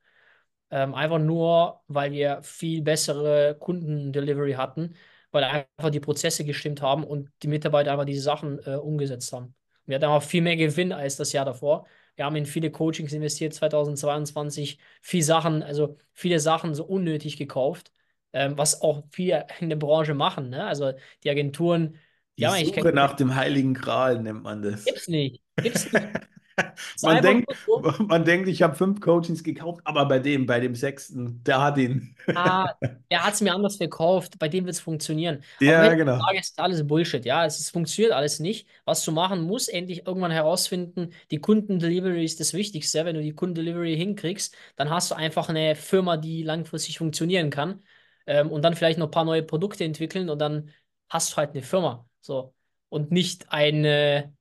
Ähm, 0.70 0.94
einfach 0.94 1.18
nur, 1.18 1.82
weil 1.88 2.12
wir 2.12 2.42
viel 2.42 2.82
bessere 2.82 3.56
Kundendelivery 3.58 4.52
hatten, 4.54 4.94
weil 5.32 5.44
einfach 5.44 5.90
die 5.90 6.00
Prozesse 6.00 6.44
gestimmt 6.44 6.82
haben 6.82 7.04
und 7.04 7.30
die 7.42 7.48
Mitarbeiter 7.48 7.92
einfach 7.92 8.04
diese 8.06 8.22
Sachen 8.22 8.58
äh, 8.66 8.76
umgesetzt 8.76 9.32
haben. 9.32 9.54
Wir 9.86 9.96
hatten 9.96 10.04
auch 10.06 10.22
viel 10.22 10.42
mehr 10.42 10.56
Gewinn 10.56 10.92
als 10.92 11.16
das 11.16 11.32
Jahr 11.32 11.44
davor. 11.44 11.86
Wir 12.16 12.24
haben 12.24 12.36
in 12.36 12.46
viele 12.46 12.70
Coachings 12.70 13.12
investiert, 13.12 13.54
2022, 13.54 14.78
viel 15.00 15.22
Sachen, 15.22 15.62
also 15.62 15.96
viele 16.12 16.40
Sachen 16.40 16.74
so 16.74 16.84
unnötig 16.84 17.36
gekauft, 17.36 17.92
ähm, 18.32 18.56
was 18.58 18.82
auch 18.82 19.04
viele 19.10 19.46
in 19.60 19.68
der 19.68 19.76
Branche 19.76 20.14
machen. 20.14 20.50
Ne? 20.50 20.64
Also 20.64 20.92
die 21.24 21.30
Agenturen, 21.30 21.96
die 22.38 22.44
kein, 22.44 22.66
Suche 22.66 22.92
nach 22.92 23.14
dem 23.14 23.34
Heiligen 23.34 23.74
Gral 23.74 24.20
nennt 24.20 24.42
man 24.42 24.62
das. 24.62 24.84
gibt's 24.84 25.08
nicht, 25.08 25.42
gibt's 25.56 25.92
nicht. 25.92 26.06
Ist 26.94 27.04
Man 27.04 27.22
denkt, 27.22 27.52
man 28.06 28.24
denkt, 28.24 28.48
ich 28.48 28.62
habe 28.62 28.74
fünf 28.74 29.00
Coachings 29.00 29.42
gekauft, 29.42 29.80
aber 29.84 30.06
bei 30.06 30.18
dem, 30.18 30.46
bei 30.46 30.60
dem 30.60 30.74
sechsten, 30.74 31.42
der 31.44 31.62
hat 31.62 31.78
ihn. 31.78 32.14
Ah, 32.34 32.74
er 33.08 33.24
hat 33.24 33.34
es 33.34 33.40
mir 33.40 33.54
anders 33.54 33.76
verkauft, 33.76 34.38
bei 34.38 34.48
dem 34.48 34.64
wird 34.64 34.74
es 34.74 34.80
funktionieren. 34.80 35.42
Ja, 35.60 35.94
genau. 35.94 36.18
Tages 36.18 36.50
ist 36.50 36.60
alles 36.60 36.86
Bullshit, 36.86 37.24
ja. 37.24 37.46
Es, 37.46 37.58
es 37.58 37.70
funktioniert 37.70 38.12
alles 38.12 38.40
nicht. 38.40 38.68
Was 38.84 39.04
du 39.04 39.12
machen 39.12 39.42
musst, 39.42 39.72
endlich 39.72 40.06
irgendwann 40.06 40.30
herausfinden, 40.30 41.12
die 41.30 41.38
Kundendelivery 41.38 42.24
ist 42.24 42.40
das 42.40 42.54
Wichtigste. 42.54 43.04
Wenn 43.04 43.14
du 43.16 43.22
die 43.22 43.34
Kundendelivery 43.34 43.96
hinkriegst, 43.96 44.54
dann 44.76 44.90
hast 44.90 45.10
du 45.10 45.14
einfach 45.14 45.48
eine 45.48 45.74
Firma, 45.74 46.16
die 46.16 46.42
langfristig 46.42 46.98
funktionieren 46.98 47.50
kann. 47.50 47.82
Ähm, 48.26 48.50
und 48.50 48.62
dann 48.62 48.74
vielleicht 48.74 48.98
noch 48.98 49.08
ein 49.08 49.10
paar 49.10 49.24
neue 49.24 49.42
Produkte 49.42 49.84
entwickeln 49.84 50.28
und 50.30 50.38
dann 50.38 50.70
hast 51.08 51.32
du 51.32 51.36
halt 51.36 51.50
eine 51.50 51.62
Firma. 51.62 52.08
So. 52.20 52.54
Und 52.88 53.10
nicht 53.10 53.50
eine, 53.52 54.34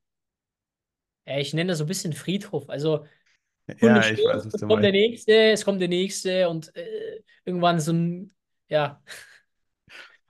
ja, 1.25 1.37
ich 1.39 1.53
nenne 1.53 1.69
das 1.71 1.77
so 1.79 1.83
ein 1.85 1.87
bisschen 1.87 2.13
Friedhof. 2.13 2.69
Also 2.69 3.05
Ja, 3.81 4.09
ich 4.09 4.23
weiß, 4.25 4.45
es 4.45 4.65
kommt 4.67 4.83
der 4.83 4.91
nächste, 4.91 5.33
es 5.51 5.65
kommt 5.65 5.81
der 5.81 5.87
nächste 5.89 6.49
und 6.49 6.75
äh, 6.75 7.23
irgendwann 7.45 7.79
so 7.79 7.93
ein, 7.93 8.33
ja. 8.69 9.01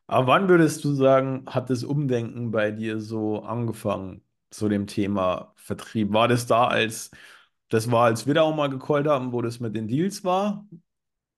Aber 0.07 0.27
wann 0.27 0.49
würdest 0.49 0.83
du 0.83 0.93
sagen, 0.93 1.45
hat 1.47 1.69
das 1.69 1.83
Umdenken 1.83 2.51
bei 2.51 2.71
dir 2.71 2.99
so 2.99 3.43
angefangen 3.43 4.23
zu 4.49 4.67
dem 4.69 4.87
Thema 4.87 5.53
Vertrieb? 5.55 6.11
War 6.13 6.27
das 6.27 6.47
da, 6.47 6.67
als 6.67 7.11
das 7.69 7.89
war, 7.91 8.05
als 8.05 8.27
wir 8.27 8.33
da 8.33 8.41
auch 8.41 8.55
mal 8.55 8.69
gecallt 8.69 9.07
haben, 9.07 9.31
wo 9.31 9.41
das 9.41 9.59
mit 9.61 9.75
den 9.75 9.87
Deals 9.87 10.23
war? 10.25 10.67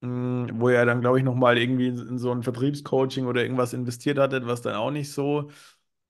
Mm, 0.01 0.47
Wo 0.61 0.69
ihr 0.69 0.85
dann, 0.85 1.01
glaube 1.01 1.19
ich, 1.19 1.25
nochmal 1.25 1.57
irgendwie 1.57 1.87
in 1.89 2.17
so 2.19 2.31
ein 2.33 2.43
Vertriebscoaching 2.43 3.25
oder 3.27 3.43
irgendwas 3.43 3.73
investiert 3.73 4.19
hattet, 4.19 4.47
was 4.47 4.61
dann 4.63 4.75
auch 4.75 4.91
nicht 4.91 5.11
so 5.13 5.51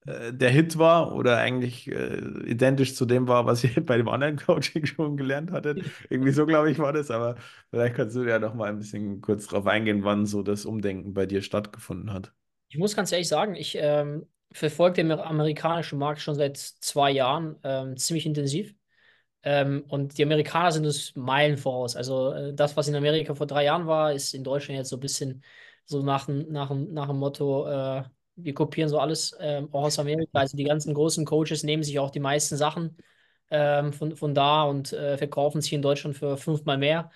äh, 0.05 0.33
der 0.33 0.49
Hit 0.49 0.77
war 0.77 1.13
oder 1.15 1.37
eigentlich 1.37 1.87
äh, 1.89 2.17
identisch 2.49 2.95
zu 2.95 3.05
dem 3.05 3.27
war, 3.27 3.45
was 3.45 3.63
ihr 3.65 3.85
bei 3.85 3.97
dem 3.97 4.09
anderen 4.09 4.37
Coaching 4.37 4.85
schon 4.85 5.17
gelernt 5.17 5.51
hattet. 5.51 5.83
Irgendwie 6.09 6.31
so, 6.31 6.45
glaube 6.45 6.71
ich, 6.71 6.79
war 6.79 6.93
das, 6.93 7.11
aber 7.11 7.35
vielleicht 7.69 7.95
kannst 7.95 8.15
du 8.15 8.23
ja 8.23 8.39
noch 8.39 8.53
mal 8.55 8.69
ein 8.69 8.77
bisschen 8.79 9.21
kurz 9.21 9.47
drauf 9.47 9.67
eingehen, 9.67 10.03
wann 10.03 10.25
so 10.25 10.43
das 10.43 10.65
Umdenken 10.65 11.13
bei 11.13 11.25
dir 11.25 11.41
stattgefunden 11.41 12.11
hat. 12.13 12.33
Ich 12.69 12.77
muss 12.77 12.95
ganz 12.95 13.11
ehrlich 13.11 13.27
sagen, 13.27 13.55
ich 13.55 13.75
ähm, 13.79 14.27
verfolge 14.51 14.95
den 15.03 15.11
amerikanischen 15.11 15.99
Markt 15.99 16.21
schon 16.21 16.35
seit 16.35 16.57
zwei 16.57 17.11
Jahren 17.11 17.57
ähm, 17.63 17.97
ziemlich 17.97 18.25
intensiv. 18.25 18.73
Ähm, 19.43 19.85
und 19.89 20.17
die 20.17 20.23
Amerikaner 20.23 20.71
sind 20.71 20.85
uns 20.85 21.15
Meilen 21.15 21.57
voraus. 21.57 21.95
Also 21.95 22.31
äh, 22.33 22.53
das, 22.55 22.77
was 22.77 22.87
in 22.89 22.95
Amerika 22.95 23.35
vor 23.35 23.47
drei 23.47 23.65
Jahren 23.65 23.87
war, 23.87 24.13
ist 24.13 24.33
in 24.35 24.43
Deutschland 24.43 24.77
jetzt 24.79 24.89
so 24.89 24.97
ein 24.97 24.99
bisschen 25.01 25.43
so 25.85 26.01
nach, 26.03 26.25
dem- 26.27 26.51
nach, 26.51 26.71
nach 26.71 27.07
dem 27.07 27.17
Motto, 27.19 27.67
äh, 27.67 28.03
wir 28.35 28.53
kopieren 28.53 28.89
so 28.89 28.99
alles 28.99 29.35
ähm, 29.39 29.69
auch 29.71 29.83
aus 29.83 29.99
Amerika. 29.99 30.29
Also 30.33 30.57
die 30.57 30.63
ganzen 30.63 30.93
großen 30.93 31.25
Coaches 31.25 31.63
nehmen 31.63 31.83
sich 31.83 31.99
auch 31.99 32.11
die 32.11 32.19
meisten 32.19 32.57
Sachen 32.57 32.97
ähm, 33.49 33.93
von, 33.93 34.15
von 34.15 34.33
da 34.33 34.63
und 34.63 34.93
äh, 34.93 35.17
verkaufen 35.17 35.61
sich 35.61 35.73
in 35.73 35.81
Deutschland 35.81 36.17
für 36.17 36.37
fünfmal 36.37 36.77
mehr. 36.77 37.11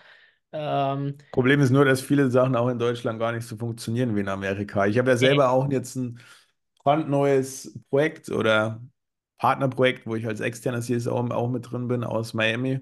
Ähm, 0.51 1.17
Problem 1.31 1.59
ist 1.59 1.71
nur, 1.71 1.85
dass 1.85 2.01
viele 2.01 2.31
Sachen 2.31 2.55
auch 2.55 2.69
in 2.69 2.79
Deutschland 2.79 3.19
gar 3.19 3.31
nicht 3.31 3.45
so 3.45 3.57
funktionieren 3.57 4.15
wie 4.15 4.21
in 4.21 4.29
Amerika. 4.29 4.85
Ich 4.85 4.97
habe 4.97 5.09
ja 5.11 5.17
selber 5.17 5.49
auch 5.49 5.69
jetzt 5.69 5.95
ein 5.95 6.19
brandneues 6.83 7.77
Projekt 7.89 8.29
oder 8.29 8.81
Partnerprojekt, 9.37 10.07
wo 10.07 10.15
ich 10.15 10.25
als 10.25 10.39
externer 10.39 10.81
CSO 10.81 11.17
auch 11.17 11.49
mit 11.49 11.69
drin 11.69 11.87
bin 11.87 12.03
aus 12.03 12.33
Miami, 12.33 12.71
äh, 12.71 12.79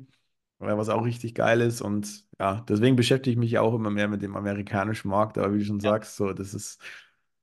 was 0.59 0.89
auch 0.89 1.03
richtig 1.03 1.33
geil 1.35 1.61
ist. 1.61 1.81
Und 1.81 2.25
ja, 2.39 2.61
deswegen 2.69 2.95
beschäftige 2.95 3.31
ich 3.31 3.37
mich 3.37 3.57
auch 3.57 3.73
immer 3.73 3.89
mehr 3.89 4.07
mit 4.07 4.21
dem 4.21 4.35
amerikanischen 4.35 5.09
Markt. 5.09 5.37
Aber 5.37 5.53
wie 5.53 5.59
du 5.59 5.65
schon 5.65 5.79
ja. 5.79 5.91
sagst, 5.91 6.15
so, 6.15 6.33
das 6.33 6.53
ist, 6.53 6.81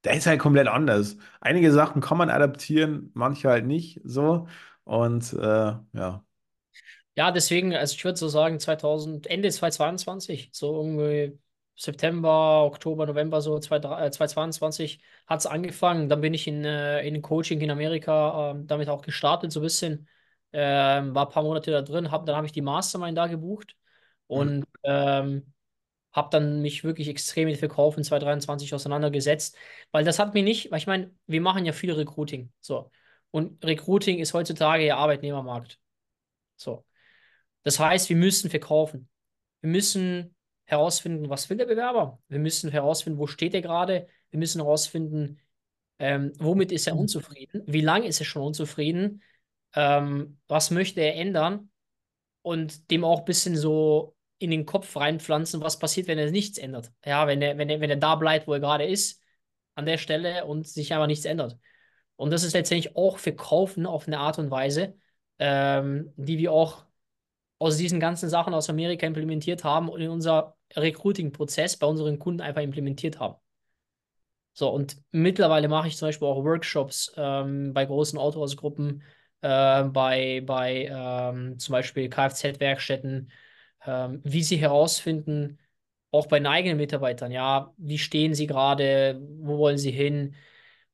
der 0.04 0.14
ist 0.16 0.26
halt 0.26 0.40
komplett 0.40 0.68
anders. 0.68 1.16
Einige 1.40 1.72
Sachen 1.72 2.00
kann 2.02 2.18
man 2.18 2.30
adaptieren, 2.30 3.10
manche 3.14 3.48
halt 3.50 3.66
nicht 3.66 4.00
so. 4.04 4.48
Und 4.84 5.32
äh, 5.34 5.38
ja. 5.92 6.24
Ja, 7.14 7.30
deswegen, 7.30 7.74
also 7.74 7.94
ich 7.94 8.04
würde 8.04 8.18
so 8.18 8.28
sagen, 8.28 8.58
2000, 8.58 9.26
Ende 9.26 9.50
2022, 9.50 10.48
so 10.52 10.74
irgendwie 10.76 11.38
September, 11.76 12.64
Oktober, 12.64 13.06
November, 13.06 13.40
so 13.42 13.58
2022 13.58 15.02
hat 15.26 15.40
es 15.40 15.46
angefangen. 15.46 16.08
Dann 16.08 16.20
bin 16.22 16.32
ich 16.34 16.46
in, 16.46 16.64
äh, 16.64 17.06
in 17.06 17.20
Coaching 17.20 17.60
in 17.60 17.70
Amerika 17.70 18.52
ähm, 18.52 18.66
damit 18.66 18.88
auch 18.88 19.02
gestartet, 19.02 19.52
so 19.52 19.60
ein 19.60 19.62
bisschen. 19.62 20.08
Ähm, 20.54 21.14
war 21.14 21.26
ein 21.26 21.32
paar 21.32 21.42
Monate 21.42 21.70
da 21.70 21.80
drin, 21.82 22.10
hab, 22.10 22.26
dann 22.26 22.36
habe 22.36 22.46
ich 22.46 22.52
die 22.52 22.60
Mastermind 22.60 23.16
da 23.16 23.26
gebucht 23.26 23.74
Hm. 24.34 24.48
und 24.50 24.64
ähm, 24.82 25.51
habe 26.12 26.28
dann 26.30 26.60
mich 26.62 26.84
wirklich 26.84 27.08
extrem 27.08 27.48
mit 27.48 27.58
Verkauf 27.58 27.96
in 27.96 28.04
2023 28.04 28.74
auseinandergesetzt, 28.74 29.56
weil 29.90 30.04
das 30.04 30.18
hat 30.18 30.34
mir 30.34 30.42
nicht, 30.42 30.70
weil 30.70 30.78
ich 30.78 30.86
meine, 30.86 31.10
wir 31.26 31.40
machen 31.40 31.64
ja 31.64 31.72
viel 31.72 31.92
Recruiting, 31.92 32.52
so. 32.60 32.90
Und 33.30 33.64
Recruiting 33.64 34.18
ist 34.18 34.34
heutzutage 34.34 34.84
ja 34.84 34.98
Arbeitnehmermarkt. 34.98 35.80
So. 36.56 36.84
Das 37.62 37.78
heißt, 37.78 38.08
wir 38.08 38.16
müssen 38.16 38.50
verkaufen. 38.50 39.08
Wir 39.62 39.70
müssen 39.70 40.34
herausfinden, 40.64 41.30
was 41.30 41.48
will 41.48 41.56
der 41.56 41.66
Bewerber. 41.66 42.20
Wir 42.28 42.38
müssen 42.38 42.70
herausfinden, 42.70 43.18
wo 43.18 43.26
steht 43.26 43.54
er 43.54 43.62
gerade. 43.62 44.06
Wir 44.30 44.38
müssen 44.38 44.60
herausfinden, 44.60 45.40
ähm, 45.98 46.32
womit 46.38 46.72
ist 46.72 46.86
er 46.86 46.96
unzufrieden. 46.96 47.62
Wie 47.66 47.80
lange 47.80 48.06
ist 48.06 48.20
er 48.20 48.26
schon 48.26 48.42
unzufrieden? 48.42 49.22
Ähm, 49.74 50.38
was 50.48 50.70
möchte 50.70 51.00
er 51.00 51.16
ändern? 51.16 51.70
Und 52.42 52.90
dem 52.90 53.04
auch 53.04 53.20
ein 53.20 53.24
bisschen 53.24 53.56
so 53.56 54.14
in 54.42 54.50
den 54.50 54.66
Kopf 54.66 54.96
reinpflanzen, 54.96 55.60
was 55.62 55.78
passiert, 55.78 56.08
wenn 56.08 56.18
er 56.18 56.30
nichts 56.30 56.58
ändert. 56.58 56.92
Ja, 57.04 57.26
wenn 57.26 57.40
er, 57.42 57.58
wenn 57.58 57.70
er, 57.70 57.80
wenn 57.80 57.90
er 57.90 57.96
da 57.96 58.16
bleibt, 58.16 58.46
wo 58.46 58.52
er 58.54 58.60
gerade 58.60 58.86
ist, 58.86 59.22
an 59.74 59.86
der 59.86 59.98
Stelle 59.98 60.44
und 60.44 60.66
sich 60.66 60.92
einfach 60.92 61.06
nichts 61.06 61.24
ändert. 61.24 61.58
Und 62.16 62.30
das 62.30 62.42
ist 62.44 62.52
letztendlich 62.52 62.96
auch 62.96 63.18
Verkaufen 63.18 63.86
auf 63.86 64.06
eine 64.06 64.18
Art 64.18 64.38
und 64.38 64.50
Weise, 64.50 64.96
ähm, 65.38 66.12
die 66.16 66.38
wir 66.38 66.52
auch 66.52 66.84
aus 67.58 67.76
diesen 67.76 68.00
ganzen 68.00 68.28
Sachen 68.28 68.54
aus 68.54 68.68
Amerika 68.68 69.06
implementiert 69.06 69.64
haben 69.64 69.88
und 69.88 70.00
in 70.00 70.10
unser 70.10 70.56
Recruiting-Prozess 70.76 71.76
bei 71.76 71.86
unseren 71.86 72.18
Kunden 72.18 72.40
einfach 72.40 72.62
implementiert 72.62 73.20
haben. 73.20 73.36
So, 74.54 74.68
und 74.70 74.96
mittlerweile 75.12 75.68
mache 75.68 75.88
ich 75.88 75.96
zum 75.96 76.08
Beispiel 76.08 76.28
auch 76.28 76.44
Workshops 76.44 77.12
ähm, 77.16 77.72
bei 77.72 77.86
großen 77.86 78.18
Autohausgruppen, 78.18 79.02
äh, 79.40 79.84
bei, 79.84 80.42
bei 80.44 80.88
ähm, 80.90 81.58
zum 81.58 81.72
Beispiel 81.72 82.08
Kfz-Werkstätten, 82.08 83.30
ähm, 83.86 84.20
wie 84.24 84.42
sie 84.42 84.56
herausfinden, 84.56 85.58
auch 86.10 86.26
bei 86.26 86.38
den 86.38 86.46
eigenen 86.46 86.76
Mitarbeitern, 86.78 87.32
ja, 87.32 87.72
wie 87.78 87.98
stehen 87.98 88.34
sie 88.34 88.46
gerade, 88.46 89.20
wo 89.40 89.58
wollen 89.58 89.78
sie 89.78 89.90
hin, 89.90 90.34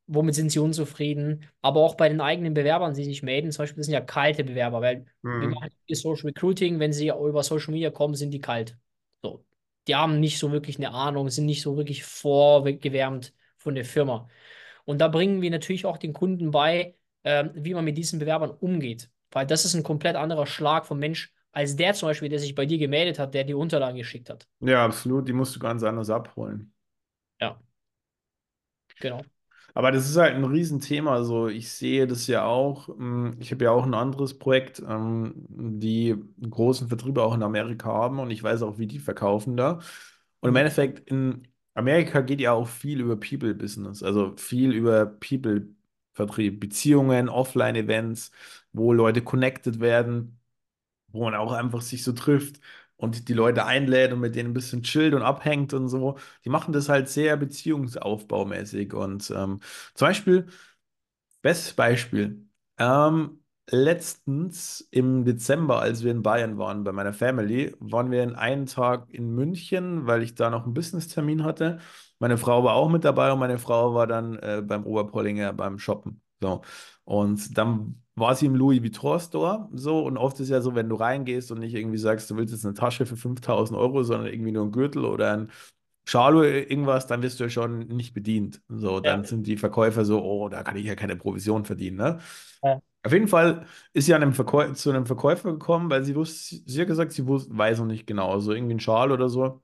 womit 0.07 0.35
sind 0.35 0.51
sie 0.51 0.59
unzufrieden, 0.59 1.46
aber 1.61 1.81
auch 1.81 1.94
bei 1.96 2.09
den 2.09 2.20
eigenen 2.20 2.55
Bewerbern, 2.55 2.94
die 2.94 3.05
sich 3.05 3.22
melden, 3.22 3.53
zum 3.53 3.62
Beispiel, 3.64 3.79
das 3.79 3.87
sind 3.87 3.94
ja 3.94 4.01
kalte 4.01 4.44
Bewerber, 4.44 4.81
weil 4.81 5.07
wir 5.37 5.48
Hm. 5.48 5.55
machen 5.55 5.70
hier 5.87 5.96
Social 5.96 6.27
Recruiting, 6.29 6.79
wenn 6.81 6.92
sie 6.92 7.09
über 7.09 7.42
Social 7.42 7.72
Media 7.72 7.90
kommen, 7.90 8.14
sind 8.14 8.31
die 8.33 8.40
kalt. 8.40 8.77
So. 9.22 9.44
Die 9.87 9.94
haben 9.94 10.20
nicht 10.20 10.38
so 10.38 10.51
wirklich 10.53 10.79
eine 10.79 10.92
Ahnung, 10.92 11.31
sind 11.31 11.46
nicht 11.46 11.62
so 11.62 11.77
wirklich 11.77 12.05
vorgewärmt 12.05 13.35
von 13.59 13.74
der 13.74 13.85
Firma. 13.85 14.29
Und 14.85 15.01
da 15.01 15.09
bringen 15.09 15.42
wir 15.42 15.51
natürlich 15.51 15.87
auch 15.87 15.98
den 15.98 16.12
Kunden 16.12 16.51
bei, 16.51 16.96
ähm, 17.24 17.51
wie 17.55 17.74
man 17.74 17.85
mit 17.85 17.98
diesen 17.98 18.18
Bewerbern 18.18 18.51
umgeht. 18.51 19.11
Weil 19.31 19.46
das 19.46 19.64
ist 19.64 19.74
ein 19.74 19.83
komplett 19.83 20.16
anderer 20.16 20.46
Schlag 20.46 20.87
vom 20.87 20.98
Mensch, 20.98 21.33
als 21.59 21.77
der 21.77 21.94
zum 21.94 22.09
Beispiel, 22.09 22.29
der 22.29 22.38
sich 22.38 22.55
bei 22.55 22.66
dir 22.66 22.79
gemeldet 22.79 23.18
hat, 23.18 23.35
der 23.35 23.44
die 23.44 23.55
Unterlagen 23.55 23.99
geschickt 23.99 24.31
hat. 24.31 24.47
Ja, 24.61 24.85
absolut. 24.85 25.27
Die 25.29 25.33
musst 25.33 25.55
du 25.57 25.61
ganz 25.61 25.83
anders 25.83 26.11
abholen. 26.11 26.73
Ja, 27.40 27.59
genau. 29.01 29.29
Aber 29.75 29.92
das 29.92 30.09
ist 30.09 30.16
halt 30.16 30.35
ein 30.35 30.44
Riesenthema. 30.44 31.12
Also 31.14 31.49
ich 31.49 31.71
sehe 31.71 32.07
das 32.07 32.27
ja 32.27 32.44
auch. 32.44 32.88
ähm, 32.99 33.37
Ich 33.40 33.53
habe 33.53 33.64
ja 33.64 33.71
auch 33.71 33.85
ein 33.87 33.94
anderes 33.94 34.38
Projekt, 34.38 34.81
ähm, 34.87 35.35
die 35.49 36.16
großen 36.49 36.88
Vertriebe 36.88 37.23
auch 37.23 37.35
in 37.35 37.42
Amerika 37.42 37.88
haben 37.92 38.18
und 38.18 38.31
ich 38.31 38.42
weiß 38.42 38.62
auch, 38.62 38.79
wie 38.79 38.87
die 38.87 38.99
verkaufen 38.99 39.57
da. 39.57 39.79
Und 40.40 40.51
im 40.51 40.57
Mhm. 40.57 40.57
Endeffekt 40.57 41.09
in 41.11 41.47
Amerika 41.75 42.21
geht 42.21 42.40
ja 42.40 42.53
auch 42.53 42.66
viel 42.68 43.01
über 43.01 43.16
People-Business, 43.16 44.03
also 44.03 44.35
viel 44.37 44.73
über 44.73 45.07
People-Vertrieb, 45.07 46.61
Beziehungen, 46.61 47.29
Offline-Events, 47.29 48.31
wo 48.73 48.92
Leute 48.92 49.23
connected 49.23 49.81
werden 49.81 50.38
wo 51.09 51.25
man 51.25 51.35
auch 51.35 51.53
einfach 51.53 51.81
sich 51.83 52.05
so 52.05 52.12
trifft 52.12 52.61
und 52.97 53.29
die 53.29 53.33
Leute 53.35 53.64
einlädt 53.64 54.12
und 54.12 54.21
mit 54.21 54.35
denen 54.37 54.51
ein 54.51 54.55
bisschen 54.55 54.83
chillt 54.83 55.14
und 55.14 55.23
abhängt 55.23 55.73
und 55.75 55.88
so. 55.88 56.18
Die 56.44 56.49
machen 56.51 56.73
das 56.73 56.88
halt 56.88 57.09
sehr 57.09 57.37
beziehungsaufbaumäßig. 57.37 58.92
Und 58.94 59.31
ähm, 59.31 59.61
zum 59.94 60.09
Beispiel, 60.09 60.47
bestes 61.42 61.75
Beispiel, 61.75 62.47
ähm, 62.79 63.42
letztens 63.71 64.81
im 64.90 65.25
Dezember, 65.25 65.81
als 65.81 66.03
wir 66.03 66.11
in 66.11 66.23
Bayern 66.23 66.59
waren 66.59 66.85
bei 66.85 66.92
meiner 66.92 67.12
Family, 67.12 67.75
waren 67.81 68.11
wir 68.11 68.23
in 68.23 68.35
einen 68.35 68.66
Tag 68.66 69.11
in 69.11 69.35
München, 69.35 70.07
weil 70.07 70.23
ich 70.23 70.35
da 70.35 70.51
noch 70.51 70.64
einen 70.64 70.75
Business-Termin 70.75 71.44
hatte. 71.44 71.79
Meine 72.18 72.38
Frau 72.38 72.64
war 72.64 72.75
auch 72.75 72.88
mit 72.88 73.05
dabei 73.05 73.33
und 73.33 73.38
meine 73.38 73.59
Frau 73.59 73.94
war 73.94 74.07
dann 74.07 74.37
äh, 74.38 74.62
beim 74.64 74.85
Oberpollinger 74.87 75.53
beim 75.53 75.79
Shoppen. 75.79 76.23
So. 76.40 76.62
Und 77.05 77.57
dann 77.59 78.03
war 78.14 78.35
sie 78.35 78.46
im 78.46 78.55
Louis 78.55 78.83
Vuitton 78.83 79.20
Store. 79.20 79.68
So. 79.72 80.01
Und 80.05 80.16
oft 80.18 80.38
ist 80.40 80.48
ja 80.51 80.61
so, 80.61 80.74
wenn 80.74 80.88
du 80.88 80.96
reingehst 80.96 81.51
und 81.53 81.61
nicht 81.61 81.74
irgendwie 81.74 81.98
sagst, 81.98 82.31
du 82.31 82.37
willst 82.37 82.53
jetzt 82.53 82.64
eine 82.64 82.74
Tasche 82.74 83.07
für 83.07 83.16
5000 83.16 83.79
Euro, 83.79 84.03
sondern 84.03 84.29
irgendwie 84.33 84.53
nur 84.53 84.62
einen 84.64 84.72
Gürtel 84.72 85.05
oder 85.05 85.33
ein 85.37 85.51
Schal 86.07 86.37
oder 86.37 86.48
irgendwas, 86.48 87.07
dann 87.07 87.22
wirst 87.22 87.38
du 87.40 87.44
ja 87.44 87.51
schon 87.51 87.81
nicht 87.88 88.14
bedient. 88.14 88.62
So, 88.68 89.01
Ja. 89.03 89.12
dann 89.12 89.24
sind 89.24 89.46
die 89.46 89.57
Verkäufer 89.59 90.05
so, 90.07 90.22
oh, 90.24 90.48
da 90.48 90.62
kann 90.62 90.77
ich 90.77 90.87
ja 90.87 90.94
keine 90.96 91.16
Provision 91.16 91.64
verdienen, 91.66 91.98
ne? 91.98 92.18
Ja. 92.62 92.81
Auf 93.05 93.12
jeden 93.12 93.29
Fall 93.29 93.66
ist 93.92 94.07
sie 94.07 94.14
an 94.14 94.22
einem 94.22 94.35
Verkäu 94.35 94.72
zu 94.72 94.90
einem 94.90 95.07
Verkäufer 95.07 95.53
gekommen, 95.53 95.90
weil 95.90 96.03
sie 96.05 96.14
wusste, 96.16 96.57
sie 96.66 96.81
hat 96.81 96.88
gesagt, 96.88 97.12
sie 97.12 97.27
wusste, 97.27 97.57
weiß 97.57 97.79
noch 97.79 97.87
nicht 97.87 98.07
genau, 98.07 98.38
so 98.40 98.53
irgendwie 98.53 98.74
ein 98.74 98.81
Schal 98.81 99.12
oder 99.12 99.29
so. 99.29 99.62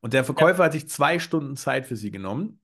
Und 0.00 0.12
der 0.14 0.24
Ja. 0.24 0.24
Verkäufer 0.24 0.64
hat 0.64 0.72
sich 0.72 0.88
zwei 0.88 1.18
Stunden 1.18 1.56
Zeit 1.56 1.86
für 1.86 1.96
sie 1.96 2.10
genommen. 2.10 2.60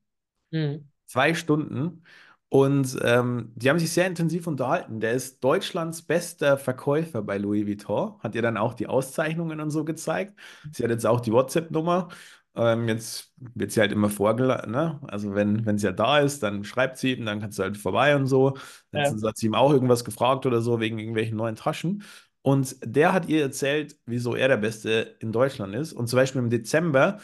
Mhm. 0.53 0.85
Zwei 1.07 1.35
Stunden. 1.35 2.05
Und 2.53 2.99
ähm, 3.03 3.51
die 3.55 3.71
haben 3.71 3.79
sich 3.79 3.93
sehr 3.93 4.07
intensiv 4.07 4.47
unterhalten. 4.47 5.01
Der 5.01 5.13
ist 5.13 5.43
Deutschlands 5.43 6.03
bester 6.03 6.59
Verkäufer 6.59 7.23
bei 7.23 7.39
Louis 7.39 7.67
Vuitton. 7.67 8.13
Hat 8.19 8.35
ihr 8.35 8.43
dann 8.43 8.59
auch 8.59 8.75
die 8.75 8.89
Auszeichnungen 8.89 9.59
und 9.59 9.71
so 9.71 9.87
gezeigt. 9.87 10.39
Sie 10.71 10.85
hat 10.85 10.91
jetzt 10.91 11.07
auch 11.07 11.23
die 11.23 11.33
WhatsApp-Nummer. 11.33 12.09
Ähm, 12.55 12.89
jetzt 12.89 13.33
wird 13.39 13.73
sie 13.73 13.81
halt 13.81 13.91
immer 13.91 14.11
vorgeladen. 14.11 14.71
Ne? 14.71 15.01
Also 15.09 15.35
wenn, 15.35 15.65
wenn 15.65 15.79
sie 15.79 15.87
ja 15.87 15.93
da 15.93 16.19
ist, 16.19 16.43
dann 16.43 16.63
schreibt 16.63 16.99
sie 16.99 17.15
ihm, 17.15 17.25
dann 17.25 17.41
kannst 17.41 17.59
du 17.59 17.63
halt 17.63 17.79
vorbei 17.79 18.15
und 18.17 18.27
so. 18.27 18.53
Ja. 18.93 19.01
Letztens 19.01 19.25
hat 19.25 19.39
sie 19.39 19.47
ihm 19.47 19.55
auch 19.55 19.73
irgendwas 19.73 20.05
gefragt 20.05 20.45
oder 20.45 20.61
so 20.61 20.79
wegen 20.79 20.99
irgendwelchen 20.99 21.39
neuen 21.39 21.57
Taschen. 21.57 22.03
Und 22.43 22.77
der 22.85 23.15
hat 23.15 23.31
ihr 23.31 23.41
erzählt, 23.41 23.97
wieso 24.05 24.35
er 24.35 24.49
der 24.49 24.59
Beste 24.59 25.17
in 25.21 25.33
Deutschland 25.33 25.75
ist. 25.75 25.95
Und 25.95 26.09
zum 26.09 26.19
Beispiel 26.19 26.43
im 26.43 26.51
Dezember 26.51 27.19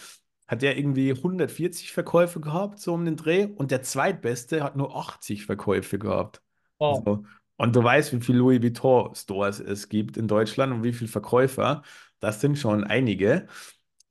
hat 0.49 0.63
der 0.63 0.79
irgendwie 0.79 1.13
140 1.13 1.92
Verkäufe 1.92 2.40
gehabt, 2.40 2.81
so 2.81 2.94
um 2.94 3.05
den 3.05 3.17
Dreh, 3.17 3.44
und 3.44 3.71
der 3.71 3.83
Zweitbeste 3.83 4.65
hat 4.65 4.77
nur 4.77 4.96
80 4.96 5.46
Verkäufe 5.46 5.99
gehabt. 5.99 6.42
Wow. 6.79 7.03
So. 7.05 7.25
Und 7.59 7.77
du 7.77 7.83
weißt, 7.83 8.13
wie 8.13 8.21
viele 8.21 8.38
Louis 8.38 8.63
Vuitton 8.63 9.15
Stores 9.15 9.61
es 9.61 9.88
gibt 9.88 10.17
in 10.17 10.27
Deutschland 10.27 10.73
und 10.73 10.85
wie 10.85 10.92
viele 10.92 11.11
Verkäufer. 11.11 11.83
Das 12.21 12.40
sind 12.40 12.57
schon 12.57 12.85
einige. 12.85 13.46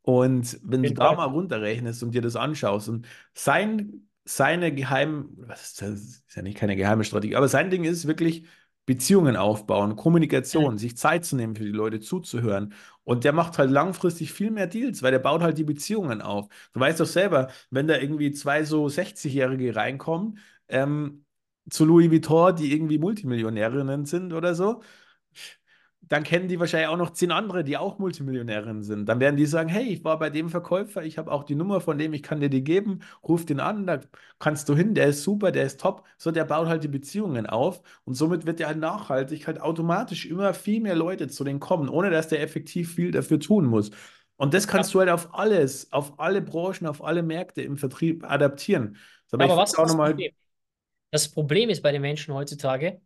Und 0.02 0.60
wenn 0.64 0.84
du 0.84 0.94
da 0.94 1.14
mal 1.16 1.26
runterrechnest 1.26 2.04
und 2.04 2.12
dir 2.12 2.22
das 2.22 2.36
anschaust 2.36 2.88
und 2.88 3.08
sein, 3.34 4.08
seine 4.24 4.74
geheim, 4.74 5.30
was 5.38 5.64
ist 5.64 5.82
das? 5.82 6.00
Ist 6.00 6.36
ja 6.36 6.42
nicht 6.42 6.58
keine 6.58 6.76
geheime 6.76 7.04
Strategie, 7.04 7.36
aber 7.36 7.48
sein 7.48 7.70
Ding 7.70 7.84
ist 7.84 8.08
wirklich 8.08 8.46
Beziehungen 8.88 9.36
aufbauen. 9.36 9.96
Kommunikation, 9.96 10.80
sich 10.80 10.98
Zeit 10.98 11.26
zu 11.26 11.36
nehmen 11.36 11.56
für 11.56 11.66
die 11.66 11.72
Leute 11.72 12.00
zuzuhören. 12.00 12.74
Und 13.04 13.24
der 13.26 13.34
macht 13.34 13.60
halt 13.60 13.70
langfristig 13.72 14.34
viel 14.34 14.50
mehr 14.52 14.68
Deals, 14.68 15.04
weil 15.04 15.12
der 15.12 15.20
baut 15.20 15.44
halt 15.44 15.58
die 15.60 15.64
Beziehungen 15.66 16.22
auf. 16.24 16.48
Du 16.74 16.80
weißt 16.80 17.00
doch 17.02 17.06
selber, 17.06 17.50
wenn 17.70 17.88
da 17.88 17.98
irgendwie 17.98 18.32
zwei 18.32 18.64
so 18.64 18.90
60-Jährige 18.90 19.76
reinkommen, 19.76 20.40
ähm, 20.70 21.26
zu 21.70 21.86
Louis 21.86 22.10
Vuitton, 22.12 22.56
die 22.56 22.74
irgendwie 22.74 22.98
Multimillionärinnen 22.98 24.06
sind 24.06 24.34
oder 24.34 24.56
so, 24.56 24.82
dann 26.10 26.24
kennen 26.24 26.48
die 26.48 26.60
wahrscheinlich 26.60 26.88
auch 26.90 26.98
noch 26.98 27.12
zehn 27.12 27.32
andere, 27.32 27.64
die 27.64 27.78
auch 27.78 28.00
Multimillionärinnen 28.00 28.84
sind. 28.84 29.08
Dann 29.08 29.20
werden 29.20 29.36
die 29.38 29.46
sagen, 29.46 29.70
hey, 29.70 29.84
ich 29.86 30.04
war 30.04 30.20
bei 30.20 30.30
dem 30.30 30.50
Verkäufer, 30.50 31.04
ich 31.04 31.18
habe 31.18 31.32
auch 31.32 31.44
die 31.44 31.56
Nummer 31.56 31.82
von 31.82 31.98
dem, 31.98 32.14
ich 32.14 32.24
kann 32.24 32.40
dir 32.40 32.50
die 32.50 32.64
geben, 32.64 33.00
ruf 33.28 33.46
den 33.46 33.60
an, 33.60 33.86
da 33.88 34.00
kannst 34.40 34.70
du 34.70 34.76
hin, 34.76 34.94
der 34.96 35.08
ist 35.08 35.24
super, 35.24 35.52
der 35.52 35.64
ist 35.66 35.80
top. 35.82 36.06
So, 36.18 36.32
der 36.32 36.46
baut 36.46 36.68
halt 36.68 36.84
die 36.84 36.88
Beziehungen 36.88 37.46
auf 37.46 37.82
und 38.06 38.14
somit 38.16 38.46
wird 38.46 38.60
der 38.60 38.68
halt 38.68 38.80
nachhaltig 38.80 39.48
halt 39.48 39.62
automatisch 39.62 40.26
immer 40.26 40.54
viel 40.54 40.82
mehr 40.82 40.96
Leute 40.96 41.28
zu 41.28 41.44
denen 41.44 41.60
kommen, 41.60 41.90
ohne 41.90 42.10
dass 42.10 42.28
der 42.30 42.42
effektiv 42.42 42.94
viel 42.96 43.12
dafür 43.12 43.40
tun 43.40 43.66
muss. 43.66 43.92
Und 44.38 44.54
das 44.54 44.68
Ja, 44.72 44.84
kannst 44.84 44.94
du 44.94 45.00
halt 45.00 45.10
auf 45.10 45.34
alles, 45.34 45.92
auf 45.92 46.20
alle 46.20 46.42
Branchen, 46.42 46.88
auf 46.88 47.04
alle 47.04 47.24
Märkte 47.24 47.62
im 47.64 47.78
Vertrieb 47.78 48.24
adaptieren. 48.30 48.98
Aber 49.38 49.58
aber 49.58 49.58
was 49.58 49.74
ist 49.74 49.84
das 49.84 49.88
nochmal, 49.88 50.22
Problem? 50.22 50.32
Das 51.12 51.30
Problem 51.32 51.70
ist 51.70 51.82
bei 51.84 51.92
den 51.94 52.02
Menschen 52.04 52.34
heutzutage, 52.36 53.02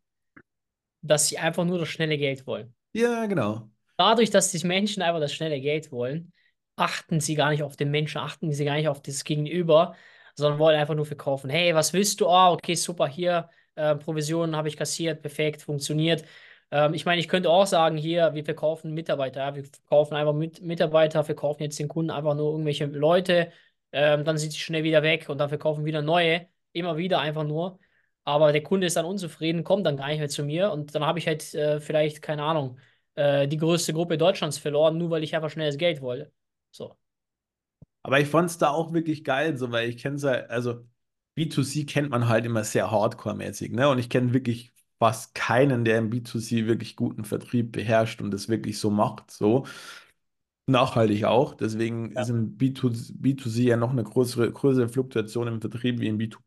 dass 1.03 1.27
sie 1.27 1.37
einfach 1.37 1.63
nur 1.65 1.77
das 1.79 1.89
schnelle 1.89 2.17
Geld 2.17 2.47
wollen. 2.47 2.73
Ja, 2.93 3.25
genau. 3.25 3.69
Dadurch, 3.97 4.29
dass 4.29 4.51
die 4.51 4.65
Menschen 4.65 5.03
einfach 5.03 5.19
das 5.19 5.33
schnelle 5.33 5.59
Geld 5.61 5.91
wollen, 5.91 6.33
achten 6.75 7.19
sie 7.19 7.35
gar 7.35 7.51
nicht 7.51 7.63
auf 7.63 7.75
den 7.75 7.91
Menschen, 7.91 8.19
achten 8.19 8.51
sie 8.51 8.65
gar 8.65 8.75
nicht 8.75 8.87
auf 8.87 9.01
das 9.01 9.23
Gegenüber, 9.23 9.95
sondern 10.35 10.59
wollen 10.59 10.79
einfach 10.79 10.95
nur 10.95 11.05
verkaufen. 11.05 11.49
Hey, 11.49 11.75
was 11.75 11.93
willst 11.93 12.19
du? 12.21 12.27
Ah, 12.27 12.51
okay, 12.51 12.75
super, 12.75 13.07
hier, 13.07 13.49
äh, 13.75 13.95
Provisionen 13.95 14.55
habe 14.55 14.67
ich 14.67 14.77
kassiert, 14.77 15.21
perfekt, 15.21 15.61
funktioniert. 15.61 16.25
Ähm, 16.71 16.93
ich 16.93 17.05
meine, 17.05 17.19
ich 17.19 17.27
könnte 17.27 17.49
auch 17.49 17.67
sagen, 17.67 17.97
hier, 17.97 18.33
wir 18.33 18.43
verkaufen 18.45 18.93
Mitarbeiter, 18.93 19.41
ja, 19.41 19.55
wir 19.55 19.65
verkaufen 19.65 20.15
einfach 20.15 20.33
mit 20.33 20.61
Mitarbeiter, 20.61 21.23
verkaufen 21.23 21.63
jetzt 21.63 21.77
den 21.79 21.87
Kunden 21.87 22.11
einfach 22.11 22.33
nur 22.35 22.51
irgendwelche 22.51 22.85
Leute, 22.85 23.51
ähm, 23.91 24.23
dann 24.23 24.37
sind 24.37 24.51
sie 24.51 24.59
schnell 24.59 24.83
wieder 24.83 25.03
weg 25.03 25.29
und 25.29 25.37
dann 25.37 25.49
verkaufen 25.49 25.85
wieder 25.85 26.01
neue, 26.01 26.47
immer 26.71 26.97
wieder 26.97 27.19
einfach 27.19 27.43
nur. 27.43 27.79
Aber 28.23 28.51
der 28.51 28.63
Kunde 28.63 28.87
ist 28.87 28.95
dann 28.97 29.05
unzufrieden, 29.05 29.63
kommt 29.63 29.85
dann 29.85 29.97
gar 29.97 30.07
nicht 30.09 30.19
mehr 30.19 30.29
zu 30.29 30.43
mir 30.43 30.71
und 30.71 30.93
dann 30.95 31.03
habe 31.05 31.19
ich 31.19 31.27
halt 31.27 31.53
äh, 31.55 31.79
vielleicht, 31.81 32.21
keine 32.21 32.43
Ahnung, 32.43 32.77
äh, 33.15 33.47
die 33.47 33.57
größte 33.57 33.93
Gruppe 33.93 34.17
Deutschlands 34.17 34.57
verloren, 34.59 34.97
nur 34.97 35.09
weil 35.09 35.23
ich 35.23 35.35
einfach 35.35 35.49
schnelles 35.49 35.77
Geld 35.77 36.01
wollte. 36.01 36.31
So. 36.71 36.97
Aber 38.03 38.19
ich 38.19 38.27
fand 38.27 38.49
es 38.49 38.57
da 38.57 38.69
auch 38.69 38.93
wirklich 38.93 39.23
geil, 39.23 39.57
so, 39.57 39.71
weil 39.71 39.89
ich 39.89 39.97
kenne 39.97 40.15
es 40.15 40.23
halt, 40.23 40.49
also 40.49 40.85
B2C 41.35 41.85
kennt 41.85 42.09
man 42.09 42.27
halt 42.27 42.45
immer 42.45 42.63
sehr 42.63 42.91
hardcore-mäßig, 42.91 43.71
ne? 43.73 43.89
Und 43.89 43.99
ich 43.99 44.09
kenne 44.09 44.33
wirklich 44.33 44.71
fast 44.99 45.33
keinen, 45.35 45.85
der 45.85 45.97
im 45.99 46.09
B2C 46.09 46.67
wirklich 46.67 46.95
guten 46.95 47.25
Vertrieb 47.25 47.71
beherrscht 47.71 48.21
und 48.21 48.31
das 48.31 48.49
wirklich 48.49 48.79
so 48.79 48.89
macht, 48.91 49.29
so. 49.31 49.65
Nachhaltig 50.67 51.25
auch. 51.25 51.55
Deswegen 51.55 52.11
ist 52.17 52.29
Ja. 52.29 52.29
im 52.29 52.55
B2, 52.57 52.89
B2C 53.13 53.63
ja 53.63 53.77
noch 53.77 53.91
eine 53.91 54.03
größere, 54.03 54.51
größere 54.51 54.87
Fluktuation 54.89 55.47
im 55.47 55.59
Vertrieb 55.61 55.99
wie 55.99 56.07
im 56.07 56.17
B2, 56.17 56.39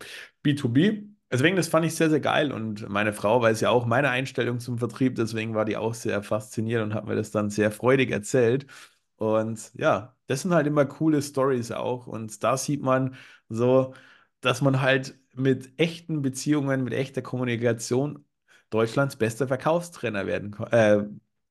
B2B. 0.43 1.09
Deswegen, 1.35 1.57
das 1.57 1.67
fand 1.69 1.85
ich 1.85 1.97
sehr, 1.97 2.11
sehr 2.11 2.21
geil. 2.21 2.53
Und 2.53 2.89
meine 2.89 3.13
Frau 3.13 3.43
weiß 3.43 3.61
ja 3.61 3.71
auch 3.71 3.87
meine 3.87 4.09
Einstellung 4.11 4.61
zum 4.61 4.79
Vertrieb. 4.79 5.17
Deswegen 5.17 5.55
war 5.55 5.65
die 5.65 5.77
auch 5.77 5.93
sehr 5.95 6.23
fasziniert 6.23 6.83
und 6.85 6.95
hat 6.95 7.07
mir 7.07 7.17
das 7.17 7.33
dann 7.33 7.51
sehr 7.51 7.73
freudig 7.73 8.13
erzählt. 8.13 8.67
Und 9.17 9.73
ja, 9.75 10.17
das 10.29 10.43
sind 10.43 10.55
halt 10.55 10.67
immer 10.69 10.87
coole 10.87 11.21
Stories 11.23 11.73
auch. 11.73 12.07
Und 12.07 12.45
da 12.45 12.57
sieht 12.57 12.83
man 12.83 13.17
so, 13.49 13.95
dass 14.43 14.63
man 14.63 14.81
halt 14.81 15.19
mit 15.35 15.73
echten 15.81 16.23
Beziehungen, 16.23 16.85
mit 16.85 16.93
echter 16.95 17.21
Kommunikation 17.23 18.25
Deutschlands 18.71 19.17
bester 19.17 19.49
Verkaufstrainer 19.49 20.27
werden 20.27 20.55
äh, 20.71 21.03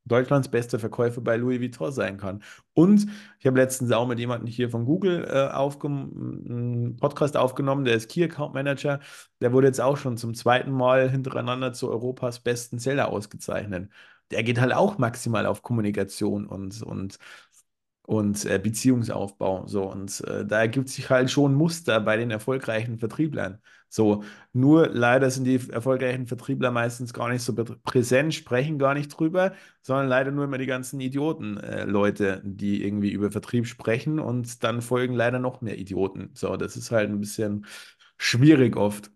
Deutschlands 0.06 0.49
bester 0.49 0.80
Verkäufer 0.80 1.22
bei 1.22 1.38
Louis 1.38 1.60
Vuitton 1.62 1.91
sein 1.91 2.18
kann. 2.18 2.43
Und 2.74 3.08
ich 3.39 3.45
habe 3.45 3.60
letztens 3.60 3.91
auch 3.91 4.08
mit 4.08 4.20
jemandem 4.20 4.47
hier 4.47 4.70
von 4.70 4.86
Google 4.86 5.26
äh, 5.26 5.54
aufgem- 5.54 6.43
einen 6.49 6.95
Podcast 6.97 7.38
aufgenommen, 7.38 7.86
der 7.86 7.95
ist 7.95 8.10
Key 8.10 8.24
Account 8.24 8.54
Manager. 8.54 8.99
Der 9.41 9.54
wurde 9.54 9.68
jetzt 9.68 9.82
auch 9.82 9.97
schon 9.97 10.18
zum 10.18 10.34
zweiten 10.34 10.72
Mal 10.72 11.10
hintereinander 11.10 11.74
zu 11.74 11.89
Europas 11.89 12.39
besten 12.39 12.80
Seller 12.80 13.10
ausgezeichnet. 13.10 13.89
Der 14.32 14.43
geht 14.43 14.60
halt 14.60 14.74
auch 14.74 14.97
maximal 14.97 15.45
auf 15.45 15.62
Kommunikation 15.62 16.47
und, 16.47 16.82
und 16.82 17.18
und 18.04 18.45
äh, 18.45 18.60
Beziehungsaufbau. 18.60 19.66
So, 19.68 19.84
und 19.89 20.22
äh, 20.28 20.45
da 20.45 20.60
ergibt 20.62 20.89
sich 20.89 21.10
halt 21.10 21.32
schon 21.32 21.54
Muster 21.56 21.99
bei 22.01 22.18
den 22.18 22.32
erfolgreichen 22.32 22.97
Vertrieblern. 22.99 23.60
So, 23.89 24.24
nur 24.54 24.88
leider 24.89 25.30
sind 25.30 25.45
die 25.45 25.60
erfolgreichen 25.72 26.26
Vertriebler 26.28 26.72
meistens 26.72 27.14
gar 27.14 27.30
nicht 27.30 27.43
so 27.43 27.54
prä- 27.54 27.78
präsent, 27.84 28.34
sprechen 28.34 28.80
gar 28.80 28.93
nicht 28.95 29.10
drüber, 29.10 29.54
sondern 29.82 30.08
leider 30.08 30.32
nur 30.32 30.45
immer 30.45 30.58
die 30.58 30.66
ganzen 30.66 30.99
Idioten, 30.99 31.58
äh, 31.58 31.86
Leute, 31.86 32.41
die 32.43 32.84
irgendwie 32.84 33.12
über 33.12 33.32
Vertrieb 33.32 33.68
sprechen 33.68 34.20
und 34.20 34.64
dann 34.64 34.82
folgen 34.82 35.14
leider 35.14 35.39
noch 35.39 35.62
mehr 35.62 35.78
Idioten. 35.78 36.32
So, 36.34 36.58
das 36.58 36.76
ist 36.76 36.91
halt 36.91 37.10
ein 37.10 37.20
bisschen 37.20 37.66
schwierig 38.18 38.76
oft. 38.78 39.12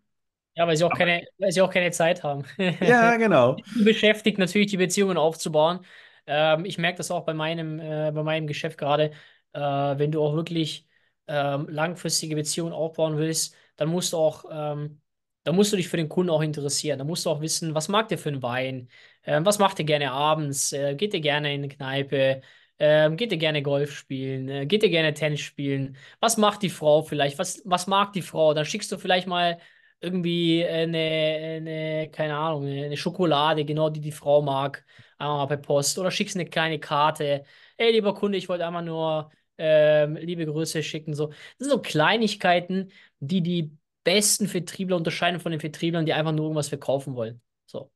Ja, 0.56 0.66
weil 0.68 0.76
sie 0.76 0.84
auch 0.86 0.94
keine, 0.94 1.24
weil 1.38 1.52
sie 1.52 1.62
auch 1.62 1.72
keine 1.72 1.92
Zeit 1.92 2.24
haben. 2.24 2.44
Ja, 2.80 3.18
genau. 3.18 3.64
Beschäftigt 3.76 4.38
natürlich 4.40 4.70
die 4.72 4.78
Beziehungen 4.78 5.18
aufzubauen. 5.18 5.86
Ähm, 6.28 6.66
ich 6.66 6.78
merke 6.78 6.98
das 6.98 7.12
auch 7.12 7.26
bei 7.26 7.34
meinem, 7.34 7.80
äh, 7.80 8.12
bei 8.14 8.24
meinem 8.24 8.48
Geschäft 8.48 8.78
gerade. 8.78 9.12
Äh, 9.54 9.60
wenn 9.62 10.12
du 10.12 10.22
auch 10.24 10.36
wirklich 10.36 10.88
ähm, 11.28 11.68
langfristige 11.70 12.36
Beziehungen 12.36 12.74
aufbauen 12.74 13.18
willst, 13.18 13.56
dann 13.76 13.90
musst 13.90 14.14
du 14.14 14.18
auch, 14.18 14.46
ähm, 14.52 15.02
dann 15.44 15.56
musst 15.56 15.72
du 15.72 15.78
dich 15.78 15.88
für 15.88 15.98
den 15.98 16.10
Kunden 16.10 16.30
auch 16.30 16.42
interessieren. 16.42 16.98
Dann 17.00 17.08
musst 17.08 17.26
du 17.26 17.30
auch 17.30 17.42
wissen, 17.42 17.74
was 17.76 17.88
mag 17.90 18.08
der 18.10 18.18
für 18.18 18.30
einen 18.30 18.42
Wein? 18.44 18.90
Ähm, 19.24 19.46
was 19.46 19.60
macht 19.60 19.80
er 19.80 19.86
gerne 19.86 20.12
abends? 20.12 20.74
Äh, 20.74 20.96
geht 20.96 21.14
er 21.14 21.20
gerne 21.22 21.54
in 21.54 21.62
eine 21.62 21.70
Kneipe? 21.70 22.42
Ähm, 22.80 23.18
geht 23.18 23.32
er 23.32 23.38
gerne 23.38 23.62
Golf 23.64 23.92
spielen? 23.94 24.50
Äh, 24.50 24.66
geht 24.66 24.84
er 24.84 24.90
gerne 24.90 25.14
Tennis 25.14 25.40
spielen? 25.42 25.98
Was 26.20 26.38
macht 26.38 26.62
die 26.64 26.70
Frau 26.70 27.02
vielleicht? 27.02 27.40
Was, 27.40 27.62
was 27.66 27.88
mag 27.88 28.14
die 28.14 28.22
Frau? 28.22 28.54
Dann 28.54 28.66
schickst 28.66 28.92
du 28.92 28.98
vielleicht 28.98 29.28
mal 29.28 29.60
irgendwie 30.00 30.66
eine, 30.66 30.98
eine, 30.98 32.10
keine 32.12 32.36
Ahnung, 32.38 32.66
eine 32.66 32.98
Schokolade, 32.98 33.66
genau 33.66 33.90
die 33.90 34.02
die 34.02 34.12
Frau 34.12 34.42
mag, 34.42 34.86
einmal 35.18 35.38
mal 35.38 35.48
per 35.48 35.58
Post 35.58 35.98
oder 36.00 36.12
schickst 36.12 36.36
eine 36.36 36.46
kleine 36.46 36.80
Karte. 36.80 37.44
Ey, 37.78 37.92
lieber 37.92 38.14
Kunde, 38.14 38.38
ich 38.38 38.50
wollte 38.50 38.66
einmal 38.66 38.84
nur 38.84 39.32
ähm, 39.58 40.16
liebe 40.18 40.46
Grüße 40.46 40.84
schicken. 40.84 41.14
So. 41.14 41.28
Das 41.28 41.38
sind 41.60 41.70
so 41.72 41.82
Kleinigkeiten, 41.82 42.92
die 43.20 43.42
die 43.42 43.76
besten 44.04 44.48
Vertriebler 44.48 44.96
unterscheiden 44.98 45.40
von 45.40 45.52
den 45.52 45.62
Vertrieblern, 45.62 46.06
die 46.06 46.14
einfach 46.14 46.32
nur 46.32 46.46
irgendwas 46.46 46.70
verkaufen 46.70 47.16
wollen. 47.16 47.42
So. 47.66 47.92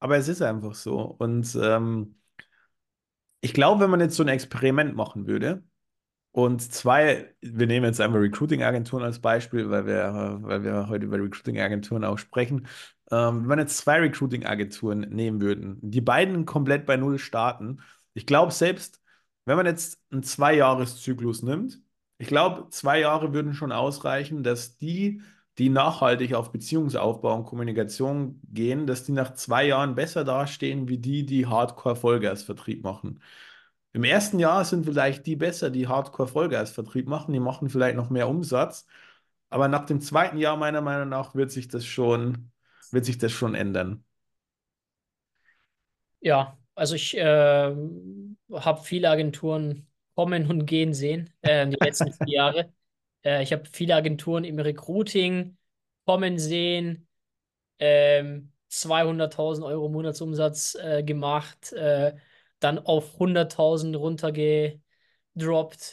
Aber 0.00 0.16
es 0.16 0.28
ist 0.28 0.42
einfach 0.42 0.74
so. 0.74 1.00
Und 1.18 1.56
ähm, 1.60 2.16
ich 3.40 3.52
glaube, 3.52 3.82
wenn 3.82 3.90
man 3.90 4.00
jetzt 4.00 4.16
so 4.16 4.22
ein 4.22 4.28
Experiment 4.28 4.94
machen 4.94 5.26
würde, 5.26 5.64
Und 6.38 6.60
zwei, 6.62 7.34
wir 7.40 7.66
nehmen 7.66 7.86
jetzt 7.86 8.00
einmal 8.00 8.20
Recruiting-Agenturen 8.20 9.02
als 9.02 9.18
Beispiel, 9.18 9.70
weil 9.70 9.86
wir, 9.86 10.38
weil 10.42 10.62
wir 10.62 10.88
heute 10.88 11.06
über 11.06 11.18
Recruiting-Agenturen 11.18 12.04
auch 12.04 12.16
sprechen. 12.18 12.68
Ähm, 13.10 13.40
wenn 13.40 13.48
man 13.48 13.58
jetzt 13.58 13.78
zwei 13.78 13.98
Recruiting-Agenturen 13.98 15.00
nehmen 15.00 15.40
würden, 15.40 15.78
die 15.82 16.00
beiden 16.00 16.46
komplett 16.46 16.86
bei 16.86 16.96
Null 16.96 17.18
starten, 17.18 17.80
ich 18.14 18.24
glaube 18.24 18.52
selbst, 18.52 19.02
wenn 19.46 19.56
man 19.56 19.66
jetzt 19.66 20.00
einen 20.12 20.22
Zwei-Jahres-Zyklus 20.22 21.42
nimmt, 21.42 21.80
ich 22.18 22.28
glaube, 22.28 22.68
zwei 22.70 23.00
Jahre 23.00 23.32
würden 23.32 23.52
schon 23.52 23.72
ausreichen, 23.72 24.44
dass 24.44 24.76
die, 24.76 25.22
die 25.58 25.70
nachhaltig 25.70 26.34
auf 26.34 26.52
Beziehungsaufbau 26.52 27.34
und 27.34 27.46
Kommunikation 27.46 28.40
gehen, 28.44 28.86
dass 28.86 29.02
die 29.02 29.10
nach 29.12 29.34
zwei 29.34 29.66
Jahren 29.66 29.96
besser 29.96 30.22
dastehen, 30.22 30.88
wie 30.88 30.98
die, 30.98 31.26
die 31.26 31.46
Hardcore-Vollgas-Vertrieb 31.46 32.84
machen. 32.84 33.18
Im 33.92 34.04
ersten 34.04 34.38
Jahr 34.38 34.64
sind 34.64 34.84
vielleicht 34.84 35.26
die 35.26 35.36
besser, 35.36 35.70
die 35.70 35.88
Hardcore-Vollgas-Vertrieb 35.88 37.06
machen. 37.08 37.32
Die 37.32 37.40
machen 37.40 37.68
vielleicht 37.70 37.96
noch 37.96 38.10
mehr 38.10 38.28
Umsatz. 38.28 38.86
Aber 39.50 39.68
nach 39.68 39.86
dem 39.86 40.00
zweiten 40.00 40.38
Jahr, 40.38 40.56
meiner 40.56 40.80
Meinung 40.82 41.08
nach, 41.08 41.34
wird 41.34 41.50
sich 41.50 41.68
das 41.68 41.84
schon, 41.86 42.52
wird 42.90 43.04
sich 43.06 43.18
das 43.18 43.32
schon 43.32 43.54
ändern. 43.54 44.04
Ja, 46.20 46.58
also 46.74 46.94
ich 46.94 47.14
ähm, 47.18 48.36
habe 48.52 48.82
viele 48.82 49.10
Agenturen 49.10 49.86
kommen 50.14 50.50
und 50.50 50.66
gehen 50.66 50.94
sehen, 50.94 51.32
äh, 51.42 51.66
die 51.68 51.76
letzten 51.80 52.12
vier 52.12 52.34
Jahre. 52.34 52.72
Äh, 53.24 53.42
ich 53.42 53.52
habe 53.52 53.64
viele 53.66 53.96
Agenturen 53.96 54.44
im 54.44 54.60
Recruiting 54.60 55.56
kommen 56.06 56.38
sehen. 56.38 57.08
ähm, 57.78 58.52
200.000 58.70 59.64
Euro 59.64 59.88
Monatsumsatz 59.88 60.76
äh, 60.76 61.02
gemacht, 61.04 61.72
äh, 61.72 62.16
dann 62.60 62.78
auf 62.78 63.18
100.000 63.18 63.96
runtergedroppt, 63.96 64.82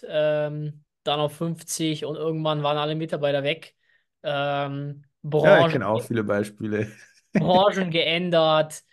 ähm, 0.07 0.83
dann 1.03 1.19
auf 1.19 1.35
50 1.37 2.05
und 2.05 2.15
irgendwann 2.15 2.63
waren 2.63 2.77
alle 2.77 2.95
Mitarbeiter 2.95 3.43
weg. 3.43 3.75
Ähm, 4.23 5.05
Ja, 5.37 5.59
ich 5.59 5.67
Branchen, 5.67 5.69
kenne 5.69 5.87
auch 5.87 6.01
viele 6.03 6.23
Beispiele. 6.23 6.91
Branchen 7.37 7.91
geändert, 7.91 8.83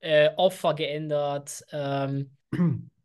äh, 0.00 0.30
Opfer 0.36 0.74
geändert. 0.74 1.64
Ähm, 1.72 2.36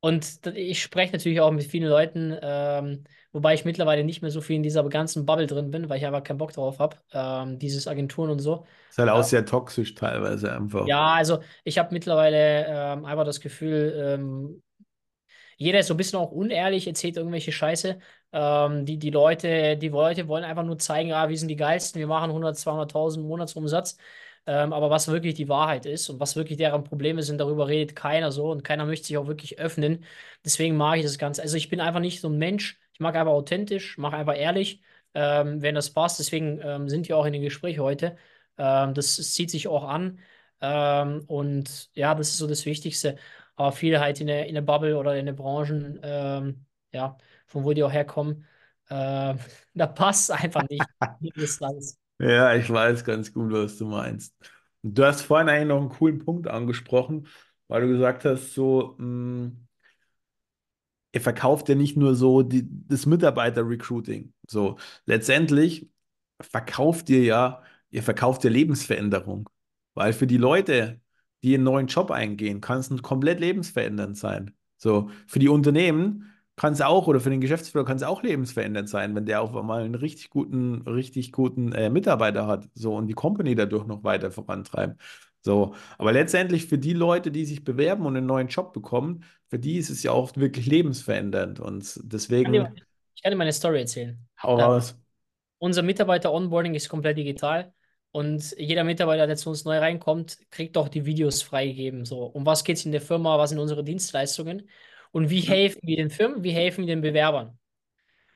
und 0.00 0.46
ich 0.54 0.82
spreche 0.82 1.12
natürlich 1.12 1.40
auch 1.40 1.50
mit 1.52 1.64
vielen 1.64 1.88
Leuten, 1.88 2.36
ähm, 2.42 3.04
wobei 3.32 3.54
ich 3.54 3.64
mittlerweile 3.64 4.04
nicht 4.04 4.22
mehr 4.22 4.30
so 4.30 4.40
viel 4.40 4.56
in 4.56 4.62
dieser 4.62 4.88
ganzen 4.88 5.26
Bubble 5.26 5.46
drin 5.46 5.70
bin, 5.70 5.88
weil 5.88 5.98
ich 5.98 6.06
einfach 6.06 6.22
keinen 6.24 6.38
Bock 6.38 6.52
drauf 6.52 6.78
habe, 6.78 6.96
ähm, 7.12 7.58
dieses 7.58 7.88
Agenturen 7.88 8.30
und 8.30 8.38
so. 8.40 8.66
Ist 8.90 8.98
halt 8.98 9.10
auch 9.10 9.22
Äh, 9.22 9.24
sehr 9.24 9.44
toxisch 9.44 9.94
teilweise 9.96 10.52
einfach. 10.54 10.94
Ja, 10.94 11.12
also 11.14 11.42
ich 11.62 11.78
habe 11.78 11.92
mittlerweile 11.94 12.66
ähm, 12.68 13.04
einfach 13.04 13.24
das 13.24 13.40
Gefühl, 13.40 13.94
ähm, 13.96 14.62
jeder 15.58 15.80
ist 15.80 15.88
so 15.88 15.94
ein 15.94 15.98
bisschen 15.98 16.18
auch 16.18 16.32
unehrlich, 16.32 16.86
erzählt 16.86 17.16
irgendwelche 17.16 17.52
Scheiße. 17.52 17.98
Ähm, 18.32 18.86
die, 18.86 18.98
die 18.98 19.10
Leute, 19.10 19.76
die 19.76 19.88
Leute 19.90 20.28
wollen 20.28 20.44
einfach 20.44 20.64
nur 20.64 20.78
zeigen, 20.78 21.12
ah, 21.12 21.28
wir 21.28 21.38
sind 21.38 21.48
die 21.48 21.56
Geilsten, 21.56 22.00
wir 22.00 22.06
machen 22.08 22.32
100, 22.32 22.58
200.000 22.58 23.26
Monatsumsatz. 23.26 23.98
Ähm, 24.46 24.72
aber 24.72 24.90
was 24.90 25.08
wirklich 25.08 25.34
die 25.34 25.48
Wahrheit 25.48 25.86
ist 25.86 26.08
und 26.10 26.20
was 26.20 26.36
wirklich 26.36 26.58
deren 26.58 26.84
Probleme 26.84 27.22
sind, 27.22 27.38
darüber 27.38 27.68
redet 27.68 27.96
keiner 27.96 28.32
so 28.32 28.50
und 28.50 28.64
keiner 28.64 28.86
möchte 28.86 29.06
sich 29.08 29.18
auch 29.18 29.28
wirklich 29.28 29.58
öffnen. 29.60 30.04
Deswegen 30.44 30.76
mag 30.76 30.98
ich 30.98 31.04
das 31.04 31.18
Ganze. 31.18 31.42
Also 31.42 31.56
ich 31.56 31.68
bin 31.70 31.80
einfach 31.80 32.00
nicht 32.00 32.20
so 32.20 32.28
ein 32.28 32.38
Mensch. 32.38 32.78
Mag 33.02 33.16
einfach 33.16 33.32
authentisch, 33.32 33.98
mache 33.98 34.16
einfach 34.16 34.36
ehrlich, 34.36 34.82
ähm, 35.14 35.62
wenn 35.62 35.74
das 35.74 35.90
passt. 35.92 36.18
Deswegen 36.18 36.60
ähm, 36.62 36.88
sind 36.88 37.08
wir 37.08 37.16
auch 37.16 37.26
in 37.26 37.32
dem 37.32 37.42
Gespräch 37.42 37.78
heute. 37.78 38.16
Ähm, 38.58 38.94
das, 38.94 39.16
zieht 39.16 39.50
sich 39.50 39.68
auch 39.68 39.84
an. 39.84 40.20
Ähm, 40.60 41.24
und 41.26 41.90
ja, 41.94 42.14
das 42.14 42.28
ist 42.30 42.38
so 42.38 42.46
das 42.46 42.66
Wichtigste. 42.66 43.16
Aber 43.56 43.72
viele 43.72 44.00
halt 44.00 44.20
in 44.20 44.26
der, 44.28 44.46
in 44.46 44.54
der 44.54 44.62
Bubble 44.62 44.96
oder 44.98 45.16
in 45.16 45.26
den 45.26 45.36
Branchen, 45.36 46.00
ähm, 46.02 46.64
ja, 46.92 47.16
von 47.46 47.64
wo 47.64 47.72
die 47.72 47.82
auch 47.82 47.92
herkommen, 47.92 48.46
äh, 48.88 49.34
da 49.74 49.86
passt 49.86 50.30
einfach 50.30 50.62
nicht. 50.68 50.84
Ja, 52.18 52.54
ich 52.54 52.70
weiß 52.70 53.04
ganz 53.04 53.32
gut, 53.32 53.52
was 53.52 53.78
du 53.78 53.86
meinst. 53.86 54.34
Du 54.82 55.04
hast 55.04 55.22
vorhin 55.22 55.48
eigentlich 55.48 55.68
noch 55.68 55.80
einen 55.80 55.88
coolen 55.88 56.18
Punkt 56.24 56.46
angesprochen, 56.48 57.26
weil 57.68 57.82
du 57.82 57.88
gesagt 57.88 58.24
hast, 58.24 58.54
so, 58.54 58.94
mh, 58.98 59.52
ihr 61.12 61.20
verkauft 61.20 61.68
ja 61.68 61.74
nicht 61.74 61.96
nur 61.96 62.14
so 62.14 62.42
die, 62.42 62.66
das 62.88 63.06
Mitarbeiter-Recruiting. 63.06 64.32
So, 64.48 64.78
letztendlich 65.06 65.90
verkauft 66.40 67.10
ihr 67.10 67.22
ja, 67.22 67.62
ihr 67.90 68.02
verkauft 68.02 68.44
ja 68.44 68.50
Lebensveränderung. 68.50 69.48
Weil 69.94 70.12
für 70.12 70.26
die 70.26 70.38
Leute, 70.38 71.00
die 71.42 71.54
einen 71.54 71.64
neuen 71.64 71.86
Job 71.86 72.10
eingehen, 72.10 72.60
kann 72.60 72.78
es 72.80 73.02
komplett 73.02 73.40
lebensverändernd 73.40 74.16
sein. 74.16 74.54
So, 74.78 75.10
für 75.26 75.38
die 75.38 75.48
Unternehmen 75.48 76.32
kann 76.56 76.72
es 76.72 76.80
auch, 76.80 77.06
oder 77.06 77.20
für 77.20 77.30
den 77.30 77.40
Geschäftsführer 77.40 77.84
kann 77.84 77.96
es 77.96 78.02
auch 78.02 78.22
lebensverändernd 78.22 78.88
sein, 78.88 79.14
wenn 79.14 79.26
der 79.26 79.42
auf 79.42 79.54
einmal 79.56 79.82
einen 79.84 79.94
richtig 79.94 80.30
guten, 80.30 80.82
richtig 80.82 81.32
guten 81.32 81.72
äh, 81.72 81.90
Mitarbeiter 81.90 82.46
hat, 82.46 82.68
so 82.74 82.96
und 82.96 83.06
die 83.06 83.14
Company 83.14 83.54
dadurch 83.54 83.86
noch 83.86 84.04
weiter 84.04 84.30
vorantreibt. 84.30 85.00
So, 85.44 85.74
aber 85.98 86.12
letztendlich 86.12 86.66
für 86.66 86.78
die 86.78 86.92
Leute, 86.92 87.30
die 87.32 87.44
sich 87.44 87.64
bewerben 87.64 88.06
und 88.06 88.16
einen 88.16 88.26
neuen 88.26 88.48
Job 88.48 88.72
bekommen, 88.72 89.24
für 89.48 89.58
die 89.58 89.76
ist 89.78 89.90
es 89.90 90.02
ja 90.02 90.12
oft 90.12 90.38
wirklich 90.38 90.66
lebensverändernd. 90.66 91.60
Und 91.60 92.00
Ich 92.36 92.42
kann 92.42 92.52
dir, 92.52 92.64
deswegen 92.64 92.74
ich 93.14 93.22
kann 93.22 93.30
dir 93.32 93.36
meine 93.36 93.52
Story 93.52 93.80
erzählen. 93.80 94.18
hau 94.42 94.56
raus. 94.58 94.94
unser 95.58 95.82
Mitarbeiter-Onboarding 95.82 96.74
ist 96.74 96.88
komplett 96.88 97.18
digital 97.18 97.72
und 98.10 98.54
jeder 98.58 98.84
Mitarbeiter, 98.84 99.26
der 99.26 99.36
zu 99.36 99.48
uns 99.50 99.64
neu 99.64 99.78
reinkommt, 99.78 100.38
kriegt 100.50 100.76
auch 100.76 100.88
die 100.88 101.06
Videos 101.06 101.42
freigegeben. 101.42 102.04
So, 102.04 102.24
um 102.26 102.44
was 102.46 102.64
geht 102.64 102.76
es 102.76 102.84
in 102.84 102.92
der 102.92 103.00
Firma, 103.00 103.38
was 103.38 103.50
sind 103.50 103.58
unsere 103.58 103.84
Dienstleistungen 103.84 104.68
und 105.12 105.30
wie 105.30 105.40
helfen 105.40 105.80
wir 105.84 105.96
den 105.96 106.10
Firmen, 106.10 106.42
wie 106.44 106.50
helfen 106.52 106.82
wir 106.86 106.94
den 106.94 107.00
Bewerbern. 107.02 107.58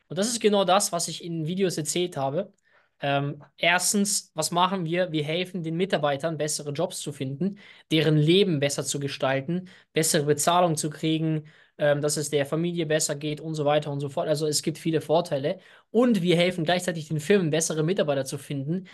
Und 0.09 0.18
das 0.18 0.28
ist 0.28 0.40
genau 0.40 0.64
das, 0.64 0.92
was 0.92 1.09
ich 1.09 1.24
in 1.24 1.46
Videos 1.46 1.78
erzählt 1.78 2.16
habe. 2.16 2.52
Ähm, 3.01 3.44
erstens, 3.59 4.30
was 4.34 4.51
machen 4.51 4.84
wir? 4.86 5.12
Wir 5.12 5.24
helfen 5.24 5.62
den 5.62 5.76
Mitarbeitern, 5.76 6.38
bessere 6.38 6.70
Jobs 6.72 7.01
zu 7.01 7.12
finden, 7.12 7.59
deren 7.90 8.16
Leben 8.16 8.59
besser 8.59 8.84
zu 8.84 8.99
gestalten, 8.99 9.68
bessere 9.92 10.24
Bezahlung 10.24 10.76
zu 10.76 10.88
kriegen, 10.88 11.47
ähm, 11.78 12.01
dass 12.01 12.16
es 12.16 12.30
der 12.30 12.47
Familie 12.47 12.86
besser 12.86 13.14
geht 13.14 13.40
und 13.40 13.55
so 13.55 13.64
weiter 13.66 13.92
und 13.92 14.01
so 14.01 14.09
fort. 14.09 14.28
Also 14.28 14.47
es 14.47 14.62
gibt 14.62 14.78
viele 14.78 15.01
Vorteile. 15.03 15.59
Und 15.90 16.22
wir 16.22 16.36
helfen 16.36 16.64
gleichzeitig 16.64 17.09
den 17.09 17.20
Firmen, 17.20 17.51
bessere 17.51 17.82
Mitarbeiter 17.82 18.24
zu 18.24 18.38
finden, 18.38 18.88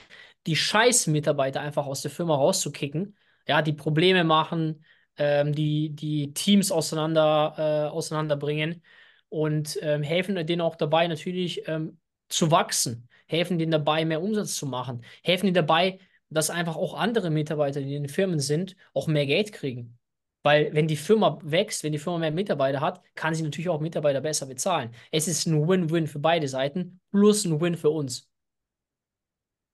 die 0.46 0.56
Scheiß-Mitarbeiter 0.56 1.60
einfach 1.60 1.86
aus 1.86 2.02
der 2.02 2.10
Firma 2.10 2.34
rauszukicken, 2.34 3.16
ja, 3.46 3.62
die 3.62 3.72
Probleme 3.72 4.24
machen, 4.24 4.84
ähm, 5.16 5.54
die, 5.54 5.90
die 5.90 6.32
Teams 6.34 6.72
auseinander, 6.72 7.54
äh, 7.58 7.90
auseinanderbringen 7.90 8.82
und 9.28 9.78
ähm, 9.82 10.02
helfen 10.02 10.44
denen 10.46 10.60
auch 10.60 10.76
dabei 10.76 11.06
natürlich 11.06 11.66
ähm, 11.68 11.98
zu 12.28 12.50
wachsen, 12.50 13.08
helfen 13.32 13.58
denen 13.58 13.72
dabei, 13.72 14.04
mehr 14.04 14.22
Umsatz 14.22 14.54
zu 14.56 14.66
machen, 14.66 15.04
helfen 15.22 15.46
denen 15.46 15.54
dabei, 15.54 15.98
dass 16.30 16.50
einfach 16.50 16.76
auch 16.76 16.94
andere 16.94 17.30
Mitarbeiter, 17.30 17.80
die 17.80 17.94
in 17.94 18.04
den 18.04 18.08
Firmen 18.08 18.40
sind, 18.40 18.76
auch 18.94 19.06
mehr 19.06 19.26
Geld 19.26 19.52
kriegen. 19.52 19.98
Weil 20.42 20.72
wenn 20.74 20.88
die 20.88 20.96
Firma 20.96 21.38
wächst, 21.42 21.84
wenn 21.84 21.92
die 21.92 21.98
Firma 21.98 22.18
mehr 22.18 22.32
Mitarbeiter 22.32 22.80
hat, 22.80 23.02
kann 23.14 23.34
sie 23.34 23.42
natürlich 23.42 23.68
auch 23.68 23.80
Mitarbeiter 23.80 24.20
besser 24.20 24.46
bezahlen. 24.46 24.90
Es 25.12 25.28
ist 25.28 25.46
ein 25.46 25.68
Win-Win 25.68 26.08
für 26.08 26.18
beide 26.18 26.48
Seiten, 26.48 27.00
plus 27.12 27.44
ein 27.44 27.60
Win 27.60 27.76
für 27.76 27.90
uns. 27.90 28.28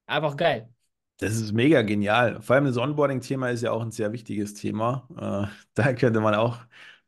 Einfach 0.06 0.36
geil. 0.36 0.68
Das 1.18 1.32
ist 1.36 1.52
mega 1.52 1.82
genial. 1.82 2.40
Vor 2.42 2.56
allem 2.56 2.66
das 2.66 2.76
Onboarding-Thema 2.76 3.50
ist 3.50 3.62
ja 3.62 3.72
auch 3.72 3.82
ein 3.82 3.90
sehr 3.90 4.12
wichtiges 4.12 4.54
Thema. 4.54 5.08
Äh, 5.16 5.54
da 5.74 5.92
könnte 5.94 6.20
man 6.20 6.34
auch 6.34 6.58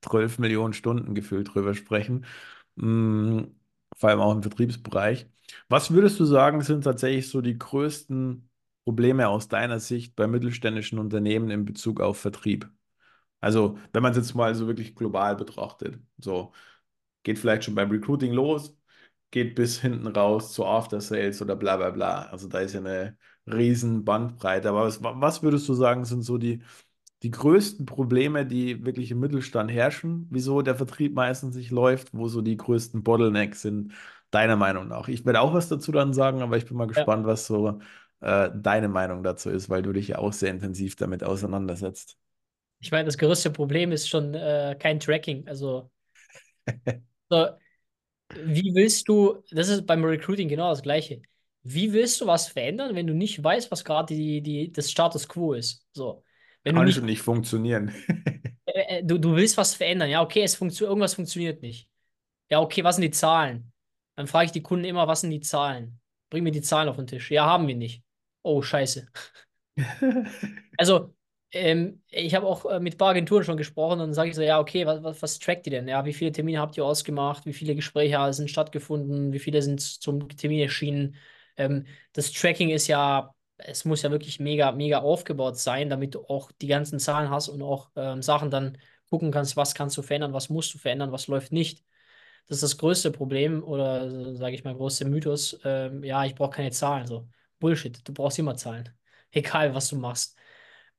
12 0.03 0.39
Millionen 0.39 0.73
Stunden 0.75 1.15
gefühlt 1.15 1.55
drüber 1.55 1.75
sprechen. 1.75 2.25
Mm, 2.77 3.43
vor 3.97 4.11
allem 4.11 4.21
auch 4.21 4.33
im 4.33 4.43
Vertriebsbereich. 4.43 5.27
Was 5.69 5.91
würdest 5.93 6.21
du 6.21 6.25
sagen, 6.25 6.63
sind 6.63 6.85
tatsächlich 6.85 7.29
so 7.29 7.41
die 7.41 7.59
größten 7.59 8.49
Probleme 8.85 9.29
aus 9.29 9.49
deiner 9.49 9.81
Sicht 9.81 10.17
bei 10.17 10.27
mittelständischen 10.27 10.99
Unternehmen 10.99 11.51
in 11.51 11.65
Bezug 11.65 12.01
auf 12.01 12.19
Vertrieb? 12.19 12.71
Also, 13.41 13.79
wenn 13.93 14.03
man 14.03 14.13
es 14.13 14.19
jetzt 14.19 14.35
mal 14.35 14.55
so 14.55 14.67
wirklich 14.67 14.95
global 14.95 15.37
betrachtet. 15.37 16.01
So, 16.19 16.53
geht 17.23 17.39
vielleicht 17.39 17.65
schon 17.65 17.75
beim 17.75 17.91
Recruiting 17.91 18.33
los, 18.33 18.77
geht 19.31 19.55
bis 19.55 19.81
hinten 19.81 20.07
raus 20.09 20.53
zu 20.53 20.65
After 20.67 21.01
Sales 21.01 21.41
oder 21.43 21.57
bla 21.57 21.77
bla 21.77 21.91
bla. 21.91 22.23
Also 22.27 22.49
da 22.49 22.61
ist 22.61 22.75
ja 22.75 22.81
eine 22.81 23.17
riesen 23.47 24.05
Bandbreite. 24.05 24.69
Aber 24.71 24.85
was, 24.87 25.03
was 25.03 25.43
würdest 25.43 25.69
du 25.69 25.75
sagen, 25.75 26.05
sind 26.05 26.23
so 26.23 26.39
die, 26.39 26.63
die 27.23 27.31
größten 27.31 27.87
Probleme, 27.87 28.47
die 28.47 28.85
wirklich 28.85 29.11
im 29.11 29.21
Mittelstand 29.21 29.71
herrschen? 29.71 30.27
Wieso 30.31 30.63
der 30.63 30.75
Vertrieb 30.77 31.15
meistens 31.15 31.57
nicht 31.57 31.71
läuft? 31.71 32.15
Wo 32.15 32.29
so 32.29 32.43
die 32.43 32.57
größten 32.57 33.03
Bottlenecks 33.03 33.63
sind, 33.63 33.93
deiner 34.31 34.57
Meinung 34.57 34.89
nach? 34.89 35.09
Ich 35.09 35.25
werde 35.25 35.41
auch 35.41 35.55
was 35.55 35.69
dazu 35.69 35.93
dann 35.93 36.13
sagen, 36.13 36.43
aber 36.43 36.57
ich 36.57 36.67
bin 36.67 36.77
mal 36.77 36.87
Ja. 36.95 37.07
gespannt, 37.07 37.27
was 37.27 37.47
so 37.47 37.81
äh, 38.21 38.51
deine 38.55 38.89
Meinung 38.89 39.23
dazu 39.23 39.51
ist, 39.51 39.69
weil 39.71 39.83
du 39.83 39.93
dich 39.93 40.09
ja 40.09 40.19
auch 40.19 40.33
sehr 40.33 40.51
intensiv 40.51 40.97
damit 40.97 41.25
auseinandersetzt. 41.25 42.19
Ich 42.81 42.91
meine, 42.91 43.05
das 43.07 43.19
größte 43.19 43.51
Problem 43.51 43.93
ist 43.93 44.09
schon 44.09 44.35
äh, 44.35 44.77
kein 44.79 45.01
Tracking. 45.01 45.47
Also, 45.49 45.91
so, 47.31 47.49
wie 48.35 48.75
willst 48.75 49.09
du, 49.09 49.43
das 49.51 49.69
ist 49.69 49.87
beim 49.87 50.05
Recruiting 50.05 50.49
genau 50.49 50.71
das 50.71 50.83
Gleiche. 50.83 51.23
Wie 51.63 51.93
willst 51.93 52.21
du 52.21 52.27
was 52.29 52.49
verändern, 52.49 52.95
wenn 52.97 53.07
du 53.07 53.15
nicht 53.15 53.43
weißt, 53.43 53.71
was 53.71 53.85
gerade 53.85 54.15
die, 54.15 54.43
die, 54.43 54.73
das 54.73 54.91
Status 54.91 55.29
quo 55.29 55.55
ist? 55.55 55.87
So, 55.93 56.25
wenn 56.65 56.77
du 56.77 56.83
Kann 56.83 56.91
schon 56.91 57.05
nicht, 57.05 57.07
nicht 57.07 57.21
funktionieren. 57.23 57.93
äh, 58.67 58.99
äh, 59.01 59.05
du, 59.05 59.19
du 59.19 59.37
willst 59.37 59.57
was 59.57 59.75
verändern. 59.75 60.11
Ja, 60.11 60.23
okay, 60.23 60.43
es 60.43 60.55
funktioniert, 60.57 60.91
irgendwas 60.91 61.15
funktioniert 61.15 61.63
nicht. 61.63 61.89
Ja, 62.51 62.61
okay, 62.61 62.85
was 62.85 62.97
sind 62.97 63.05
die 63.05 63.11
Zahlen? 63.11 63.70
Dann 64.21 64.27
frage 64.27 64.47
ich 64.47 64.53
die 64.53 64.63
Kunden 64.63 64.85
immer, 64.85 65.09
was 65.09 65.23
sind 65.23 65.31
die 65.31 65.41
Zahlen? 65.41 65.99
Bring 66.29 66.45
mir 66.45 66.53
die 66.53 66.61
Zahlen 66.63 66.89
auf 66.91 66.97
den 66.97 67.07
Tisch. 67.07 67.31
Ja, 67.31 67.47
haben 67.47 67.67
wir 67.67 67.75
nicht. 67.75 68.03
Oh, 68.43 68.61
scheiße. 68.63 69.07
Also, 70.77 71.15
ähm, 71.53 72.03
ich 72.11 72.35
habe 72.35 72.47
auch 72.47 72.65
äh, 72.67 72.81
mit 72.81 72.95
ein 72.95 72.99
paar 72.99 73.11
Agenturen 73.11 73.45
schon 73.45 73.57
gesprochen 73.57 73.95
und 73.95 73.99
dann 74.09 74.15
sage 74.15 74.31
ich 74.31 74.37
so, 74.37 74.43
ja, 74.43 74.59
okay, 74.61 74.87
was, 74.87 75.03
was, 75.03 75.23
was 75.23 75.39
trackt 75.39 75.67
ihr 75.67 75.71
denn? 75.73 75.89
Ja, 75.89 76.05
wie 76.05 76.13
viele 76.13 76.33
Termine 76.33 76.61
habt 76.61 76.77
ihr 76.77 76.85
ausgemacht? 76.85 77.45
Wie 77.47 77.53
viele 77.53 77.75
Gespräche 77.75 78.33
sind 78.33 78.51
stattgefunden? 78.51 79.33
Wie 79.33 79.39
viele 79.39 79.63
sind 79.63 79.81
zum 79.81 80.29
Termin 80.31 80.61
erschienen? 80.61 81.17
Ähm, 81.57 81.87
das 82.13 82.33
Tracking 82.33 82.71
ist 82.71 82.87
ja, 82.89 83.35
es 83.59 83.85
muss 83.85 84.03
ja 84.03 84.11
wirklich 84.11 84.41
mega, 84.41 84.73
mega 84.73 84.99
aufgebaut 85.01 85.59
sein, 85.59 85.91
damit 85.91 86.15
du 86.15 86.25
auch 86.27 86.53
die 86.53 86.67
ganzen 86.69 86.99
Zahlen 86.99 87.31
hast 87.31 87.49
und 87.49 87.63
auch 87.63 87.91
ähm, 87.97 88.23
Sachen 88.23 88.51
dann 88.51 88.79
gucken 89.11 89.31
kannst, 89.33 89.57
was 89.57 89.75
kannst 89.75 89.97
du 89.99 90.03
verändern, 90.03 90.33
was 90.33 90.49
musst 90.51 90.73
du 90.75 90.79
verändern, 90.79 91.13
was 91.13 91.27
läuft 91.27 91.53
nicht. 91.53 91.85
Das 92.47 92.57
ist 92.57 92.63
das 92.63 92.79
größte 92.79 93.11
Problem 93.11 93.63
oder 93.63 94.37
sage 94.37 94.55
ich 94.55 94.65
mal, 94.65 94.75
größte 94.75 95.05
Mythos. 95.05 95.59
Ähm, 95.65 96.03
ja, 96.05 96.25
ich 96.25 96.35
brauche 96.35 96.51
keine 96.51 96.71
Zahlen. 96.71 97.07
So, 97.07 97.29
Bullshit, 97.59 98.07
du 98.07 98.13
brauchst 98.13 98.39
immer 98.39 98.57
Zahlen. 98.57 98.89
Egal, 99.31 99.75
was 99.75 99.89
du 99.89 99.97
machst. 99.97 100.37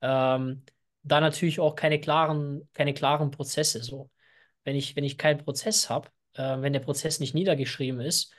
Ähm, 0.02 0.64
da 1.04 1.20
natürlich 1.20 1.60
auch 1.60 1.76
keine 1.76 2.00
klaren, 2.00 2.68
keine 2.74 2.94
klaren 2.94 3.32
Prozesse. 3.32 3.84
So, 3.84 4.10
wenn 4.64 4.76
ich, 4.76 4.96
wenn 4.96 5.04
ich 5.04 5.18
keinen 5.18 5.44
Prozess 5.44 5.90
habe, 5.90 6.10
äh, 6.34 6.62
wenn 6.62 6.74
der 6.74 6.80
Prozess 6.80 7.20
nicht 7.20 7.34
niedergeschrieben 7.36 8.00
ist, 8.02 8.34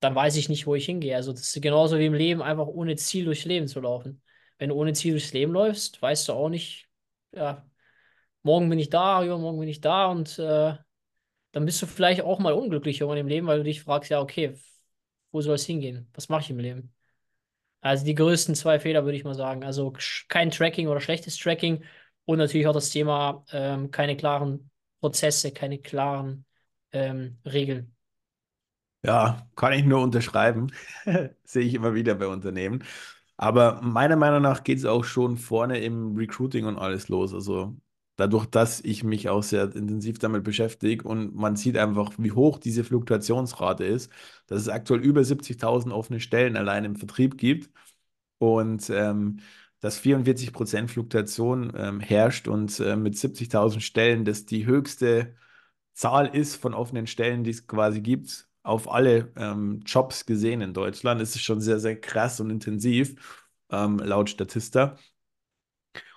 dann 0.00 0.14
weiß 0.14 0.36
ich 0.36 0.48
nicht, 0.48 0.66
wo 0.66 0.74
ich 0.74 0.86
hingehe. 0.86 1.14
Also 1.16 1.32
das 1.32 1.54
ist 1.54 1.62
genauso 1.62 1.98
wie 1.98 2.06
im 2.06 2.14
Leben, 2.14 2.42
einfach 2.42 2.66
ohne 2.66 2.96
Ziel 2.96 3.24
durchs 3.24 3.44
Leben 3.44 3.68
zu 3.68 3.80
laufen. 3.80 4.22
Wenn 4.58 4.70
du 4.70 4.74
ohne 4.74 4.92
Ziel 4.94 5.12
durchs 5.12 5.32
Leben 5.32 5.52
läufst, 5.52 6.02
weißt 6.02 6.28
du 6.28 6.32
auch 6.32 6.48
nicht, 6.48 6.88
ja, 7.32 7.64
morgen 8.42 8.68
bin 8.70 8.78
ich 8.78 8.90
da, 8.90 9.24
übermorgen 9.24 9.60
bin 9.60 9.68
ich 9.68 9.80
da 9.80 10.06
und 10.06 10.38
äh, 10.38 10.74
dann 11.52 11.64
bist 11.66 11.80
du 11.82 11.86
vielleicht 11.86 12.22
auch 12.22 12.38
mal 12.38 12.52
unglücklich 12.54 13.00
irgendwann 13.00 13.18
im 13.20 13.28
Leben, 13.28 13.46
weil 13.46 13.58
du 13.58 13.64
dich 13.64 13.82
fragst, 13.82 14.10
ja, 14.10 14.20
okay, 14.20 14.54
wo 15.32 15.40
soll 15.40 15.54
es 15.56 15.66
hingehen? 15.66 16.08
Was 16.14 16.28
mache 16.28 16.42
ich 16.42 16.50
im 16.50 16.58
Leben? 16.58 16.94
Also 17.80 18.04
die 18.04 18.14
größten 18.14 18.54
zwei 18.54 18.80
Fehler 18.80 19.04
würde 19.04 19.16
ich 19.16 19.24
mal 19.24 19.34
sagen. 19.34 19.64
Also 19.64 19.92
kein 20.28 20.50
Tracking 20.50 20.88
oder 20.88 21.00
schlechtes 21.00 21.36
Tracking 21.38 21.84
und 22.24 22.38
natürlich 22.38 22.66
auch 22.66 22.72
das 22.74 22.90
Thema 22.90 23.44
ähm, 23.52 23.90
keine 23.90 24.16
klaren 24.16 24.70
Prozesse, 25.00 25.52
keine 25.52 25.78
klaren 25.78 26.44
ähm, 26.92 27.38
Regeln. 27.44 27.94
Ja, 29.04 29.48
kann 29.56 29.72
ich 29.72 29.84
nur 29.84 30.00
unterschreiben. 30.02 30.72
Sehe 31.44 31.62
ich 31.64 31.74
immer 31.74 31.94
wieder 31.94 32.14
bei 32.14 32.28
Unternehmen. 32.28 32.84
Aber 33.36 33.80
meiner 33.82 34.16
Meinung 34.16 34.42
nach 34.42 34.62
geht 34.62 34.78
es 34.78 34.84
auch 34.84 35.04
schon 35.04 35.36
vorne 35.38 35.80
im 35.80 36.14
Recruiting 36.16 36.66
und 36.66 36.78
alles 36.78 37.08
los. 37.08 37.34
Also 37.34 37.76
dadurch, 38.16 38.46
dass 38.46 38.80
ich 38.80 39.04
mich 39.04 39.28
auch 39.28 39.42
sehr 39.42 39.64
intensiv 39.74 40.18
damit 40.18 40.44
beschäftige 40.44 41.06
und 41.08 41.34
man 41.34 41.56
sieht 41.56 41.76
einfach, 41.76 42.12
wie 42.18 42.32
hoch 42.32 42.58
diese 42.58 42.84
Fluktuationsrate 42.84 43.84
ist, 43.84 44.10
dass 44.46 44.60
es 44.62 44.68
aktuell 44.68 45.00
über 45.00 45.24
70.000 45.24 45.92
offene 45.92 46.20
Stellen 46.20 46.56
allein 46.56 46.84
im 46.84 46.96
Vertrieb 46.96 47.38
gibt. 47.38 47.70
Und 48.38 48.90
ähm, 48.90 49.40
dass 49.80 49.98
44% 49.98 50.88
Fluktuation 50.88 51.72
ähm, 51.76 52.00
herrscht 52.00 52.48
und 52.48 52.78
äh, 52.80 52.96
mit 52.96 53.16
70.000 53.16 53.80
Stellen 53.80 54.24
das 54.24 54.44
die 54.46 54.66
höchste 54.66 55.34
Zahl 55.94 56.28
ist 56.34 56.56
von 56.56 56.74
offenen 56.74 57.06
Stellen, 57.06 57.44
die 57.44 57.50
es 57.50 57.66
quasi 57.66 58.00
gibt, 58.00 58.48
auf 58.62 58.90
alle 58.90 59.32
ähm, 59.36 59.80
Jobs 59.86 60.26
gesehen 60.26 60.60
in 60.60 60.74
Deutschland, 60.74 61.20
ist 61.20 61.34
es 61.36 61.42
schon 61.42 61.60
sehr, 61.60 61.80
sehr 61.80 62.00
krass 62.00 62.40
und 62.40 62.50
intensiv, 62.50 63.50
ähm, 63.70 63.98
laut 63.98 64.30
Statista. 64.30 64.96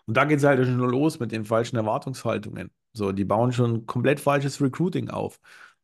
Und 0.08 0.18
da 0.18 0.26
geht 0.26 0.39
es 0.39 0.43
halt 0.45 0.64
schon 0.66 0.78
los 0.80 1.20
mit 1.20 1.32
den 1.32 1.45
falschen 1.45 1.78
Erwartungshaltungen. 1.78 2.72
So, 2.93 3.12
die 3.12 3.26
bauen 3.26 3.51
schon 3.51 3.86
komplett 3.86 4.20
falsches 4.20 4.62
Recruiting 4.62 5.10
auf. 5.10 5.39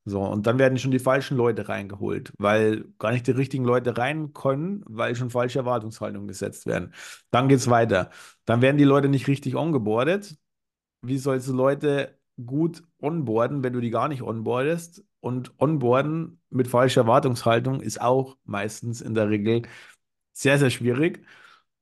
So, 0.06 0.22
und 0.24 0.48
dann 0.48 0.58
werden 0.58 0.80
schon 0.80 0.92
die 0.92 1.00
falschen 1.00 1.38
Leute 1.38 1.70
reingeholt, 1.70 2.34
weil 2.40 2.86
gar 2.98 3.12
nicht 3.12 3.28
die 3.28 3.32
richtigen 3.32 3.66
Leute 3.66 3.98
rein 3.98 4.34
können, 4.34 4.84
weil 4.88 5.16
schon 5.16 5.30
falsche 5.30 5.60
Erwartungshaltungen 5.60 6.28
gesetzt 6.28 6.66
werden. 6.66 6.94
Dann 7.30 7.48
geht 7.48 7.60
es 7.60 7.70
weiter. 7.70 8.10
Dann 8.46 8.62
werden 8.62 8.78
die 8.78 8.84
Leute 8.84 9.10
nicht 9.10 9.28
richtig 9.28 9.56
ongeboardet. 9.56 10.38
Wie 11.02 11.18
sollst 11.18 11.48
du 11.48 11.54
Leute 11.54 12.18
gut 12.44 12.84
onboarden, 13.02 13.64
wenn 13.64 13.74
du 13.74 13.82
die 13.82 13.90
gar 13.92 14.08
nicht 14.08 14.24
onboardest? 14.24 15.04
Und 15.20 15.54
onboarden 15.60 16.42
mit 16.50 16.68
falscher 16.68 17.02
Erwartungshaltung 17.02 17.82
ist 17.82 18.02
auch 18.02 18.38
meistens 18.44 19.02
in 19.02 19.14
der 19.16 19.30
Regel 19.30 19.64
sehr, 20.34 20.58
sehr 20.60 20.70
schwierig. 20.70 21.26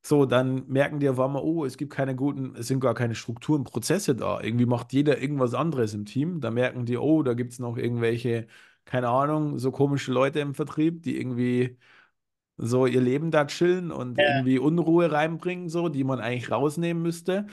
So, 0.02 0.24
dann 0.24 0.66
merken 0.68 0.98
die 0.98 1.08
auf 1.10 1.20
einmal, 1.20 1.42
oh, 1.42 1.64
es 1.64 1.76
gibt 1.76 1.92
keine 1.92 2.16
guten, 2.16 2.54
es 2.56 2.68
sind 2.68 2.80
gar 2.80 2.94
keine 2.94 3.14
Strukturen, 3.14 3.64
Prozesse 3.64 4.14
da. 4.16 4.40
Irgendwie 4.40 4.64
macht 4.66 4.92
jeder 4.92 5.20
irgendwas 5.20 5.52
anderes 5.54 5.92
im 5.94 6.06
Team. 6.06 6.40
Da 6.40 6.50
merken 6.50 6.86
die, 6.86 6.96
oh, 6.96 7.22
da 7.22 7.34
gibt 7.34 7.52
es 7.52 7.58
noch 7.58 7.76
irgendwelche, 7.76 8.46
keine 8.86 9.08
Ahnung, 9.10 9.58
so 9.58 9.70
komische 9.70 10.12
Leute 10.12 10.40
im 10.40 10.54
Vertrieb, 10.54 11.02
die 11.02 11.18
irgendwie 11.18 11.76
so 12.58 12.86
ihr 12.86 13.00
Leben 13.00 13.30
da 13.30 13.46
chillen 13.46 13.92
und 13.92 14.18
Ja. 14.18 14.28
irgendwie 14.28 14.58
Unruhe 14.58 15.12
reinbringen, 15.12 15.68
so, 15.68 15.88
die 15.88 16.04
man 16.04 16.20
eigentlich 16.20 16.50
rausnehmen 16.50 17.02
müsste. 17.02 17.46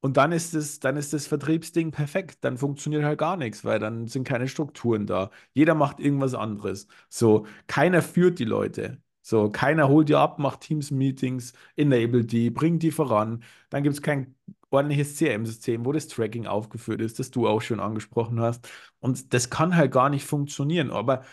Und 0.00 0.16
dann 0.18 0.32
ist 0.32 0.54
das, 0.54 0.80
dann 0.80 0.96
ist 0.96 1.12
das 1.12 1.26
Vertriebsding 1.26 1.90
perfekt. 1.90 2.38
Dann 2.44 2.58
funktioniert 2.58 3.04
halt 3.04 3.18
gar 3.18 3.36
nichts, 3.36 3.64
weil 3.64 3.78
dann 3.80 4.06
sind 4.08 4.24
keine 4.24 4.48
Strukturen 4.48 5.06
da. 5.06 5.30
Jeder 5.54 5.74
macht 5.74 6.00
irgendwas 6.00 6.34
anderes. 6.34 6.86
So, 7.08 7.46
keiner 7.66 8.02
führt 8.02 8.38
die 8.38 8.44
Leute. 8.44 8.98
So, 9.28 9.50
keiner 9.50 9.88
holt 9.88 10.08
die 10.08 10.14
ab, 10.14 10.38
macht 10.38 10.60
Teams-Meetings, 10.60 11.52
enabled 11.74 12.30
die, 12.30 12.48
bringt 12.50 12.84
die 12.84 12.92
voran. 12.92 13.42
Dann 13.70 13.82
gibt 13.82 13.96
es 13.96 14.00
kein 14.02 14.36
ordentliches 14.70 15.16
CRM-System, 15.18 15.84
wo 15.84 15.90
das 15.90 16.06
Tracking 16.06 16.46
aufgeführt 16.46 17.00
ist, 17.00 17.18
das 17.18 17.32
du 17.32 17.48
auch 17.48 17.60
schon 17.60 17.80
angesprochen 17.80 18.38
hast. 18.40 18.68
Und 19.00 19.34
das 19.34 19.50
kann 19.50 19.74
halt 19.74 19.90
gar 19.90 20.10
nicht 20.10 20.24
funktionieren. 20.24 20.92
Aber 20.92 21.24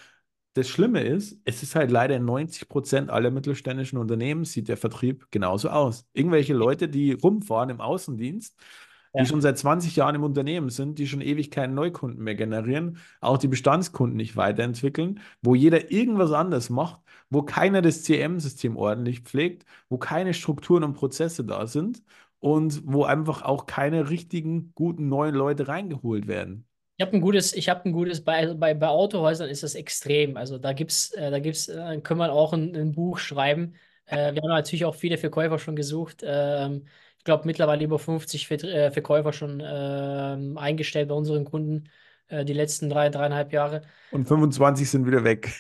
das 0.53 0.69
Schlimme 0.69 1.01
ist, 1.03 1.39
es 1.45 1.61
ist 1.61 1.75
halt 1.75 1.91
leider 1.91 2.15
in 2.15 2.25
90 2.25 2.67
Prozent 2.67 3.11
aller 3.11 3.29
mittelständischen 3.31 3.99
Unternehmen 3.99 4.43
sieht 4.45 4.69
der 4.69 4.77
Vertrieb 4.77 5.27
genauso 5.31 5.69
aus. 5.69 6.07
Irgendwelche 6.13 6.53
Leute, 6.55 6.89
die 6.89 7.13
rumfahren 7.13 7.69
im 7.69 7.79
Außendienst, 7.81 8.55
die 9.17 9.21
Ja. 9.21 9.25
schon 9.25 9.41
seit 9.41 9.57
20 9.57 9.95
Jahren 9.95 10.15
im 10.15 10.23
Unternehmen 10.23 10.69
sind, 10.69 10.97
die 10.99 11.07
schon 11.07 11.21
ewig 11.21 11.51
keine 11.51 11.73
Neukunden 11.73 12.23
mehr 12.23 12.35
generieren, 12.35 12.97
auch 13.21 13.37
die 13.37 13.47
Bestandskunden 13.47 14.17
nicht 14.17 14.35
weiterentwickeln, 14.37 15.19
wo 15.41 15.55
jeder 15.55 15.91
irgendwas 15.91 16.31
anderes 16.31 16.69
macht, 16.69 17.01
wo 17.29 17.43
keiner 17.43 17.81
das 17.81 18.03
CRM-System 18.03 18.75
ordentlich 18.77 19.21
pflegt, 19.21 19.65
wo 19.89 19.97
keine 19.97 20.33
Strukturen 20.33 20.83
und 20.83 20.93
Prozesse 20.93 21.43
da 21.45 21.67
sind 21.67 22.01
und 22.39 22.81
wo 22.85 23.03
einfach 23.05 23.41
auch 23.43 23.65
keine 23.67 24.09
richtigen, 24.09 24.71
guten 24.75 25.07
neuen 25.09 25.35
Leute 25.35 25.67
reingeholt 25.67 26.27
werden. 26.27 26.65
Ich 26.97 27.05
habe 27.05 27.17
ein 27.17 27.21
gutes, 27.21 27.53
ich 27.53 27.69
habe 27.69 27.85
ein 27.89 27.91
gutes, 27.91 28.23
bei, 28.23 28.37
also 28.37 28.55
bei, 28.57 28.73
bei 28.75 28.87
Autohäusern 28.87 29.49
ist 29.49 29.63
das 29.63 29.73
extrem. 29.75 30.37
Also 30.37 30.57
da 30.59 30.73
gibt's, 30.73 31.11
äh, 31.13 31.31
da 31.31 31.39
gibt's, 31.39 31.67
äh, 31.67 31.99
können 32.01 32.19
wir 32.19 32.31
auch 32.31 32.53
ein, 32.53 32.75
ein 32.75 32.91
Buch 32.93 33.17
schreiben. 33.17 33.75
Äh, 34.05 34.33
wir 34.35 34.41
haben 34.43 34.49
natürlich 34.49 34.85
auch 34.85 34.95
viele 34.95 35.17
Verkäufer 35.17 35.57
schon 35.59 35.75
gesucht. 35.75 36.21
Ähm, 36.23 36.85
ich 37.23 37.25
glaube 37.25 37.45
mittlerweile 37.47 37.83
über 37.85 37.99
50 37.99 38.47
Vert- 38.47 38.63
äh, 38.65 38.91
Verkäufer 38.91 39.31
schon 39.33 39.61
ähm, 39.65 40.57
eingestellt 40.57 41.07
bei 41.09 41.15
unseren 41.15 41.45
Kunden 41.45 41.89
äh, 42.27 42.43
die 42.45 42.53
letzten 42.53 42.89
drei, 42.89 43.09
dreieinhalb 43.09 43.53
Jahre. 43.53 43.81
Und 44.09 44.27
25 44.27 44.89
sind 44.89 45.05
wieder 45.07 45.23
weg. 45.23 45.51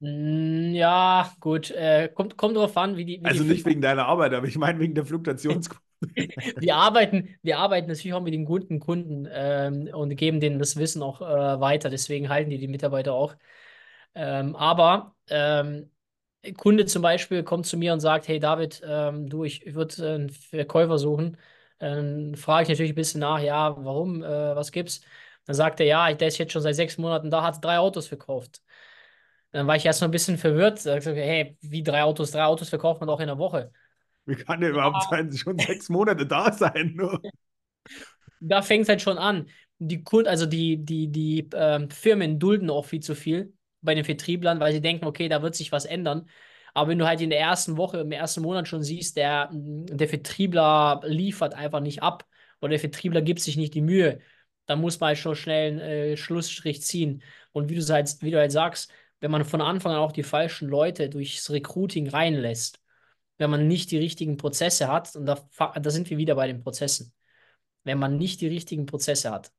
Mm, 0.00 0.74
ja, 0.74 1.34
gut. 1.40 1.70
Äh, 1.70 2.08
kommt, 2.14 2.36
kommt 2.36 2.56
drauf 2.56 2.76
an, 2.76 2.96
wie 2.96 3.04
die, 3.04 3.22
wie 3.22 3.30
die 3.30 3.40
Also 3.40 3.44
nicht 3.44 3.64
Firma 3.64 3.66
wegen 3.66 3.80
deiner 3.80 4.06
Arbeit, 4.06 4.32
aber 4.34 4.46
ich 4.46 4.56
meine 4.58 4.78
wegen 4.78 4.94
der 4.94 5.04
Fluktuationsquote. 5.06 5.82
Wir 6.58 6.76
arbeiten, 6.76 7.36
wir 7.42 7.58
arbeiten 7.58 7.88
natürlich 7.88 8.14
auch 8.14 8.22
mit 8.22 8.32
den 8.34 8.44
guten 8.44 8.80
Kunden 8.80 9.26
ähm, 9.30 9.88
und 9.92 10.16
geben 10.16 10.40
denen 10.40 10.58
das 10.58 10.76
Wissen 10.76 11.02
auch 11.02 11.20
äh, 11.20 11.60
weiter. 11.60 11.90
Deswegen 11.90 12.28
halten 12.28 12.50
die 12.50 12.58
die 12.58 12.68
Mitarbeiter 12.68 13.12
auch. 13.14 13.36
Ähm, 14.14 14.56
aber 14.56 15.16
ähm, 15.30 15.90
Kunde 16.56 16.86
zum 16.86 17.02
Beispiel 17.02 17.42
kommt 17.42 17.66
zu 17.66 17.76
mir 17.76 17.92
und 17.92 18.00
sagt, 18.00 18.28
hey 18.28 18.38
David, 18.38 18.82
ähm, 18.84 19.28
du, 19.28 19.44
ich, 19.44 19.66
ich 19.66 19.74
würde 19.74 20.14
einen 20.14 20.30
Verkäufer 20.30 20.98
suchen. 20.98 21.36
Dann 21.78 22.34
frage 22.36 22.64
ich 22.64 22.68
natürlich 22.68 22.92
ein 22.92 22.96
bisschen 22.96 23.20
nach, 23.20 23.40
ja, 23.40 23.76
warum, 23.84 24.22
äh, 24.22 24.56
was 24.56 24.72
gibt's? 24.72 25.02
Dann 25.44 25.54
sagt 25.54 25.80
er, 25.80 25.86
ja, 25.86 26.12
der 26.12 26.28
ist 26.28 26.38
jetzt 26.38 26.52
schon 26.52 26.62
seit 26.62 26.74
sechs 26.74 26.98
Monaten 26.98 27.30
da, 27.30 27.42
hat 27.42 27.64
drei 27.64 27.78
Autos 27.78 28.06
verkauft. 28.06 28.62
Dann 29.52 29.66
war 29.66 29.76
ich 29.76 29.86
erst 29.86 30.00
mal 30.00 30.08
ein 30.08 30.12
bisschen 30.12 30.38
verwirrt. 30.38 30.76
Gesagt, 30.76 31.06
hey, 31.06 31.56
wie 31.60 31.82
drei 31.82 32.02
Autos? 32.02 32.30
Drei 32.32 32.44
Autos 32.44 32.68
verkauft 32.68 33.00
man 33.00 33.08
doch 33.08 33.20
in 33.20 33.28
der 33.28 33.38
Woche. 33.38 33.72
Wie 34.24 34.34
kann 34.34 34.60
der 34.60 34.70
überhaupt 34.70 35.04
sein, 35.08 35.32
schon 35.32 35.58
sechs 35.58 35.88
Monate 35.88 36.26
da 36.26 36.52
sein? 36.52 36.94
Nur? 36.96 37.20
da 38.40 38.62
fängt 38.62 38.82
es 38.82 38.88
halt 38.88 39.02
schon 39.02 39.18
an. 39.18 39.48
Die 39.78 40.02
Kunden, 40.02 40.28
also 40.28 40.46
die, 40.46 40.84
die, 40.84 41.08
die 41.08 41.48
ähm, 41.54 41.90
Firmen 41.90 42.38
dulden 42.38 42.70
auch 42.70 42.86
viel 42.86 43.00
zu 43.00 43.14
viel 43.14 43.55
bei 43.86 43.94
den 43.94 44.04
Vertrieblern, 44.04 44.60
weil 44.60 44.72
sie 44.72 44.80
denken, 44.82 45.06
okay, 45.06 45.28
da 45.28 45.42
wird 45.42 45.54
sich 45.54 45.72
was 45.72 45.86
ändern. 45.86 46.28
Aber 46.74 46.90
wenn 46.90 46.98
du 46.98 47.06
halt 47.06 47.20
in 47.22 47.30
der 47.30 47.40
ersten 47.40 47.76
Woche, 47.78 48.00
im 48.00 48.12
ersten 48.12 48.42
Monat 48.42 48.68
schon 48.68 48.82
siehst, 48.82 49.16
der, 49.16 49.50
der 49.52 50.08
Vertriebler 50.08 51.00
liefert 51.04 51.54
einfach 51.54 51.80
nicht 51.80 52.02
ab 52.02 52.26
oder 52.60 52.70
der 52.70 52.80
Vertriebler 52.80 53.22
gibt 53.22 53.40
sich 53.40 53.56
nicht 53.56 53.74
die 53.74 53.80
Mühe, 53.82 54.20
dann 54.66 54.80
muss 54.80 55.00
man 55.00 55.08
halt 55.08 55.18
schon 55.18 55.36
schnell 55.36 55.72
einen 55.72 55.80
äh, 55.80 56.16
Schlussstrich 56.16 56.82
ziehen. 56.82 57.22
Und 57.52 57.70
wie 57.70 57.76
du 57.76 57.82
halt, 57.92 58.16
wie 58.20 58.30
du 58.30 58.38
halt 58.38 58.52
sagst, 58.52 58.90
wenn 59.20 59.30
man 59.30 59.44
von 59.44 59.60
Anfang 59.62 59.92
an 59.92 59.98
auch 59.98 60.12
die 60.12 60.22
falschen 60.22 60.68
Leute 60.68 61.08
durchs 61.08 61.50
Recruiting 61.50 62.08
reinlässt, 62.08 62.80
wenn 63.38 63.50
man 63.50 63.68
nicht 63.68 63.90
die 63.90 63.98
richtigen 63.98 64.36
Prozesse 64.36 64.88
hat, 64.88 65.16
und 65.16 65.26
da, 65.26 65.48
da 65.58 65.90
sind 65.90 66.10
wir 66.10 66.18
wieder 66.18 66.34
bei 66.34 66.46
den 66.46 66.62
Prozessen 66.62 67.12
wenn 67.86 67.98
man 67.98 68.18
nicht 68.18 68.40
die 68.42 68.48
richtigen 68.48 68.86
Prozesse 68.86 69.30
hat, 69.30 69.52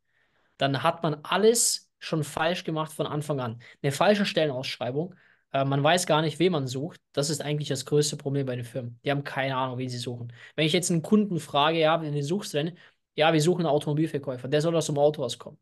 dann 0.58 0.84
hat 0.84 1.04
man 1.04 1.16
alles 1.24 1.87
schon 2.08 2.24
falsch 2.24 2.64
gemacht 2.64 2.92
von 2.94 3.08
Anfang 3.08 3.40
an. 3.40 3.62
Eine 3.82 3.92
falsche 3.92 4.26
Stellenausschreibung, 4.26 5.16
äh, 5.54 5.66
man 5.66 5.84
weiß 5.84 6.06
gar 6.08 6.22
nicht, 6.22 6.40
wen 6.40 6.52
man 6.52 6.68
sucht. 6.68 7.02
Das 7.14 7.30
ist 7.30 7.42
eigentlich 7.42 7.70
das 7.70 7.86
größte 7.86 8.18
Problem 8.18 8.46
bei 8.46 8.56
den 8.56 8.66
Firmen. 8.66 9.00
Die 9.04 9.12
haben 9.12 9.24
keine 9.24 9.56
Ahnung, 9.56 9.78
wen 9.78 9.90
sie 9.90 9.98
suchen. 9.98 10.34
Wenn 10.56 10.66
ich 10.66 10.74
jetzt 10.74 10.92
einen 10.92 11.02
Kunden 11.02 11.40
frage, 11.40 11.80
ja, 11.80 12.02
wen 12.02 12.22
suchst 12.24 12.54
du 12.54 12.58
denn? 12.64 12.78
Ja, 13.16 13.34
wir 13.34 13.42
suchen 13.42 13.62
einen 13.62 13.74
Automobilverkäufer, 13.74 14.48
der 14.48 14.62
soll 14.62 14.76
aus 14.76 14.86
dem 14.88 14.98
Autohaus 14.98 15.40
kommen. 15.40 15.58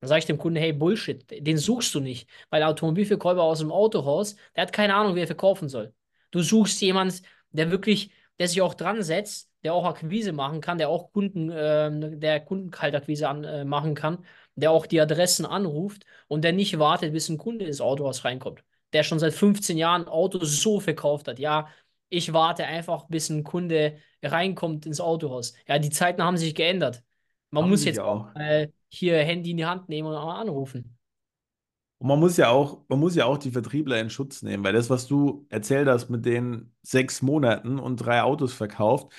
Dann 0.00 0.08
sage 0.08 0.20
ich 0.20 0.26
dem 0.26 0.38
Kunden, 0.38 0.58
hey, 0.58 0.72
Bullshit, 0.72 1.24
den 1.30 1.58
suchst 1.58 1.94
du 1.94 2.00
nicht, 2.00 2.28
weil 2.50 2.60
der 2.60 2.68
Automobilverkäufer 2.68 3.42
aus 3.42 3.58
dem 3.60 3.72
Autohaus, 3.72 4.36
der 4.54 4.62
hat 4.62 4.72
keine 4.72 4.94
Ahnung, 4.94 5.14
wie 5.16 5.20
er 5.20 5.26
verkaufen 5.26 5.68
soll. 5.68 5.94
Du 6.30 6.42
suchst 6.42 6.80
jemanden, 6.80 7.14
der 7.50 7.70
wirklich, 7.70 8.10
der 8.38 8.48
sich 8.48 8.62
auch 8.62 8.74
dran 8.74 9.02
setzt, 9.02 9.50
der 9.64 9.74
auch 9.74 9.84
Akquise 9.84 10.32
machen 10.32 10.60
kann, 10.60 10.78
der 10.78 10.88
auch 10.88 11.12
Kunden, 11.12 11.50
ähm, 11.52 12.20
der 12.20 12.40
Kundenkaltakquise 12.40 13.28
an, 13.28 13.44
äh, 13.44 13.64
machen 13.64 13.94
kann, 13.94 14.24
der 14.54 14.70
auch 14.70 14.86
die 14.86 15.00
Adressen 15.00 15.46
anruft 15.46 16.04
und 16.28 16.42
der 16.42 16.52
nicht 16.52 16.78
wartet, 16.78 17.12
bis 17.12 17.28
ein 17.28 17.38
Kunde 17.38 17.64
ins 17.64 17.80
Autohaus 17.80 18.24
reinkommt, 18.24 18.64
der 18.92 19.02
schon 19.02 19.18
seit 19.18 19.34
15 19.34 19.76
Jahren 19.78 20.06
Autos 20.08 20.60
so 20.62 20.80
verkauft 20.80 21.28
hat. 21.28 21.38
Ja, 21.38 21.68
ich 22.08 22.32
warte 22.32 22.64
einfach, 22.64 23.06
bis 23.08 23.28
ein 23.30 23.44
Kunde 23.44 23.98
reinkommt 24.22 24.86
ins 24.86 25.00
Autohaus. 25.00 25.54
Ja, 25.66 25.78
die 25.78 25.90
Zeiten 25.90 26.22
haben 26.22 26.36
sich 26.36 26.54
geändert. 26.54 27.02
Man 27.50 27.64
Haben 27.64 27.70
muss 27.70 27.84
jetzt 27.84 28.00
auch 28.00 28.34
mal 28.34 28.72
hier 28.88 29.18
Handy 29.18 29.50
in 29.52 29.56
die 29.58 29.66
Hand 29.66 29.88
nehmen 29.88 30.08
und 30.08 30.14
auch 30.16 30.34
anrufen. 30.34 30.97
Und 31.98 32.08
man 32.08 32.20
muss 32.20 32.36
ja 32.36 32.50
auch, 32.50 32.84
man 32.88 33.00
muss 33.00 33.16
ja 33.16 33.24
auch 33.26 33.38
die 33.38 33.50
Vertriebler 33.50 34.00
in 34.00 34.10
Schutz 34.10 34.42
nehmen, 34.42 34.62
weil 34.64 34.72
das, 34.72 34.88
was 34.88 35.06
du 35.08 35.46
erzählt 35.48 35.88
hast 35.88 36.10
mit 36.10 36.24
den 36.24 36.72
sechs 36.82 37.22
Monaten 37.22 37.78
und 37.78 37.96
drei 37.96 38.22
Autos 38.22 38.52
verkauft, 38.52 39.12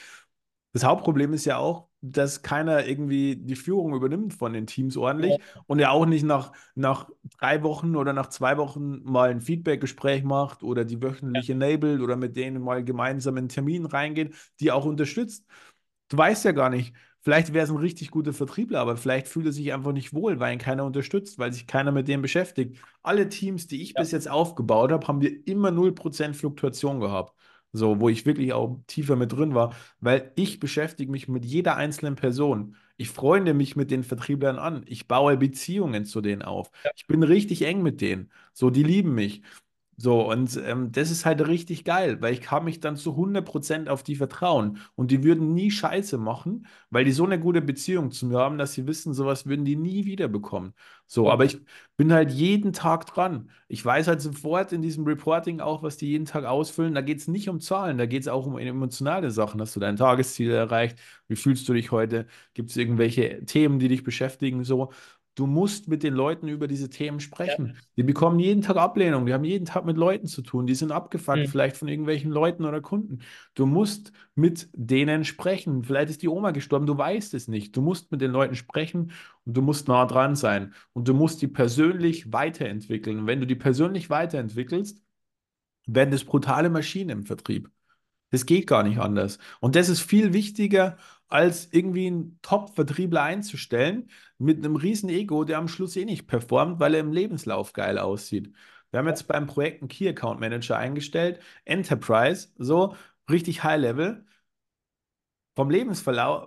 das 0.73 0.83
Hauptproblem 0.83 1.33
ist 1.33 1.45
ja 1.45 1.57
auch, 1.57 1.87
dass 2.01 2.41
keiner 2.41 2.85
irgendwie 2.85 3.35
die 3.35 3.55
Führung 3.55 3.93
übernimmt 3.93 4.33
von 4.33 4.53
den 4.53 4.67
Teams 4.67 4.95
ordentlich 4.95 5.37
und 5.65 5.79
ja 5.79 5.89
auch 5.89 6.05
nicht 6.05 6.23
nach, 6.23 6.53
nach 6.75 7.09
drei 7.39 7.63
Wochen 7.63 7.95
oder 7.95 8.13
nach 8.13 8.27
zwei 8.27 8.57
Wochen 8.57 9.01
mal 9.03 9.31
ein 9.31 9.41
Feedback-Gespräch 9.41 10.23
macht 10.23 10.63
oder 10.63 10.85
die 10.85 11.01
wöchentlich 11.01 11.49
enabled 11.49 12.01
oder 12.01 12.15
mit 12.15 12.35
denen 12.37 12.61
mal 12.63 12.83
gemeinsam 12.83 13.35
in 13.35 13.39
einen 13.39 13.49
Termin 13.49 13.85
reingeht, 13.85 14.35
die 14.59 14.71
auch 14.71 14.85
unterstützt. 14.85 15.45
Du 16.07 16.17
weißt 16.17 16.45
ja 16.45 16.51
gar 16.53 16.69
nicht, 16.69 16.93
vielleicht 17.21 17.53
wäre 17.53 17.63
es 17.65 17.69
ein 17.71 17.77
richtig 17.77 18.11
guter 18.11 18.33
Vertriebler, 18.33 18.79
aber 18.79 18.97
vielleicht 18.97 19.27
fühlt 19.27 19.45
er 19.45 19.51
sich 19.51 19.73
einfach 19.73 19.91
nicht 19.93 20.13
wohl, 20.13 20.39
weil 20.39 20.53
ihn 20.53 20.59
keiner 20.59 20.85
unterstützt, 20.85 21.37
weil 21.39 21.53
sich 21.53 21.67
keiner 21.67 21.91
mit 21.91 22.07
dem 22.07 22.21
beschäftigt. 22.21 22.77
Alle 23.03 23.29
Teams, 23.29 23.67
die 23.67 23.81
ich 23.81 23.95
Ja. 23.95 24.01
bis 24.01 24.11
jetzt 24.11 24.29
aufgebaut 24.29 24.91
habe, 24.91 25.07
haben 25.07 25.21
wir 25.21 25.47
immer 25.47 25.71
0% 25.71 26.35
Fluktuation 26.35 26.99
gehabt. 26.99 27.33
So, 27.71 27.99
wo 27.99 28.09
ich 28.09 28.25
wirklich 28.25 28.51
auch 28.53 28.79
tiefer 28.87 29.15
mit 29.15 29.31
drin 29.31 29.53
war, 29.53 29.75
weil 29.99 30.31
ich 30.35 30.59
beschäftige 30.59 31.11
mich 31.11 31.27
mit 31.27 31.45
jeder 31.45 31.75
einzelnen 31.75 32.15
Person. 32.15 32.75
Ich 32.97 33.09
freunde 33.09 33.53
mich 33.53 33.75
mit 33.75 33.91
den 33.91 34.03
Vertrieblern 34.03 34.57
an. 34.57 34.83
Ich 34.87 35.07
baue 35.07 35.37
Beziehungen 35.37 36.05
zu 36.05 36.19
denen 36.21 36.41
auf. 36.41 36.71
Ich 36.95 37.05
bin 37.07 37.21
richtig 37.23 37.61
eng 37.61 37.83
mit 37.83 38.01
denen. 38.01 38.31
So, 38.53 38.69
die 38.71 38.83
lieben 38.83 39.13
mich. 39.13 39.43
So, 40.01 40.29
und 40.31 40.55
ähm, 40.63 40.93
das 40.93 41.11
ist 41.11 41.25
halt 41.25 41.45
richtig 41.45 41.83
geil, 41.83 42.21
weil 42.21 42.31
ich 42.33 42.39
kann 42.39 42.63
mich 42.63 42.79
dann 42.79 42.95
zu 42.95 43.17
100% 43.17 43.89
auf 43.89 44.01
die 44.01 44.15
vertrauen. 44.15 44.77
Und 44.95 45.11
die 45.11 45.25
würden 45.25 45.53
nie 45.53 45.71
Scheiße 45.71 46.17
machen, 46.17 46.67
weil 46.89 47.03
die 47.03 47.11
so 47.11 47.25
eine 47.25 47.37
gute 47.37 47.61
Beziehung 47.61 48.09
zu 48.11 48.25
mir 48.27 48.37
haben, 48.37 48.57
dass 48.57 48.71
sie 48.71 48.87
wissen, 48.87 49.13
sowas 49.13 49.45
würden 49.45 49.65
die 49.65 49.75
nie 49.75 50.05
wieder 50.05 50.29
bekommen. 50.29 50.73
So, 51.05 51.29
aber 51.29 51.43
ich 51.43 51.59
bin 51.97 52.13
halt 52.13 52.31
jeden 52.31 52.71
Tag 52.71 53.07
dran. 53.07 53.49
Ich 53.67 53.83
weiß 53.83 54.07
halt 54.07 54.21
sofort 54.21 54.71
in 54.71 54.81
diesem 54.81 55.03
Reporting 55.05 55.59
auch, 55.59 55.83
was 55.83 55.97
die 55.97 56.07
jeden 56.07 56.25
Tag 56.25 56.45
ausfüllen. 56.45 56.95
Da 56.95 57.01
geht 57.01 57.17
es 57.17 57.27
nicht 57.27 57.49
um 57.49 57.59
Zahlen, 57.59 57.97
da 57.97 58.05
geht 58.05 58.21
es 58.21 58.27
auch 58.29 58.45
um 58.45 58.57
emotionale 58.57 59.31
Sachen. 59.31 59.59
Hast 59.59 59.75
du 59.75 59.81
dein 59.81 59.97
Tagesziel 59.97 60.51
erreicht? 60.51 60.97
Wie 61.27 61.35
fühlst 61.35 61.67
du 61.67 61.73
dich 61.73 61.91
heute? 61.91 62.25
Gibt 62.53 62.69
es 62.69 62.77
irgendwelche 62.77 63.43
Themen, 63.45 63.79
die 63.79 63.89
dich 63.89 64.03
beschäftigen? 64.03 64.63
So. 64.63 64.91
Du 65.39 65.47
musst 65.47 65.87
mit 65.87 66.03
den 66.03 66.15
Leuten 66.15 66.49
über 66.49 66.67
diese 66.67 66.89
Themen 66.89 67.19
ja. 67.19 67.23
sprechen. 67.23 67.77
Die 67.95 68.03
bekommen 68.03 68.39
jeden 68.39 68.61
Tag 68.61 68.75
Ablehnung. 68.75 69.25
Die 69.25 69.33
haben 69.33 69.45
jeden 69.45 69.63
Tag 69.63 69.85
mit 69.85 69.95
Leuten 69.95 70.27
zu 70.27 70.41
tun. 70.41 70.67
Die 70.67 70.75
sind 70.75 70.91
abgefuckt, 70.91 71.37
Hm. 71.37 71.47
vielleicht 71.47 71.77
von 71.77 71.87
irgendwelchen 71.87 72.29
Leuten 72.29 72.65
oder 72.65 72.81
Kunden. 72.81 73.19
Du 73.55 73.65
musst 73.65 74.11
mit 74.35 74.67
denen 74.73 75.23
sprechen. 75.23 75.85
Vielleicht 75.85 76.09
ist 76.09 76.21
die 76.23 76.27
Oma 76.27 76.51
gestorben, 76.51 76.85
du 76.85 76.97
weißt 76.97 77.33
es 77.35 77.47
nicht. 77.47 77.73
Du 77.77 77.81
musst 77.81 78.11
mit 78.11 78.19
den 78.19 78.31
Leuten 78.31 78.55
sprechen 78.55 79.13
und 79.45 79.55
du 79.55 79.61
musst 79.61 79.87
nah 79.87 80.05
dran 80.05 80.35
sein. 80.35 80.73
Und 80.91 81.07
du 81.07 81.13
musst 81.13 81.41
die 81.41 81.47
persönlich 81.47 82.33
weiterentwickeln. 82.33 83.19
Und 83.19 83.27
wenn 83.27 83.39
du 83.39 83.47
die 83.47 83.55
persönlich 83.55 84.09
weiterentwickelst, 84.09 85.01
werden 85.87 86.11
das 86.11 86.25
brutale 86.25 86.69
Maschinen 86.69 87.09
im 87.11 87.23
Vertrieb. 87.25 87.69
Das 88.31 88.45
geht 88.45 88.67
gar 88.67 88.83
nicht 88.83 88.99
anders. 88.99 89.39
Und 89.61 89.75
das 89.75 89.89
ist 89.89 90.01
viel 90.01 90.33
wichtiger, 90.33 90.97
als 91.29 91.69
irgendwie 91.71 92.07
einen 92.07 92.39
Top-Vertriebler 92.41 93.23
einzustellen 93.23 94.09
mit 94.37 94.57
einem 94.57 94.75
riesen 94.75 95.09
Ego, 95.09 95.43
der 95.43 95.57
am 95.59 95.67
Schluss 95.67 95.95
eh 95.95 96.05
nicht 96.05 96.27
performt, 96.27 96.79
weil 96.79 96.93
er 96.95 97.01
im 97.01 97.13
Lebenslauf 97.13 97.73
geil 97.73 97.97
aussieht. 97.99 98.51
Wir 98.91 98.99
haben 98.99 99.07
jetzt 99.07 99.27
beim 99.27 99.45
Projekt 99.47 99.81
einen 99.81 99.89
Key 99.89 100.07
Account 100.09 100.39
Manager 100.39 100.77
eingestellt, 100.77 101.39
Enterprise, 101.65 102.49
so 102.57 102.95
richtig 103.29 103.63
High 103.63 103.79
Level. 103.79 104.25
Vom 105.55 105.69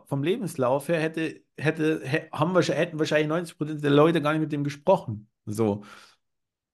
vom 0.07 0.23
Lebenslauf 0.23 0.89
her 0.89 1.01
hätte, 1.01 1.43
hätte, 1.59 2.01
hä- 2.05 2.29
haben 2.33 2.55
wir, 2.55 2.63
hätten 2.63 2.99
wahrscheinlich 2.99 3.29
90% 3.29 3.83
der 3.83 3.91
Leute 3.91 4.23
gar 4.23 4.33
nicht 4.33 4.41
mit 4.41 4.53
dem 4.53 4.65
gesprochen. 4.65 5.29
So. 5.45 5.85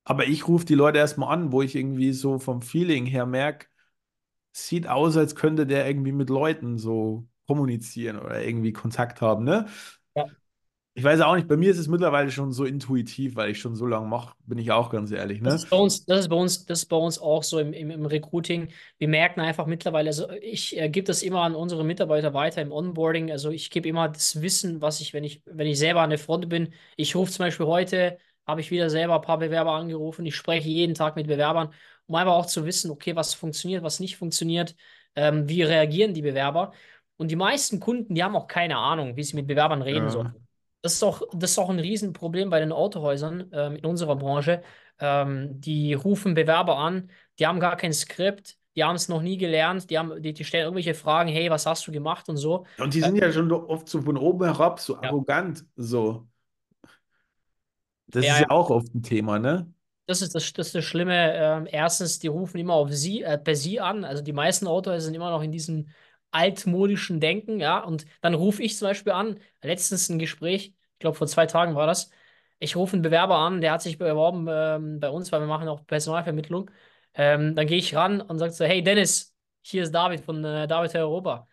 Aber 0.04 0.26
ich 0.26 0.48
rufe 0.48 0.66
die 0.66 0.74
Leute 0.74 0.98
erstmal 0.98 1.32
an, 1.34 1.52
wo 1.52 1.62
ich 1.62 1.76
irgendwie 1.76 2.12
so 2.12 2.38
vom 2.38 2.62
Feeling 2.62 3.06
her 3.06 3.26
merke, 3.26 3.68
sieht 4.52 4.88
aus, 4.88 5.16
als 5.16 5.36
könnte 5.36 5.66
der 5.66 5.86
irgendwie 5.88 6.12
mit 6.12 6.30
Leuten 6.30 6.78
so 6.78 7.28
kommunizieren 7.48 8.18
oder 8.20 8.42
irgendwie 8.44 8.72
Kontakt 8.74 9.22
haben, 9.22 9.44
ne? 9.44 9.66
ja. 10.14 10.28
Ich 10.94 11.04
weiß 11.04 11.20
auch 11.20 11.36
nicht, 11.36 11.48
bei 11.48 11.56
mir 11.56 11.70
ist 11.70 11.78
es 11.78 11.88
mittlerweile 11.88 12.30
schon 12.30 12.52
so 12.52 12.64
intuitiv, 12.64 13.36
weil 13.36 13.50
ich 13.50 13.60
schon 13.60 13.76
so 13.76 13.86
lange 13.86 14.06
mache, 14.08 14.34
bin 14.46 14.58
ich 14.58 14.70
auch 14.72 14.90
ganz 14.90 15.10
ehrlich, 15.12 15.40
Das 15.44 15.54
ne? 15.54 15.62
ist 15.62 15.70
bei 15.70 15.76
uns, 15.78 16.04
das 16.04 16.20
ist 16.20 16.28
bei 16.28 16.36
uns, 16.36 16.66
das 16.66 16.80
ist 16.80 16.86
bei 16.86 16.96
uns 16.96 17.18
auch 17.18 17.42
so 17.42 17.58
im, 17.58 17.72
im, 17.72 17.90
im 17.90 18.04
Recruiting. 18.06 18.68
Wir 18.98 19.08
merken 19.08 19.40
einfach 19.40 19.66
mittlerweile, 19.66 20.08
also 20.10 20.28
ich 20.30 20.76
äh, 20.76 20.88
gebe 20.90 21.06
das 21.06 21.22
immer 21.22 21.42
an 21.42 21.54
unsere 21.54 21.84
Mitarbeiter 21.84 22.34
weiter 22.34 22.60
im 22.60 22.72
Onboarding. 22.72 23.30
Also 23.30 23.50
ich 23.50 23.70
gebe 23.70 23.88
immer 23.88 24.08
das 24.08 24.42
Wissen, 24.42 24.82
was 24.82 25.00
ich, 25.00 25.14
wenn 25.14 25.24
ich, 25.24 25.42
wenn 25.46 25.66
ich 25.66 25.78
selber 25.78 26.02
an 26.02 26.10
der 26.10 26.18
Front 26.18 26.48
bin. 26.50 26.74
Ich 26.96 27.14
rufe 27.16 27.32
zum 27.32 27.44
Beispiel 27.46 27.66
heute, 27.66 28.18
habe 28.46 28.60
ich 28.60 28.70
wieder 28.70 28.90
selber 28.90 29.14
ein 29.16 29.20
paar 29.22 29.38
Bewerber 29.38 29.72
angerufen. 29.72 30.26
Ich 30.26 30.36
spreche 30.36 30.68
jeden 30.68 30.94
Tag 30.94 31.16
mit 31.16 31.26
Bewerbern, 31.28 31.72
um 32.06 32.14
einfach 32.16 32.32
auch 32.34 32.46
zu 32.46 32.66
wissen, 32.66 32.90
okay, 32.90 33.16
was 33.16 33.32
funktioniert, 33.34 33.82
was 33.82 34.00
nicht 34.00 34.16
funktioniert, 34.18 34.74
ähm, 35.14 35.48
wie 35.48 35.62
reagieren 35.62 36.12
die 36.14 36.22
Bewerber. 36.22 36.72
Und 37.18 37.30
die 37.32 37.36
meisten 37.36 37.80
Kunden, 37.80 38.14
die 38.16 38.24
haben 38.24 38.36
auch 38.36 38.48
keine 38.48 38.78
Ahnung, 38.78 39.16
wie 39.16 39.24
sie 39.24 39.36
mit 39.36 39.48
Bewerbern 39.48 39.82
reden 39.82 40.08
Ja. 40.08 40.10
sollen. 40.10 40.34
Das 40.82 40.94
ist 40.94 41.04
auch, 41.04 41.22
das 41.34 41.52
ist 41.52 41.58
auch 41.58 41.70
ein 41.70 41.80
Riesenproblem 41.80 42.50
bei 42.50 42.60
den 42.60 42.72
Autohäusern 42.72 43.50
ähm, 43.52 43.76
in 43.76 43.86
unserer 43.86 44.16
Branche. 44.16 44.62
Ähm, 45.00 45.60
die 45.60 45.94
rufen 45.94 46.34
Bewerber 46.34 46.78
an, 46.78 47.10
die 47.38 47.46
haben 47.46 47.60
gar 47.60 47.76
kein 47.76 47.92
Skript, 47.92 48.56
die 48.76 48.84
haben 48.84 48.96
es 48.96 49.08
noch 49.08 49.22
nie 49.22 49.38
gelernt, 49.38 49.90
die 49.90 49.98
haben, 49.98 50.22
die, 50.22 50.32
die 50.34 50.44
stellen 50.44 50.64
irgendwelche 50.64 50.94
Fragen, 50.94 51.30
hey, 51.30 51.50
was 51.50 51.66
hast 51.66 51.86
du 51.88 51.92
gemacht 51.92 52.28
und 52.30 52.38
so. 52.38 52.66
Und 52.76 52.94
die 52.94 53.02
Äh, 53.02 53.10
sind 53.10 53.16
ja 53.16 53.30
schon 53.32 53.48
doch 53.50 53.68
oft 53.68 53.88
so 53.88 54.00
von 54.02 54.16
oben 54.16 54.44
herab, 54.46 54.80
so 54.80 54.96
ja, 55.02 55.12
arrogant, 55.12 55.64
so. 55.76 56.28
Das 58.08 58.28
ist 58.28 58.38
ja, 58.38 58.40
ja 58.40 58.50
ja. 58.50 58.50
auch 58.50 58.68
oft 58.70 58.94
ein 58.94 59.02
Thema, 59.02 59.38
ne? 59.38 59.72
Das 60.06 60.22
ist 60.22 60.34
das, 60.34 60.52
das 60.54 60.68
ist 60.68 60.74
das 60.74 60.84
Schlimme. 60.84 61.34
Ähm, 61.34 61.66
erstens, 61.70 62.18
die 62.18 62.28
rufen 62.28 62.58
immer 62.58 62.74
auf 62.74 62.90
sie, 62.92 63.22
äh, 63.22 63.36
per 63.38 63.54
sie 63.56 63.78
an. 63.80 64.04
Also 64.04 64.22
die 64.22 64.32
meisten 64.32 64.66
Autohäuser 64.66 65.04
sind 65.06 65.14
immer 65.14 65.30
noch 65.30 65.42
in 65.42 65.52
diesem 65.52 65.88
altmodischen 66.30 67.20
Denken, 67.20 67.60
ja. 67.60 67.78
Und 67.80 68.06
dann 68.20 68.34
rufe 68.34 68.62
ich 68.62 68.76
zum 68.76 68.88
Beispiel 68.88 69.12
an, 69.12 69.40
letztens 69.62 70.08
ein 70.08 70.18
Gespräch, 70.18 70.74
ich 70.94 70.98
glaube 70.98 71.16
vor 71.16 71.26
zwei 71.26 71.46
Tagen 71.46 71.74
war 71.74 71.86
das. 71.86 72.10
Ich 72.60 72.74
rufe 72.76 72.94
einen 72.94 73.02
Bewerber 73.02 73.36
an, 73.36 73.60
der 73.60 73.72
hat 73.72 73.82
sich 73.82 73.98
beworben 73.98 74.46
ähm, 74.50 75.00
bei 75.00 75.08
uns, 75.10 75.30
weil 75.32 75.40
wir 75.40 75.46
machen 75.46 75.68
auch 75.68 75.86
Personalvermittlung. 75.86 76.70
Ähm, 77.14 77.54
dann 77.54 77.66
gehe 77.66 77.78
ich 77.78 77.94
ran 77.94 78.20
und 78.20 78.38
sage 78.38 78.52
so, 78.52 78.64
hey 78.64 78.82
Dennis, 78.82 79.34
hier 79.62 79.82
ist 79.84 79.92
David 79.92 80.20
von 80.24 80.44
äh, 80.44 80.66
David 80.66 80.94
Europa. 80.96 81.46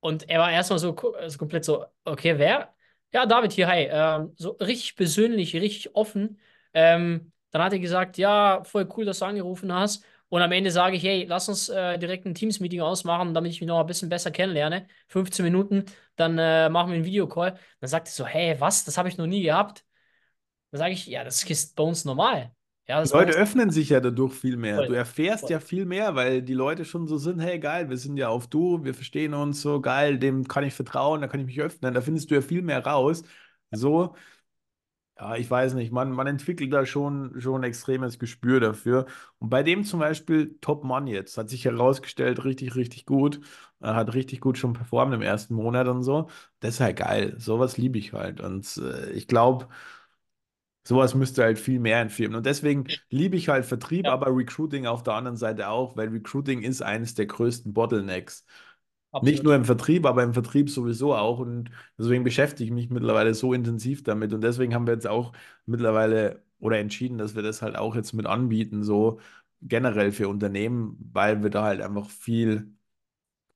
Und 0.00 0.28
er 0.28 0.38
war 0.40 0.52
erstmal 0.52 0.78
so, 0.78 0.94
ko- 0.94 1.12
also 1.14 1.38
komplett 1.38 1.64
so, 1.64 1.84
okay, 2.04 2.38
wer? 2.38 2.74
Ja, 3.12 3.26
David 3.26 3.52
hier, 3.52 3.66
hi. 3.68 3.88
Ähm, 3.90 4.32
so 4.36 4.50
richtig 4.52 4.96
persönlich, 4.96 5.54
richtig 5.56 5.94
offen. 5.94 6.38
Ähm, 6.74 7.32
dann 7.50 7.62
hat 7.62 7.72
er 7.72 7.78
gesagt, 7.78 8.18
ja, 8.18 8.62
voll 8.64 8.88
cool, 8.96 9.04
dass 9.04 9.20
du 9.20 9.24
angerufen 9.24 9.72
hast. 9.72 10.04
Und 10.28 10.42
am 10.42 10.50
Ende 10.52 10.70
sage 10.70 10.96
ich, 10.96 11.02
hey, 11.02 11.24
lass 11.28 11.48
uns 11.48 11.68
äh, 11.68 11.98
direkt 11.98 12.26
ein 12.26 12.34
Teams-Meeting 12.34 12.80
ausmachen, 12.80 13.32
damit 13.32 13.52
ich 13.52 13.60
mich 13.60 13.68
noch 13.68 13.80
ein 13.80 13.86
bisschen 13.86 14.08
besser 14.08 14.30
kennenlerne. 14.30 14.88
15 15.08 15.44
Minuten, 15.44 15.84
dann 16.16 16.36
äh, 16.38 16.68
machen 16.68 16.90
wir 16.90 16.96
einen 16.96 17.04
Videocall. 17.04 17.58
Dann 17.80 17.88
sagt 17.88 18.08
er 18.08 18.12
so, 18.12 18.26
hey, 18.26 18.56
was? 18.60 18.84
Das 18.84 18.98
habe 18.98 19.08
ich 19.08 19.18
noch 19.18 19.26
nie 19.26 19.42
gehabt. 19.42 19.84
Dann 20.72 20.78
sage 20.80 20.94
ich, 20.94 21.06
ja, 21.06 21.22
das 21.22 21.42
ist 21.44 21.76
bei 21.76 21.84
uns 21.84 22.04
normal. 22.04 22.52
Ja, 22.88 23.02
Die 23.02 23.10
Leute 23.10 23.32
öffnen 23.32 23.70
sich 23.70 23.88
ja 23.88 24.00
dadurch 24.00 24.34
viel 24.34 24.56
mehr. 24.56 24.78
Du 24.78 24.86
voll. 24.86 24.94
erfährst 24.94 25.42
voll. 25.42 25.50
ja 25.52 25.60
viel 25.60 25.86
mehr, 25.86 26.14
weil 26.14 26.42
die 26.42 26.54
Leute 26.54 26.84
schon 26.84 27.08
so 27.08 27.18
sind, 27.18 27.40
hey 27.40 27.58
geil, 27.58 27.88
wir 27.90 27.96
sind 27.96 28.16
ja 28.16 28.28
auf 28.28 28.46
Du, 28.46 28.84
wir 28.84 28.94
verstehen 28.94 29.34
uns 29.34 29.60
so 29.60 29.80
geil, 29.80 30.18
dem 30.18 30.46
kann 30.46 30.62
ich 30.64 30.74
vertrauen, 30.74 31.20
da 31.20 31.26
kann 31.28 31.40
ich 31.40 31.46
mich 31.46 31.60
öffnen, 31.60 31.94
da 31.94 32.00
findest 32.00 32.30
du 32.30 32.36
ja 32.36 32.42
viel 32.42 32.62
mehr 32.62 32.84
raus. 32.84 33.22
So, 33.72 34.14
Ja, 35.18 35.34
ich 35.36 35.50
weiß 35.50 35.72
nicht, 35.74 35.92
man, 35.92 36.10
man 36.12 36.26
entwickelt 36.26 36.70
da 36.74 36.84
schon, 36.84 37.40
schon 37.40 37.62
ein 37.62 37.64
extremes 37.64 38.18
Gespür 38.18 38.60
dafür. 38.60 39.06
Und 39.38 39.48
bei 39.48 39.62
dem 39.62 39.82
zum 39.82 40.00
Beispiel 40.00 40.58
Top 40.60 40.84
Mann 40.84 41.06
jetzt, 41.06 41.38
hat 41.38 41.48
sich 41.48 41.64
herausgestellt, 41.64 42.44
richtig, 42.44 42.74
richtig 42.76 43.06
gut. 43.06 43.40
Er 43.80 43.94
hat 43.94 44.12
richtig 44.12 44.40
gut 44.42 44.58
schon 44.58 44.74
performt 44.74 45.14
im 45.14 45.22
ersten 45.22 45.54
Monat 45.54 45.88
und 45.88 46.02
so. 46.02 46.28
Das 46.60 46.74
ist 46.74 46.80
halt 46.80 46.98
geil. 46.98 47.34
Sowas 47.38 47.78
liebe 47.78 47.98
ich 47.98 48.12
halt. 48.12 48.40
Und 48.42 48.76
äh, 48.76 49.10
ich 49.12 49.26
glaube, 49.26 49.68
sowas 50.84 51.14
müsste 51.14 51.42
halt 51.42 51.58
viel 51.58 51.80
mehr 51.80 52.00
in 52.02 52.10
Firmen. 52.10 52.36
Und 52.36 52.46
deswegen 52.46 52.86
liebe 53.10 53.36
ich 53.36 53.48
halt 53.48 53.64
Vertrieb, 53.66 54.06
Ja, 54.06 54.12
aber 54.12 54.34
Recruiting 54.36 54.86
auf 54.86 55.02
der 55.02 55.14
anderen 55.14 55.36
Seite 55.36 55.68
auch, 55.68 55.96
weil 55.96 56.08
Recruiting 56.08 56.62
ist 56.62 56.82
eines 56.82 57.14
der 57.14 57.26
größten 57.26 57.72
Bottlenecks. 57.74 58.44
Nicht 59.22 59.42
nur 59.42 59.54
absolut. 59.54 59.56
im 59.56 59.64
Vertrieb, 59.64 60.06
aber 60.06 60.22
im 60.22 60.34
Vertrieb 60.34 60.70
sowieso 60.70 61.14
auch. 61.14 61.38
Und 61.38 61.70
deswegen 61.98 62.24
beschäftige 62.24 62.64
ich 62.68 62.74
mich 62.74 62.90
mittlerweile 62.90 63.34
so 63.34 63.52
intensiv 63.52 64.02
damit. 64.02 64.32
Und 64.32 64.42
deswegen 64.42 64.74
haben 64.74 64.86
wir 64.86 64.94
jetzt 64.94 65.06
auch 65.06 65.32
mittlerweile 65.66 66.42
oder 66.58 66.78
entschieden, 66.78 67.18
dass 67.18 67.34
wir 67.34 67.42
das 67.42 67.62
halt 67.62 67.76
auch 67.76 67.94
jetzt 67.96 68.12
mit 68.12 68.26
anbieten, 68.26 68.82
so 68.82 69.20
generell 69.62 70.12
für 70.12 70.28
Unternehmen, 70.28 70.96
weil 71.12 71.42
wir 71.42 71.50
da 71.50 71.64
halt 71.64 71.80
einfach 71.80 72.08
viel 72.10 72.72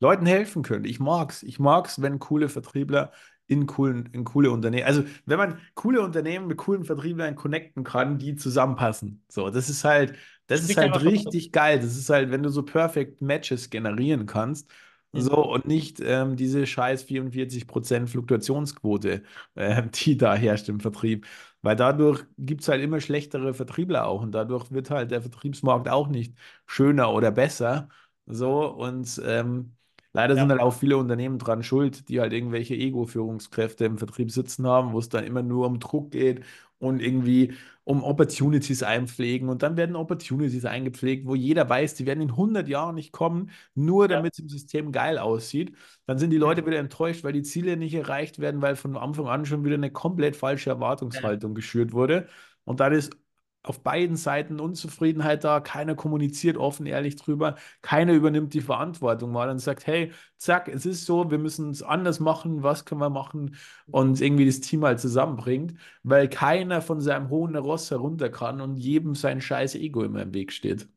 Leuten 0.00 0.26
helfen 0.26 0.62
können. 0.62 0.84
Ich 0.84 1.00
mag's. 1.00 1.42
Ich 1.42 1.58
mag's, 1.58 2.00
wenn 2.00 2.18
coole 2.18 2.48
Vertriebler 2.48 3.12
in 3.46 3.66
coolen, 3.66 4.06
in 4.12 4.24
coole 4.24 4.50
Unternehmen, 4.50 4.86
also 4.86 5.04
wenn 5.26 5.38
man 5.38 5.58
coole 5.74 6.02
Unternehmen 6.02 6.46
mit 6.46 6.56
coolen 6.56 6.84
Vertrieblern 6.84 7.34
connecten 7.34 7.84
kann, 7.84 8.18
die 8.18 8.36
zusammenpassen. 8.36 9.24
So, 9.28 9.50
das 9.50 9.68
ist 9.68 9.84
halt, 9.84 10.14
das 10.46 10.62
ist 10.62 10.72
Spricht 10.72 10.92
halt 10.92 11.04
richtig 11.04 11.52
geil. 11.52 11.80
Das 11.80 11.96
ist 11.96 12.08
halt, 12.10 12.30
wenn 12.30 12.42
du 12.42 12.48
so 12.48 12.62
Perfect 12.64 13.20
Matches 13.22 13.68
generieren 13.70 14.26
kannst. 14.26 14.70
So, 15.12 15.34
und 15.52 15.66
nicht 15.66 15.98
ähm, 16.00 16.36
diese 16.36 16.66
scheiß 16.66 17.02
44% 17.02 18.08
Fluktuationsquote, 18.10 19.22
äh, 19.56 19.82
die 19.94 20.16
da 20.16 20.34
herrscht 20.36 20.68
im 20.68 20.78
Vertrieb. 20.80 21.26
Weil 21.62 21.76
dadurch 21.76 22.24
gibt 22.38 22.62
es 22.62 22.68
halt 22.68 22.80
immer 22.82 23.00
schlechtere 23.00 23.52
Vertriebler 23.54 24.06
auch 24.06 24.22
und 24.22 24.32
dadurch 24.32 24.70
wird 24.70 24.90
halt 24.90 25.10
der 25.10 25.20
Vertriebsmarkt 25.22 25.88
auch 25.88 26.08
nicht 26.08 26.36
schöner 26.66 27.12
oder 27.12 27.30
besser. 27.32 27.88
So, 28.26 28.66
und 28.68 29.20
ähm, 29.24 29.76
Leider 30.12 30.36
sind 30.36 30.48
Ja, 30.48 30.50
halt 30.50 30.60
auch 30.60 30.72
viele 30.72 30.96
Unternehmen 30.96 31.38
dran 31.38 31.62
schuld, 31.62 32.08
die 32.08 32.20
halt 32.20 32.32
irgendwelche 32.32 32.74
Ego-Führungskräfte 32.74 33.84
im 33.84 33.96
Vertrieb 33.98 34.32
sitzen 34.32 34.66
haben, 34.66 34.92
wo 34.92 34.98
es 34.98 35.08
dann 35.08 35.22
immer 35.24 35.42
nur 35.42 35.66
um 35.68 35.78
Druck 35.78 36.10
geht 36.10 36.44
und 36.78 37.00
irgendwie 37.00 37.54
um 37.90 38.04
Opportunities 38.04 38.84
einpflegen. 38.84 39.48
Und 39.48 39.62
dann 39.64 39.76
werden 39.76 39.96
Opportunities 39.96 40.64
eingepflegt, 40.64 41.26
wo 41.26 41.34
jeder 41.34 41.68
weiß, 41.68 41.94
die 41.94 42.06
werden 42.06 42.20
in 42.20 42.30
100 42.30 42.68
Jahren 42.68 42.94
nicht 42.94 43.10
kommen, 43.12 43.50
nur 43.74 44.08
ja. 44.08 44.08
damit 44.08 44.34
es 44.34 44.38
im 44.38 44.48
System 44.48 44.92
geil 44.92 45.18
aussieht. 45.18 45.76
Dann 46.06 46.16
sind 46.18 46.30
die. 46.30 46.36
Leute 46.38 46.64
wieder 46.66 46.78
enttäuscht, 46.78 47.24
weil 47.24 47.32
die 47.32 47.42
Ziele 47.42 47.76
nicht 47.76 47.94
erreicht 47.94 48.38
werden, 48.38 48.62
weil 48.62 48.76
von 48.76 48.96
Anfang 48.96 49.26
an 49.26 49.44
schon 49.44 49.64
wieder 49.64 49.74
eine 49.74 49.90
komplett 49.90 50.36
falsche 50.36 50.70
Ja. 51.12 51.24
Erwartungshaltung 51.24 51.54
geschürt 51.54 51.92
wurde. 51.92 52.28
Und 52.64 52.78
dann 52.80 52.92
ist 52.92 53.16
auf 53.62 53.82
beiden 53.82 54.16
Seiten 54.16 54.60
Unzufriedenheit 54.60 55.44
da, 55.44 55.60
keiner 55.60 55.94
kommuniziert 55.94 56.56
offen, 56.56 56.86
ehrlich 56.86 57.16
drüber, 57.16 57.56
keiner 57.82 58.12
übernimmt 58.14 58.54
die 58.54 58.60
Verantwortung 58.62 59.32
mal 59.32 59.50
und 59.50 59.58
sagt, 59.58 59.86
hey, 59.86 60.12
zack, 60.38 60.68
es 60.68 60.86
ist 60.86 61.04
so, 61.06 61.30
wir 61.30 61.38
müssen 61.38 61.70
es 61.70 61.82
anders 61.82 62.20
machen, 62.20 62.62
was 62.62 62.84
können 62.84 63.00
wir 63.00 63.10
machen 63.10 63.56
und 63.90 64.20
irgendwie 64.20 64.46
das 64.46 64.60
Team 64.60 64.84
halt 64.84 65.00
zusammenbringt, 65.00 65.74
weil 66.02 66.28
keiner 66.28 66.80
von 66.82 67.00
seinem 67.00 67.28
hohen 67.28 67.56
Ross 67.56 67.90
herunter 67.90 68.30
kann 68.30 68.60
und 68.60 68.76
jedem 68.76 69.14
sein 69.14 69.40
scheiß 69.40 69.74
Ego 69.74 70.02
immer 70.04 70.22
im 70.22 70.34
Weg 70.34 70.52
steht. 70.52 70.88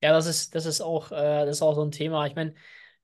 Ja, 0.00 0.12
das 0.12 0.26
ist, 0.26 0.54
das 0.54 0.66
ist 0.66 0.80
auch, 0.80 1.10
äh, 1.12 1.46
das 1.46 1.56
ist 1.56 1.62
auch 1.62 1.74
so 1.74 1.82
ein 1.82 1.90
Thema. 1.90 2.26
Ich 2.26 2.34
meine, 2.34 2.54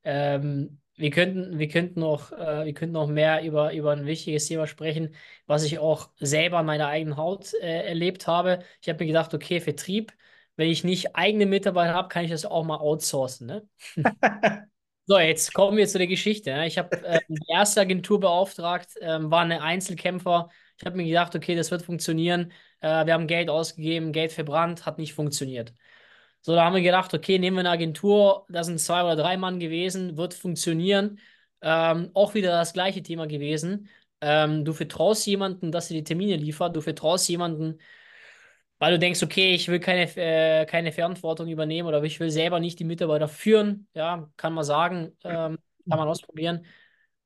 ähm, 0.03 0.80
wir 0.95 1.09
könnten, 1.09 1.57
wir 1.59 1.67
könnten 1.67 1.99
noch, 1.99 2.31
äh, 2.31 2.65
wir 2.65 2.73
könnten 2.73 2.93
noch 2.93 3.07
mehr 3.07 3.43
über, 3.43 3.73
über 3.73 3.91
ein 3.91 4.05
wichtiges 4.05 4.47
Thema 4.47 4.67
sprechen, 4.67 5.15
was 5.47 5.63
ich 5.63 5.79
auch 5.79 6.09
selber 6.19 6.59
an 6.59 6.65
meiner 6.65 6.87
eigenen 6.87 7.17
Haut 7.17 7.53
äh, 7.55 7.87
erlebt 7.87 8.27
habe. 8.27 8.63
Ich 8.81 8.89
habe 8.89 8.99
mir 9.03 9.07
gedacht, 9.07 9.33
okay, 9.33 9.59
Vertrieb, 9.59 10.13
wenn 10.55 10.69
ich 10.69 10.83
nicht 10.83 11.15
eigene 11.15 11.45
Mitarbeiter 11.45 11.93
habe, 11.93 12.09
kann 12.09 12.25
ich 12.25 12.31
das 12.31 12.45
auch 12.45 12.63
mal 12.63 12.77
outsourcen. 12.77 13.47
Ne? 13.47 13.67
So, 15.07 15.19
jetzt 15.19 15.53
kommen 15.53 15.77
wir 15.77 15.87
zu 15.87 15.97
der 15.97 16.07
Geschichte. 16.07 16.53
Ne? 16.53 16.67
Ich 16.67 16.77
habe 16.77 17.03
äh, 17.03 17.19
die 17.27 17.41
erste 17.51 17.81
Agentur 17.81 18.19
beauftragt, 18.19 18.91
ähm, 19.01 19.29
war 19.29 19.41
eine 19.41 19.61
Einzelkämpfer. 19.61 20.49
Ich 20.77 20.85
habe 20.85 20.95
mir 20.95 21.05
gedacht, 21.05 21.35
okay, 21.35 21.55
das 21.55 21.69
wird 21.69 21.81
funktionieren. 21.81 22.53
Äh, 22.79 23.05
wir 23.05 23.13
haben 23.13 23.27
Geld 23.27 23.49
ausgegeben, 23.49 24.13
Geld 24.13 24.31
verbrannt, 24.31 24.85
hat 24.85 24.99
nicht 24.99 25.13
funktioniert. 25.13 25.73
So, 26.43 26.55
da 26.55 26.65
haben 26.65 26.73
wir 26.75 26.81
gedacht, 26.81 27.13
okay, 27.13 27.37
nehmen 27.37 27.57
wir 27.57 27.61
eine 27.61 27.69
Agentur, 27.69 28.45
da 28.49 28.63
sind 28.63 28.79
zwei 28.79 29.03
oder 29.03 29.15
drei 29.15 29.37
Mann 29.37 29.59
gewesen, 29.59 30.17
wird 30.17 30.33
funktionieren. 30.33 31.19
Ähm, 31.61 32.09
auch 32.15 32.33
wieder 32.33 32.51
das 32.51 32.73
gleiche 32.73 33.03
Thema 33.03 33.27
gewesen. 33.27 33.89
Ähm, 34.21 34.65
du 34.65 34.73
vertraust 34.73 35.27
jemanden, 35.27 35.71
dass 35.71 35.91
er 35.91 35.97
die 35.97 36.03
Termine 36.03 36.37
liefert, 36.37 36.75
du 36.75 36.81
vertraust 36.81 37.29
jemanden, 37.29 37.79
weil 38.79 38.93
du 38.93 38.99
denkst, 38.99 39.21
okay, 39.21 39.53
ich 39.53 39.67
will 39.67 39.79
keine, 39.79 40.03
äh, 40.17 40.65
keine 40.65 40.91
Verantwortung 40.91 41.47
übernehmen 41.47 41.87
oder 41.87 42.03
ich 42.03 42.19
will 42.19 42.31
selber 42.31 42.59
nicht 42.59 42.79
die 42.79 42.83
Mitarbeiter 42.85 43.27
führen. 43.27 43.87
Ja, 43.93 44.27
kann 44.37 44.53
man 44.53 44.63
sagen, 44.63 45.15
ähm, 45.23 45.59
kann 45.87 45.99
man 45.99 46.07
ausprobieren. 46.07 46.65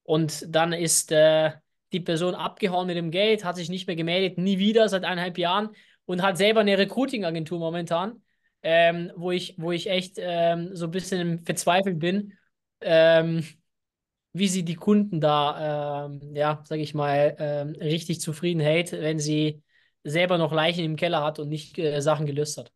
Und 0.04 0.46
dann 0.54 0.74
ist 0.74 1.12
äh, 1.14 1.54
die 1.94 2.02
Person 2.02 2.36
abgehauen 2.36 2.88
mit 2.88 2.98
dem 2.98 3.12
Geld, 3.12 3.46
hat 3.46 3.56
sich 3.56 3.70
nicht 3.70 3.88
mehr 3.88 3.96
gemeldet, 3.96 4.38
nie 4.38 4.60
wieder 4.60 4.90
seit 4.90 5.06
eineinhalb 5.06 5.38
Jahren 5.38 5.70
und 6.06 6.22
hat 6.22 6.38
selber 6.38 6.60
eine 6.60 6.78
Recruiting-Agentur 6.78 7.60
momentan 7.60 8.22
ähm, 8.68 9.12
wo 9.16 9.30
ich, 9.30 9.54
wo 9.60 9.72
ich 9.72 9.92
echt 9.92 10.16
ähm, 10.18 10.76
so 10.76 10.86
ein 10.86 10.92
bisschen 10.92 11.46
verzweifelt 11.46 12.00
bin, 12.00 12.34
ähm, 12.82 13.44
wie 14.34 14.48
sie 14.48 14.66
die 14.66 14.74
Kunden 14.74 15.22
da, 15.22 16.08
ähm, 16.08 16.20
ja, 16.34 16.64
sag 16.66 16.80
ich 16.80 16.96
mal, 16.96 17.36
ähm, 17.38 17.76
richtig 17.80 18.22
zufrieden 18.22 18.60
hält, 18.60 18.92
wenn 18.92 19.20
sie 19.20 19.62
selber 20.04 20.40
noch 20.40 20.52
Leichen 20.52 20.84
im 20.84 20.96
Keller 20.96 21.24
hat 21.24 21.38
und 21.38 21.50
nicht 21.50 21.78
äh, 21.78 22.02
Sachen 22.02 22.26
gelöst 22.26 22.58
hat. 22.58 22.72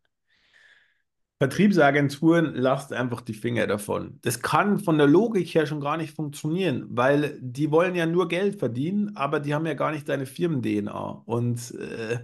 Vertriebsagenturen, 1.40 2.54
lasst 2.54 2.92
einfach 2.92 3.20
die 3.22 3.34
Finger 3.34 3.66
davon. 3.66 4.20
Das 4.22 4.42
kann 4.42 4.78
von 4.78 4.96
der 4.96 5.08
Logik 5.08 5.48
her 5.54 5.66
schon 5.66 5.80
gar 5.80 5.96
nicht 5.96 6.14
funktionieren, 6.14 6.86
weil 6.90 7.36
die 7.40 7.72
wollen 7.72 7.96
ja 7.96 8.06
nur 8.06 8.28
Geld 8.28 8.60
verdienen, 8.60 9.16
aber 9.16 9.40
die 9.40 9.54
haben 9.54 9.66
ja 9.66 9.74
gar 9.74 9.90
nicht 9.90 10.08
deine 10.08 10.26
Firmen-DNA. 10.26 11.22
Und 11.24 11.74
äh, 11.74 12.20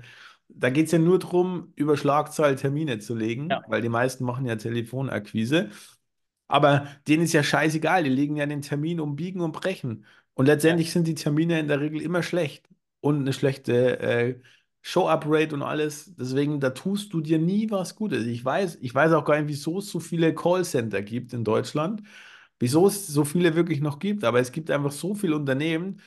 da 0.57 0.71
geht 0.71 0.87
es 0.87 0.93
ja 0.93 0.99
nur 0.99 1.19
darum, 1.19 1.73
über 1.77 1.97
Schlagzahl 1.97 2.57
Termine 2.57 2.99
zu 2.99 3.15
legen, 3.15 3.61
Ja, 3.61 3.63
weil 3.67 3.83
die 3.83 3.89
meisten 3.89 4.25
machen 4.25 4.47
ja 4.47 4.57
Telefonakquise. 4.57 5.71
Aber 6.49 6.87
denen 7.09 7.25
ist 7.25 7.33
ja 7.33 7.43
scheißegal, 7.43 8.05
die 8.05 8.11
legen 8.11 8.37
ja 8.37 8.47
den 8.47 8.63
Termin 8.63 9.01
um 9.01 9.17
Biegen 9.17 9.41
und 9.41 9.53
Brechen. 9.53 10.05
Und 10.35 10.47
ja, 10.67 10.77
letztendlich 10.77 10.93
sind 10.93 11.07
die 11.07 11.15
Termine 11.15 11.59
in 11.61 11.69
der 11.69 11.81
Regel 11.81 12.01
immer 12.01 12.23
schlecht 12.23 12.69
und 13.01 13.21
eine 13.21 13.33
schlechte 13.33 13.99
äh, 14.01 14.41
Show-Up-Rate 14.83 15.55
und 15.55 15.63
alles. 15.63 16.15
Deswegen, 16.17 16.61
da 16.61 16.71
tust 16.71 17.13
du 17.13 17.21
dir 17.21 17.39
nie 17.39 17.71
was 17.71 17.97
Gutes. 17.97 18.27
Ich 18.27 18.45
weiß, 18.45 18.77
ich 18.81 18.95
weiß 18.95 19.13
auch 19.13 19.25
gar 19.25 19.39
nicht, 19.41 19.49
wieso 19.49 19.79
es 19.79 19.91
so 19.91 19.99
viele 20.01 20.35
Callcenter 20.35 21.03
gibt 21.03 21.33
in 21.33 21.43
Deutschland, 21.45 22.03
wieso 22.61 22.87
es 22.87 23.07
so 23.07 23.25
viele 23.25 23.57
wirklich 23.57 23.81
noch 23.81 23.99
gibt, 23.99 24.25
aber 24.25 24.41
es 24.41 24.53
gibt 24.53 24.71
einfach 24.71 24.93
so 24.93 25.15
viele 25.15 25.37
Unternehmen, 25.37 26.01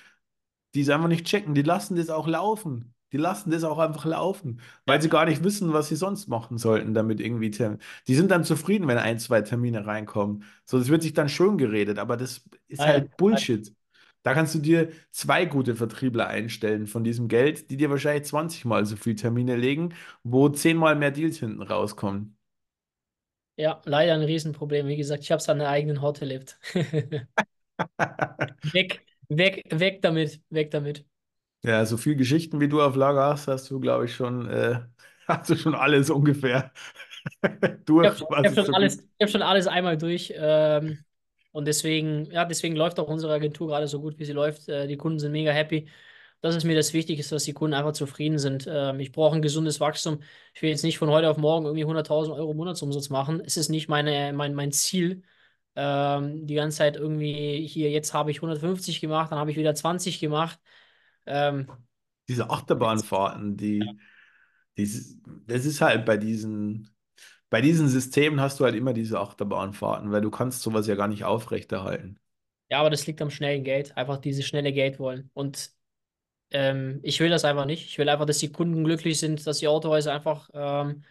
die 0.75 0.81
es 0.81 0.89
einfach 0.89 1.07
nicht 1.09 1.25
checken. 1.27 1.53
Die 1.55 1.61
lassen 1.63 1.95
das 1.97 2.09
auch 2.09 2.27
laufen. 2.27 2.93
Die 3.11 3.17
lassen 3.17 3.51
das 3.51 3.63
auch 3.63 3.79
einfach 3.79 4.05
laufen, 4.05 4.61
weil 4.85 5.01
sie 5.01 5.09
gar 5.09 5.25
nicht 5.25 5.43
wissen, 5.43 5.73
was 5.73 5.87
sie 5.89 5.95
sonst 5.95 6.27
machen 6.27 6.57
sollten, 6.57 6.93
damit 6.93 7.19
irgendwie. 7.19 7.51
Term 7.51 7.77
die 8.07 8.15
sind 8.15 8.29
dann 8.31 8.43
zufrieden, 8.43 8.87
wenn 8.87 8.97
ein, 8.97 9.19
zwei 9.19 9.41
Termine 9.41 9.85
reinkommen. 9.85 10.43
So, 10.65 10.77
das 10.79 10.89
wird 10.89 11.01
sich 11.01 11.13
dann 11.13 11.29
schön 11.29 11.57
geredet, 11.57 11.97
aber 11.99 12.17
das 12.17 12.43
ist 12.67 12.85
halt 12.85 13.17
Bullshit. 13.17 13.73
Da 14.23 14.33
kannst 14.33 14.53
du 14.53 14.59
dir 14.59 14.89
zwei 15.11 15.45
gute 15.45 15.75
Vertriebler 15.75 16.27
einstellen 16.27 16.87
von 16.87 17.03
diesem 17.03 17.27
Geld, 17.29 17.69
die 17.71 17.77
dir 17.77 17.89
wahrscheinlich 17.89 18.25
20 18.25 18.65
Mal 18.65 18.85
so 18.85 18.95
viel 18.97 19.15
Termine 19.15 19.55
legen, 19.55 19.93
wo 20.23 20.49
10 20.49 20.77
Mal 20.77 20.95
mehr 20.95 21.11
Deals 21.11 21.39
hinten 21.39 21.61
rauskommen. 21.61 22.35
ja, 23.57 23.81
leider 23.85 24.13
ein 24.13 24.21
Riesenproblem. 24.23 24.87
Wie 24.87 24.97
gesagt, 24.97 25.23
ich 25.23 25.31
habe 25.31 25.39
es 25.39 25.49
an 25.49 25.59
der 25.59 25.69
eigenen 25.69 26.01
Haut 26.01 26.21
erlebt. 26.21 26.59
Weg, 28.73 29.01
weg, 29.29 29.63
weg 29.71 30.01
damit, 30.01 30.41
weg 30.49 30.71
damit. 30.71 31.05
Ja, 31.63 31.85
so 31.85 31.97
viel 31.97 32.15
Geschichten 32.15 32.59
wie 32.61 32.69
du 32.69 32.81
auf 32.81 32.95
Lager 32.95 33.25
hast, 33.25 33.47
hast 33.47 33.69
du, 33.69 33.79
glaube 33.81 34.05
ich, 34.05 34.15
schon, 34.15 34.47
äh, 34.49 34.79
hast 35.27 35.49
du 35.49 35.55
schon 35.57 35.75
alles 35.75 36.09
ungefähr 36.09 36.71
durch, 37.85 38.13
habe 38.41 38.43
ich 38.43 38.43
was 38.45 38.53
hab 38.53 38.55
schon 38.55 38.67
so 38.67 38.73
alles, 38.73 38.97
ich 38.99 39.23
hab 39.23 39.29
schon 39.29 39.41
alles 39.41 39.67
einmal 39.67 39.97
durch. 39.97 40.33
Ähm, 40.35 41.03
und 41.51 41.65
deswegen, 41.67 42.25
ja, 42.31 42.45
deswegen 42.45 42.75
läuft 42.75 42.99
auch 42.99 43.07
unsere 43.07 43.33
Agentur 43.33 43.67
gerade 43.67 43.87
so 43.87 43.99
gut, 44.01 44.19
wie 44.19 44.25
sie 44.25 44.33
läuft. 44.33 44.69
Äh, 44.69 44.87
die 44.87 44.97
Kunden 44.97 45.19
sind 45.19 45.31
mega 45.31 45.51
happy. 45.51 45.89
Das 46.41 46.55
ist 46.55 46.63
mir 46.63 46.75
das 46.75 46.93
Wichtigste, 46.93 47.35
dass 47.35 47.43
die 47.43 47.53
Kunden 47.53 47.73
einfach 47.73 47.91
zufrieden 47.93 48.39
sind. 48.39 48.65
Ähm, 48.69 48.99
ich 49.01 49.11
brauche 49.11 49.35
ein 49.35 49.41
gesundes 49.41 49.79
Wachstum. 49.81 50.21
Ich 50.53 50.61
will 50.61 50.69
jetzt 50.69 50.83
nicht 50.83 50.97
von 50.97 51.09
heute 51.09 51.29
auf 51.29 51.37
morgen 51.37 51.65
irgendwie 51.65 51.85
100.000 51.85 52.35
Euro 52.35 52.53
Monatsumsatz 52.53 53.09
machen. 53.09 53.41
Es 53.45 53.57
ist 53.57 53.69
nicht 53.69 53.89
meine, 53.89 54.31
mein, 54.33 54.53
mein 54.55 54.71
Ziel. 54.71 55.23
Ähm, 55.75 56.45
die 56.47 56.55
ganze 56.55 56.77
Zeit 56.77 56.95
irgendwie 56.97 57.65
hier, 57.67 57.89
jetzt 57.91 58.13
habe 58.13 58.31
ich 58.31 58.41
150 58.41 59.01
gemacht, 59.01 59.31
dann 59.31 59.39
habe 59.39 59.51
ich 59.51 59.57
wieder 59.57 59.75
20 59.75 60.19
gemacht. 60.19 60.59
Ähm, 61.29 61.67
Diese 62.29 62.49
Achterbahnfahrten, 62.49 63.57
die, 63.57 63.99
die, 64.77 64.85
das 65.47 65.65
ist 65.65 65.81
halt 65.81 66.05
bei 66.05 66.17
diesen, 66.17 66.89
bei 67.49 67.61
diesen 67.61 67.89
Systemen 67.89 68.41
hast 68.41 68.59
du 68.59 68.65
halt 68.65 68.75
immer 68.75 68.93
diese 68.93 69.19
Achterbahnfahrten, 69.19 70.11
weil 70.11 70.21
du 70.21 70.31
kannst 70.31 70.61
sowas 70.63 70.87
ja 70.87 70.95
gar 70.95 71.07
nicht 71.09 71.25
aufrechterhalten. 71.25 72.19
ja, 72.69 72.79
aber 72.79 72.89
das 72.89 73.07
liegt 73.07 73.21
am 73.21 73.29
schnellen 73.31 73.63
Geld. 73.63 73.95
Einfach 73.97 74.17
dieses 74.17 74.45
schnelle 74.45 74.73
Geld 74.73 74.99
wollen. 74.99 75.29
Und 75.33 75.71
Ähm, 76.51 77.01
ich 77.03 77.19
will 77.19 77.29
das 77.29 77.45
einfach 77.45 77.65
nicht. 77.65 77.85
Ich 77.87 77.97
will 77.99 78.09
einfach, 78.09 78.25
dass 78.25 78.39
die 78.39 78.51
Kunden 78.51 78.83
glücklich 78.85 79.19
sind, 79.19 79.45
dass 79.47 79.59
die 79.59 79.67
Autohäuser 79.69 80.13
einfach, 80.13 80.49
ähm, 80.53 81.03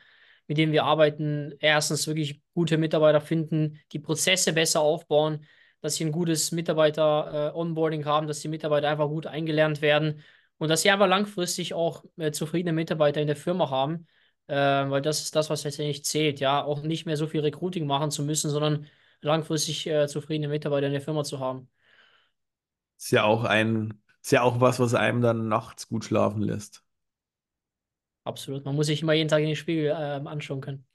mit 0.48 0.58
denen 0.58 0.72
wir 0.72 0.84
arbeiten, 0.84 1.54
erstens 1.60 2.06
wirklich 2.08 2.42
gute 2.54 2.78
Mitarbeiter 2.78 3.20
finden, 3.22 3.80
die 3.92 3.98
Prozesse 4.00 4.52
besser 4.54 4.80
aufbauen, 4.82 5.46
dass 5.80 5.96
sie 5.96 6.04
ein 6.04 6.12
gutes 6.12 6.52
Mitarbeiter-Onboarding 6.52 8.04
haben, 8.04 8.26
dass 8.26 8.40
die 8.40 8.48
Mitarbeiter 8.48 8.88
einfach 8.88 9.08
gut 9.08 9.26
eingelernt 9.26 9.80
werden 9.82 10.22
und 10.58 10.68
dass 10.68 10.82
sie 10.82 10.90
einfach 10.90 11.06
langfristig 11.06 11.74
auch 11.74 12.04
äh, 12.16 12.32
zufriedene 12.32 12.72
Mitarbeiter 12.72 13.20
in 13.20 13.26
der 13.28 13.36
Firma 13.36 13.70
haben, 13.70 14.06
äh, 14.48 14.54
weil 14.54 15.02
das 15.02 15.22
ist 15.22 15.36
das, 15.36 15.50
was 15.50 15.64
letztendlich 15.64 16.04
zählt. 16.04 16.40
Ja, 16.40 16.62
auch 16.64 16.82
nicht 16.82 17.06
mehr 17.06 17.16
so 17.16 17.26
viel 17.26 17.40
Recruiting 17.40 17.86
machen 17.86 18.10
zu 18.10 18.22
müssen, 18.22 18.50
sondern 18.50 18.86
langfristig 19.20 19.86
äh, 19.86 20.08
zufriedene 20.08 20.48
Mitarbeiter 20.48 20.86
in 20.86 20.92
der 20.92 21.02
Firma 21.02 21.24
zu 21.24 21.38
haben. 21.40 21.68
Ist 22.98 23.12
ja 23.12 23.24
auch 23.24 23.44
ein, 23.44 24.02
ist 24.22 24.32
ja 24.32 24.42
auch 24.42 24.60
was, 24.60 24.80
was 24.80 24.94
einem 24.94 25.20
dann 25.20 25.48
nachts 25.48 25.88
gut 25.88 26.04
schlafen 26.04 26.42
lässt. 26.42 26.84
Absolut. 28.24 28.64
Man 28.64 28.76
muss 28.76 28.86
sich 28.86 29.02
immer 29.02 29.14
jeden 29.14 29.28
Tag 29.28 29.40
in 29.40 29.46
den 29.46 29.56
Spiegel 29.56 29.94
ähm, 29.98 30.26
anschauen 30.26 30.60
können. 30.60 30.87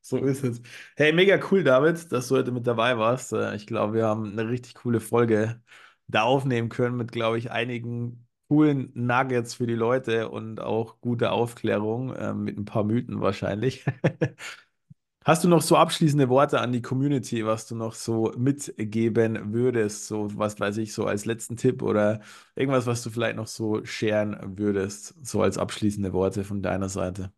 So 0.00 0.18
ist 0.18 0.44
es. 0.44 0.60
Hey, 0.96 1.12
mega 1.12 1.38
cool, 1.50 1.62
David, 1.64 2.10
dass 2.12 2.28
du 2.28 2.36
heute 2.36 2.50
mit 2.52 2.66
dabei 2.66 2.98
warst. 2.98 3.32
Äh, 3.32 3.54
Ich 3.56 3.66
glaube, 3.66 3.94
wir 3.94 4.06
haben 4.06 4.32
eine 4.32 4.48
richtig 4.48 4.74
coole 4.74 5.00
Folge 5.00 5.62
da 6.06 6.22
aufnehmen 6.22 6.68
können 6.68 6.96
mit, 6.96 7.12
glaube 7.12 7.38
ich, 7.38 7.50
einigen 7.50 8.26
coolen 8.48 8.90
Nuggets 8.94 9.54
für 9.54 9.66
die 9.66 9.74
Leute 9.74 10.30
und 10.30 10.60
auch 10.60 11.00
gute 11.00 11.30
Aufklärung, 11.32 12.14
äh, 12.14 12.32
mit 12.34 12.56
ein 12.58 12.64
paar 12.64 12.84
Mythen 12.84 13.20
wahrscheinlich. 13.20 13.84
Hast 15.24 15.44
du 15.44 15.48
noch 15.48 15.60
so 15.62 15.76
abschließende 15.76 16.28
Worte 16.30 16.60
an 16.60 16.72
die 16.72 16.80
Community, 16.82 17.44
was 17.44 17.66
du 17.66 17.74
noch 17.76 17.92
so 17.94 18.32
mitgeben 18.38 19.52
würdest? 19.52 20.06
So, 20.06 20.28
was 20.38 20.58
weiß 20.58 20.78
ich, 20.78 20.94
so 20.94 21.06
als 21.06 21.26
letzten 21.26 21.56
Tipp 21.56 21.82
oder 21.82 22.20
irgendwas, 22.56 22.86
was 22.86 23.02
du 23.02 23.10
vielleicht 23.10 23.36
noch 23.36 23.46
so 23.46 23.84
sharen 23.84 24.58
würdest, 24.58 25.14
so 25.26 25.42
als 25.42 25.58
abschließende 25.58 26.12
Worte 26.14 26.44
von 26.44 26.62
deiner 26.62 26.88
Seite? 26.88 27.32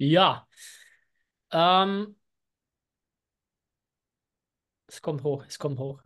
Ja, 0.00 0.46
ähm, 1.52 2.16
es 4.86 5.00
kommt 5.00 5.22
hoch, 5.22 5.44
es 5.46 5.58
kommt 5.58 5.78
hoch. 5.78 6.02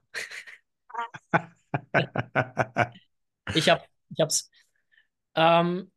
Ich 3.52 3.68
hab, 3.70 3.88
ich 4.10 4.20
hab's. 4.20 4.50
Ähm, 5.36 5.92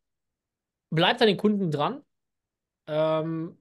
bleibt 0.90 1.20
an 1.22 1.28
den 1.28 1.36
Kunden 1.36 1.70
dran. 1.72 2.02
Ähm, 2.88 3.58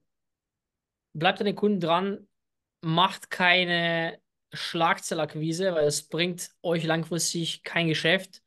bleibt 1.13 1.39
an 1.39 1.45
den 1.45 1.55
Kunden 1.55 1.79
dran. 1.79 2.27
Macht 2.81 3.29
keine 3.31 4.19
Schlagzeilakquise, 4.53 5.73
weil 5.75 5.87
es 5.87 6.07
bringt 6.07 6.51
euch 6.61 6.83
langfristig 6.83 7.63
kein 7.63 7.87
Geschäft. 7.87 8.43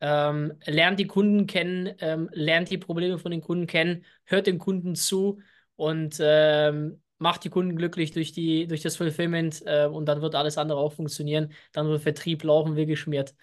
Ähm, 0.00 0.52
lernt 0.66 0.98
die 1.00 1.06
Kunden 1.06 1.46
kennen, 1.46 1.94
ähm, 2.00 2.28
lernt 2.32 2.70
die 2.70 2.78
Probleme 2.78 3.18
von 3.18 3.30
den 3.30 3.40
Kunden 3.42 3.66
kennen, 3.66 4.04
hört 4.24 4.46
den 4.46 4.58
Kunden 4.58 4.94
zu 4.94 5.40
und 5.76 6.18
ähm, 6.20 7.02
macht 7.18 7.44
die 7.44 7.50
Kunden 7.50 7.76
glücklich 7.76 8.12
durch 8.12 8.32
die, 8.32 8.66
durch 8.66 8.82
das 8.82 8.96
Fulfillment 8.96 9.62
äh, 9.66 9.86
und 9.86 10.06
dann 10.06 10.22
wird 10.22 10.34
alles 10.34 10.58
andere 10.58 10.78
auch 10.80 10.92
funktionieren. 10.94 11.52
Dann 11.72 11.86
wird 11.88 12.02
Vertrieb 12.02 12.42
laufen 12.44 12.76
wie 12.76 12.86
geschmiert. 12.86 13.34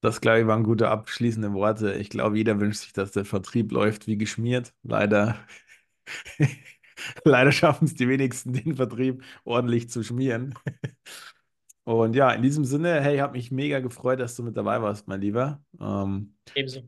Das, 0.00 0.20
glaube 0.20 0.40
ich, 0.40 0.46
waren 0.46 0.62
gute 0.62 0.88
abschließende 0.88 1.52
Worte. 1.52 1.94
Ich 1.94 2.10
glaube, 2.10 2.36
jeder 2.36 2.60
wünscht 2.60 2.80
sich, 2.82 2.92
dass 2.92 3.12
der 3.12 3.24
Vertrieb 3.24 3.72
läuft 3.72 4.06
wie 4.06 4.16
geschmiert. 4.18 4.72
Leider, 4.82 5.36
leider 7.24 7.52
schaffen 7.52 7.86
es 7.86 7.94
die 7.94 8.08
wenigsten, 8.08 8.52
den 8.52 8.76
Vertrieb 8.76 9.22
ordentlich 9.44 9.90
zu 9.90 10.02
schmieren. 10.02 10.54
Und 11.86 12.16
ja, 12.16 12.32
in 12.32 12.42
diesem 12.42 12.64
Sinne, 12.66 13.00
hey, 13.00 13.16
ich 13.16 13.20
habe 13.22 13.34
mich 13.34 13.52
mega 13.52 13.80
gefreut, 13.80 14.20
dass 14.20 14.36
du 14.36 14.42
mit 14.44 14.56
dabei 14.56 14.82
warst, 14.82 15.08
mein 15.08 15.20
Lieber. 15.22 15.62
Ähm, 15.80 16.34
Ebenso. 16.54 16.82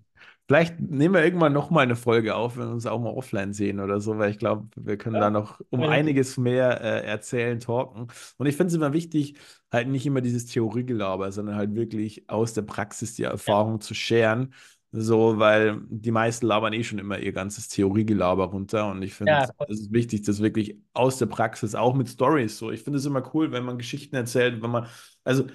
Vielleicht 0.47 0.81
nehmen 0.81 1.15
wir 1.15 1.23
irgendwann 1.23 1.53
nochmal 1.53 1.83
eine 1.85 1.95
Folge 1.97 2.35
auf, 2.35 2.57
wenn 2.57 2.67
wir 2.69 2.73
uns 2.73 2.87
auch 2.87 2.99
mal 3.01 3.11
offline 3.11 3.53
sehen 3.53 3.81
oder 3.81 4.01
so, 4.01 4.17
weil 4.19 4.31
ich 4.31 4.39
glaube, 4.39 4.69
wir 4.77 4.97
können 4.97 5.19
Ja, 5.19 5.21
da 5.21 5.29
noch 5.31 5.61
um 5.71 5.85
einiges 5.85 6.39
mehr 6.39 6.81
äh, 6.81 7.07
erzählen, 7.07 7.61
talken. 7.61 8.09
Und 8.39 8.47
ich 8.47 8.57
finde 8.57 8.69
es 8.69 8.75
immer 8.75 8.95
wichtig, 8.95 9.35
halt 9.71 9.89
nicht 9.89 10.07
immer 10.07 10.23
dieses 10.23 10.47
Theoriegelaber, 10.47 11.33
sondern 11.33 11.57
halt 11.57 11.75
wirklich 11.75 12.31
aus 12.31 12.55
der 12.55 12.63
Praxis 12.63 13.15
die 13.15 13.25
Erfahrung 13.25 13.81
zu 13.83 13.93
scheren. 13.95 14.55
So, 14.91 15.39
weil 15.39 15.81
die 15.91 16.11
meisten 16.11 16.47
labern 16.47 16.73
eh 16.73 16.83
schon 16.83 16.99
immer 16.99 17.19
ihr 17.19 17.33
ganzes 17.33 17.69
Theoriegelaber 17.69 18.47
runter. 18.47 18.91
Und 18.91 19.03
ich 19.03 19.15
finde, 19.15 19.39
ja, 19.39 19.53
es 19.67 19.81
ist 19.81 19.93
wichtig, 19.93 20.23
das 20.23 20.41
wirklich 20.41 20.79
aus 20.95 21.19
der 21.19 21.27
Praxis, 21.27 21.75
auch 21.75 21.95
mit 21.95 22.09
Stories. 22.09 22.57
So, 22.59 22.71
ich 22.71 22.83
finde 22.83 22.99
es 22.99 23.05
immer 23.07 23.23
cool, 23.35 23.53
wenn 23.53 23.65
man 23.65 23.77
Geschichten 23.79 24.17
erzählt, 24.17 24.63
wenn 24.63 24.71
man, 24.71 24.87
also 25.25 25.47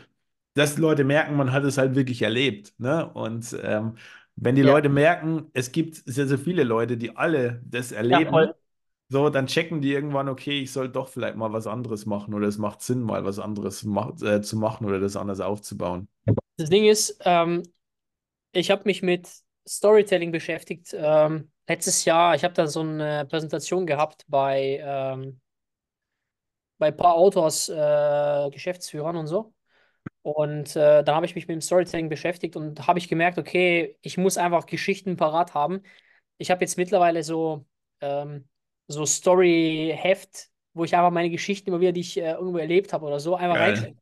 dass 0.55 0.75
die 0.75 0.81
Leute 0.81 1.03
merken, 1.03 1.35
man 1.35 1.51
hat 1.51 1.63
es 1.63 1.77
halt 1.77 1.95
wirklich 1.95 2.21
erlebt. 2.21 2.73
Ne? 2.79 3.11
Und 3.13 3.57
ähm, 3.63 3.97
wenn 4.35 4.55
die 4.55 4.61
Ja. 4.61 4.73
Leute 4.73 4.89
merken, 4.89 5.49
es 5.53 5.71
gibt 5.71 5.95
sehr, 6.05 6.27
sehr 6.27 6.37
viele 6.39 6.63
Leute, 6.63 6.97
die 6.97 7.15
alle 7.17 7.61
das 7.65 7.91
Ja, 8.09 8.21
erleben, 8.21 8.29
voll. 8.29 8.53
so, 9.09 9.29
dann 9.29 9.47
checken 9.47 9.81
die 9.81 9.93
irgendwann, 9.93 10.29
okay, 10.29 10.61
ich 10.61 10.71
soll 10.73 10.89
doch 10.91 11.07
vielleicht 11.09 11.37
mal 11.37 11.53
was 11.53 11.67
anderes 11.67 12.05
machen 12.05 12.33
oder 12.33 12.47
es 12.47 12.57
macht 12.59 12.81
Sinn, 12.81 13.01
mal 13.03 13.25
was 13.25 13.39
anderes 13.39 13.83
mach, 13.83 14.21
äh, 14.21 14.41
zu 14.41 14.57
machen 14.57 14.85
oder 14.87 14.99
das 14.99 15.15
anders 15.17 15.39
aufzubauen. 15.41 16.07
Das 16.57 16.69
Ding 16.69 16.85
ist, 16.85 17.17
ähm, 17.25 17.63
ich 18.53 18.71
habe 18.71 18.83
mich 18.85 19.01
mit 19.01 19.29
Storytelling 19.67 20.31
beschäftigt. 20.31 20.95
Ähm, 20.97 21.51
letztes 21.67 22.05
Jahr, 22.05 22.35
ich 22.35 22.43
habe 22.43 22.53
da 22.53 22.67
so 22.67 22.81
eine 22.81 23.25
Präsentation 23.25 23.85
gehabt 23.85 24.25
bei, 24.27 24.79
ähm, 24.81 25.41
bei 26.77 26.87
ein 26.87 26.97
paar 26.97 27.15
Autors, 27.15 27.69
äh, 27.69 28.49
Geschäftsführern 28.51 29.15
und 29.17 29.27
so. 29.27 29.53
Und 30.21 30.75
äh, 30.75 31.03
dann 31.03 31.15
habe 31.15 31.25
ich 31.25 31.35
mich 31.35 31.47
mit 31.47 31.55
dem 31.55 31.61
Storytelling 31.61 32.09
beschäftigt 32.09 32.55
und 32.55 32.87
habe 32.87 32.99
ich 32.99 33.09
gemerkt, 33.09 33.37
okay, 33.37 33.97
ich 34.01 34.17
muss 34.17 34.37
einfach 34.37 34.65
Geschichten 34.65 35.17
parat 35.17 35.53
haben. 35.53 35.81
Ich 36.37 36.51
habe 36.51 36.61
jetzt 36.61 36.77
mittlerweile 36.77 37.23
so, 37.23 37.65
ähm, 38.01 38.47
so 38.87 39.05
Story-Heft, 39.05 40.49
wo 40.73 40.83
ich 40.85 40.95
einfach 40.95 41.11
meine 41.11 41.29
Geschichten 41.29 41.69
immer 41.69 41.79
wieder, 41.81 41.91
die 41.91 42.01
ich 42.01 42.17
äh, 42.17 42.31
irgendwo 42.33 42.57
erlebt 42.57 42.93
habe 42.93 43.05
oder 43.05 43.19
so, 43.19 43.35
einfach 43.35 43.59
reinschreibe. 43.59 43.97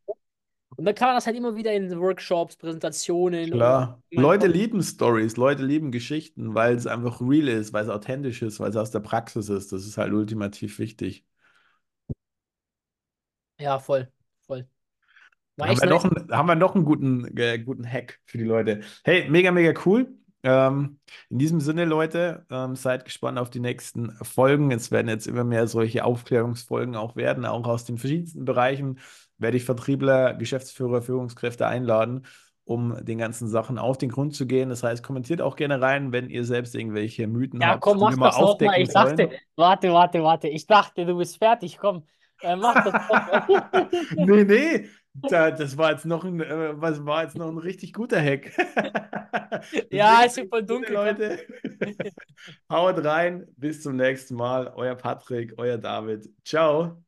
Und 0.78 0.86
dann 0.86 0.96
kann 0.96 1.10
man 1.10 1.16
das 1.16 1.26
halt 1.26 1.36
immer 1.36 1.56
wieder 1.56 1.74
in 1.74 2.00
Workshops, 2.00 2.56
Präsentationen 2.56 3.52
Klar. 3.52 4.02
Leute 4.12 4.48
Kon- 4.48 4.56
lieben 4.56 4.82
Stories, 4.82 5.38
Leute 5.38 5.64
lieben 5.64 5.92
Geschichten, 5.92 6.56
weil 6.56 6.76
es 6.76 6.88
einfach 6.88 7.22
real 7.22 7.48
ist, 7.50 7.74
weil 7.74 7.84
es 7.84 7.90
authentisch 7.90 8.42
ist, 8.42 8.60
weil 8.60 8.70
es 8.70 8.78
aus 8.78 8.92
der 8.92 9.00
Praxis 9.02 9.50
ist. 9.50 9.72
Das 9.72 9.86
ist 9.86 9.98
halt 9.98 10.14
ultimativ 10.14 10.80
wichtig. 10.80 11.26
Ja, 13.60 13.80
voll, 13.80 14.12
voll. 14.48 14.68
Haben 15.60 15.80
wir 15.80 15.88
noch 15.88 16.04
einen, 16.06 16.32
haben 16.32 16.48
wir 16.48 16.56
noch 16.56 16.76
einen 16.76 16.86
guten, 16.86 17.38
äh, 17.38 17.60
guten 17.60 17.86
Hack 17.86 18.20
für 18.26 18.38
die 18.40 18.44
Leute. 18.46 18.82
Hey, 19.04 19.30
mega, 19.30 19.52
mega 19.52 19.80
cool. 19.86 20.16
Ähm, 20.44 21.00
in 21.30 21.38
diesem 21.38 21.60
Sinne, 21.60 21.86
Leute, 21.86 22.46
ähm, 22.50 22.76
seid 22.76 23.06
gespannt 23.06 23.38
auf 23.38 23.52
die 23.52 23.60
nächsten 23.60 24.12
Folgen. 24.24 24.72
Es 24.72 24.90
werden 24.90 25.08
jetzt 25.10 25.28
immer 25.28 25.44
mehr 25.44 25.68
solche 25.68 26.04
Aufklärungsfolgen 26.04 26.96
auch 26.96 27.16
werden, 27.16 27.46
auch 27.46 27.68
aus 27.68 27.86
den 27.86 28.00
verschiedensten 28.00 28.46
Bereichen 28.46 28.98
werde 29.42 29.58
ich 29.58 29.66
Vertriebler, 29.66 30.34
Geschäftsführer, 30.36 31.02
Führungskräfte 31.02 31.68
einladen, 31.68 32.26
um 32.64 33.04
den 33.04 33.18
ganzen 33.18 33.48
Sachen 33.48 33.78
auf 33.78 33.98
den 33.98 34.10
Grund 34.10 34.36
zu 34.36 34.46
gehen. 34.46 34.70
Das 34.70 34.84
heißt, 34.84 35.04
kommentiert 35.04 35.42
auch 35.42 35.56
gerne 35.56 35.82
rein, 35.82 36.12
wenn 36.12 36.30
ihr 36.30 36.46
selbst 36.46 36.76
irgendwelche 36.76 37.28
Mythen 37.28 37.60
Ja, 37.60 37.70
habt, 37.70 37.82
komm, 37.82 37.98
die 37.98 38.16
mach 38.16 38.30
das 38.30 38.40
noch 38.40 38.60
mal. 38.60 38.80
Ich 38.82 38.90
dachte, 38.90 39.30
warte, 39.56 39.92
warte, 39.92 40.24
warte. 40.24 40.48
Ich 40.48 40.68
dachte, 40.68 41.06
du 41.06 41.18
bist 41.18 41.38
fertig. 41.38 41.78
Komm, 41.78 42.04
äh, 42.42 42.56
mach 42.56 42.84
das 42.84 42.94
noch. 42.94 43.92
Nee, 44.16 44.44
nee, 44.44 44.86
da, 45.14 45.52
das 45.52 45.78
war 45.78 45.92
jetzt 45.92 46.06
noch 46.06 46.24
ein, 46.24 46.40
äh, 46.40 46.80
was 46.80 47.06
war 47.06 47.24
jetzt 47.24 47.36
noch 47.36 47.50
ein 47.50 47.58
richtig 47.58 47.94
guter 47.94 48.22
Hack. 48.22 48.52
Ja, 49.92 50.24
ist 50.24 50.36
super 50.36 50.62
dunkel. 50.62 50.96
komm. 50.96 51.06
Leute, 51.06 51.40
haut 52.70 53.04
rein, 53.04 53.48
bis 53.58 53.82
zum 53.82 53.96
nächsten 53.96 54.36
Mal. 54.36 54.72
Euer 54.76 54.96
Patrick, 54.96 55.54
euer 55.58 55.78
David. 55.78 56.30
Ciao. 56.44 57.04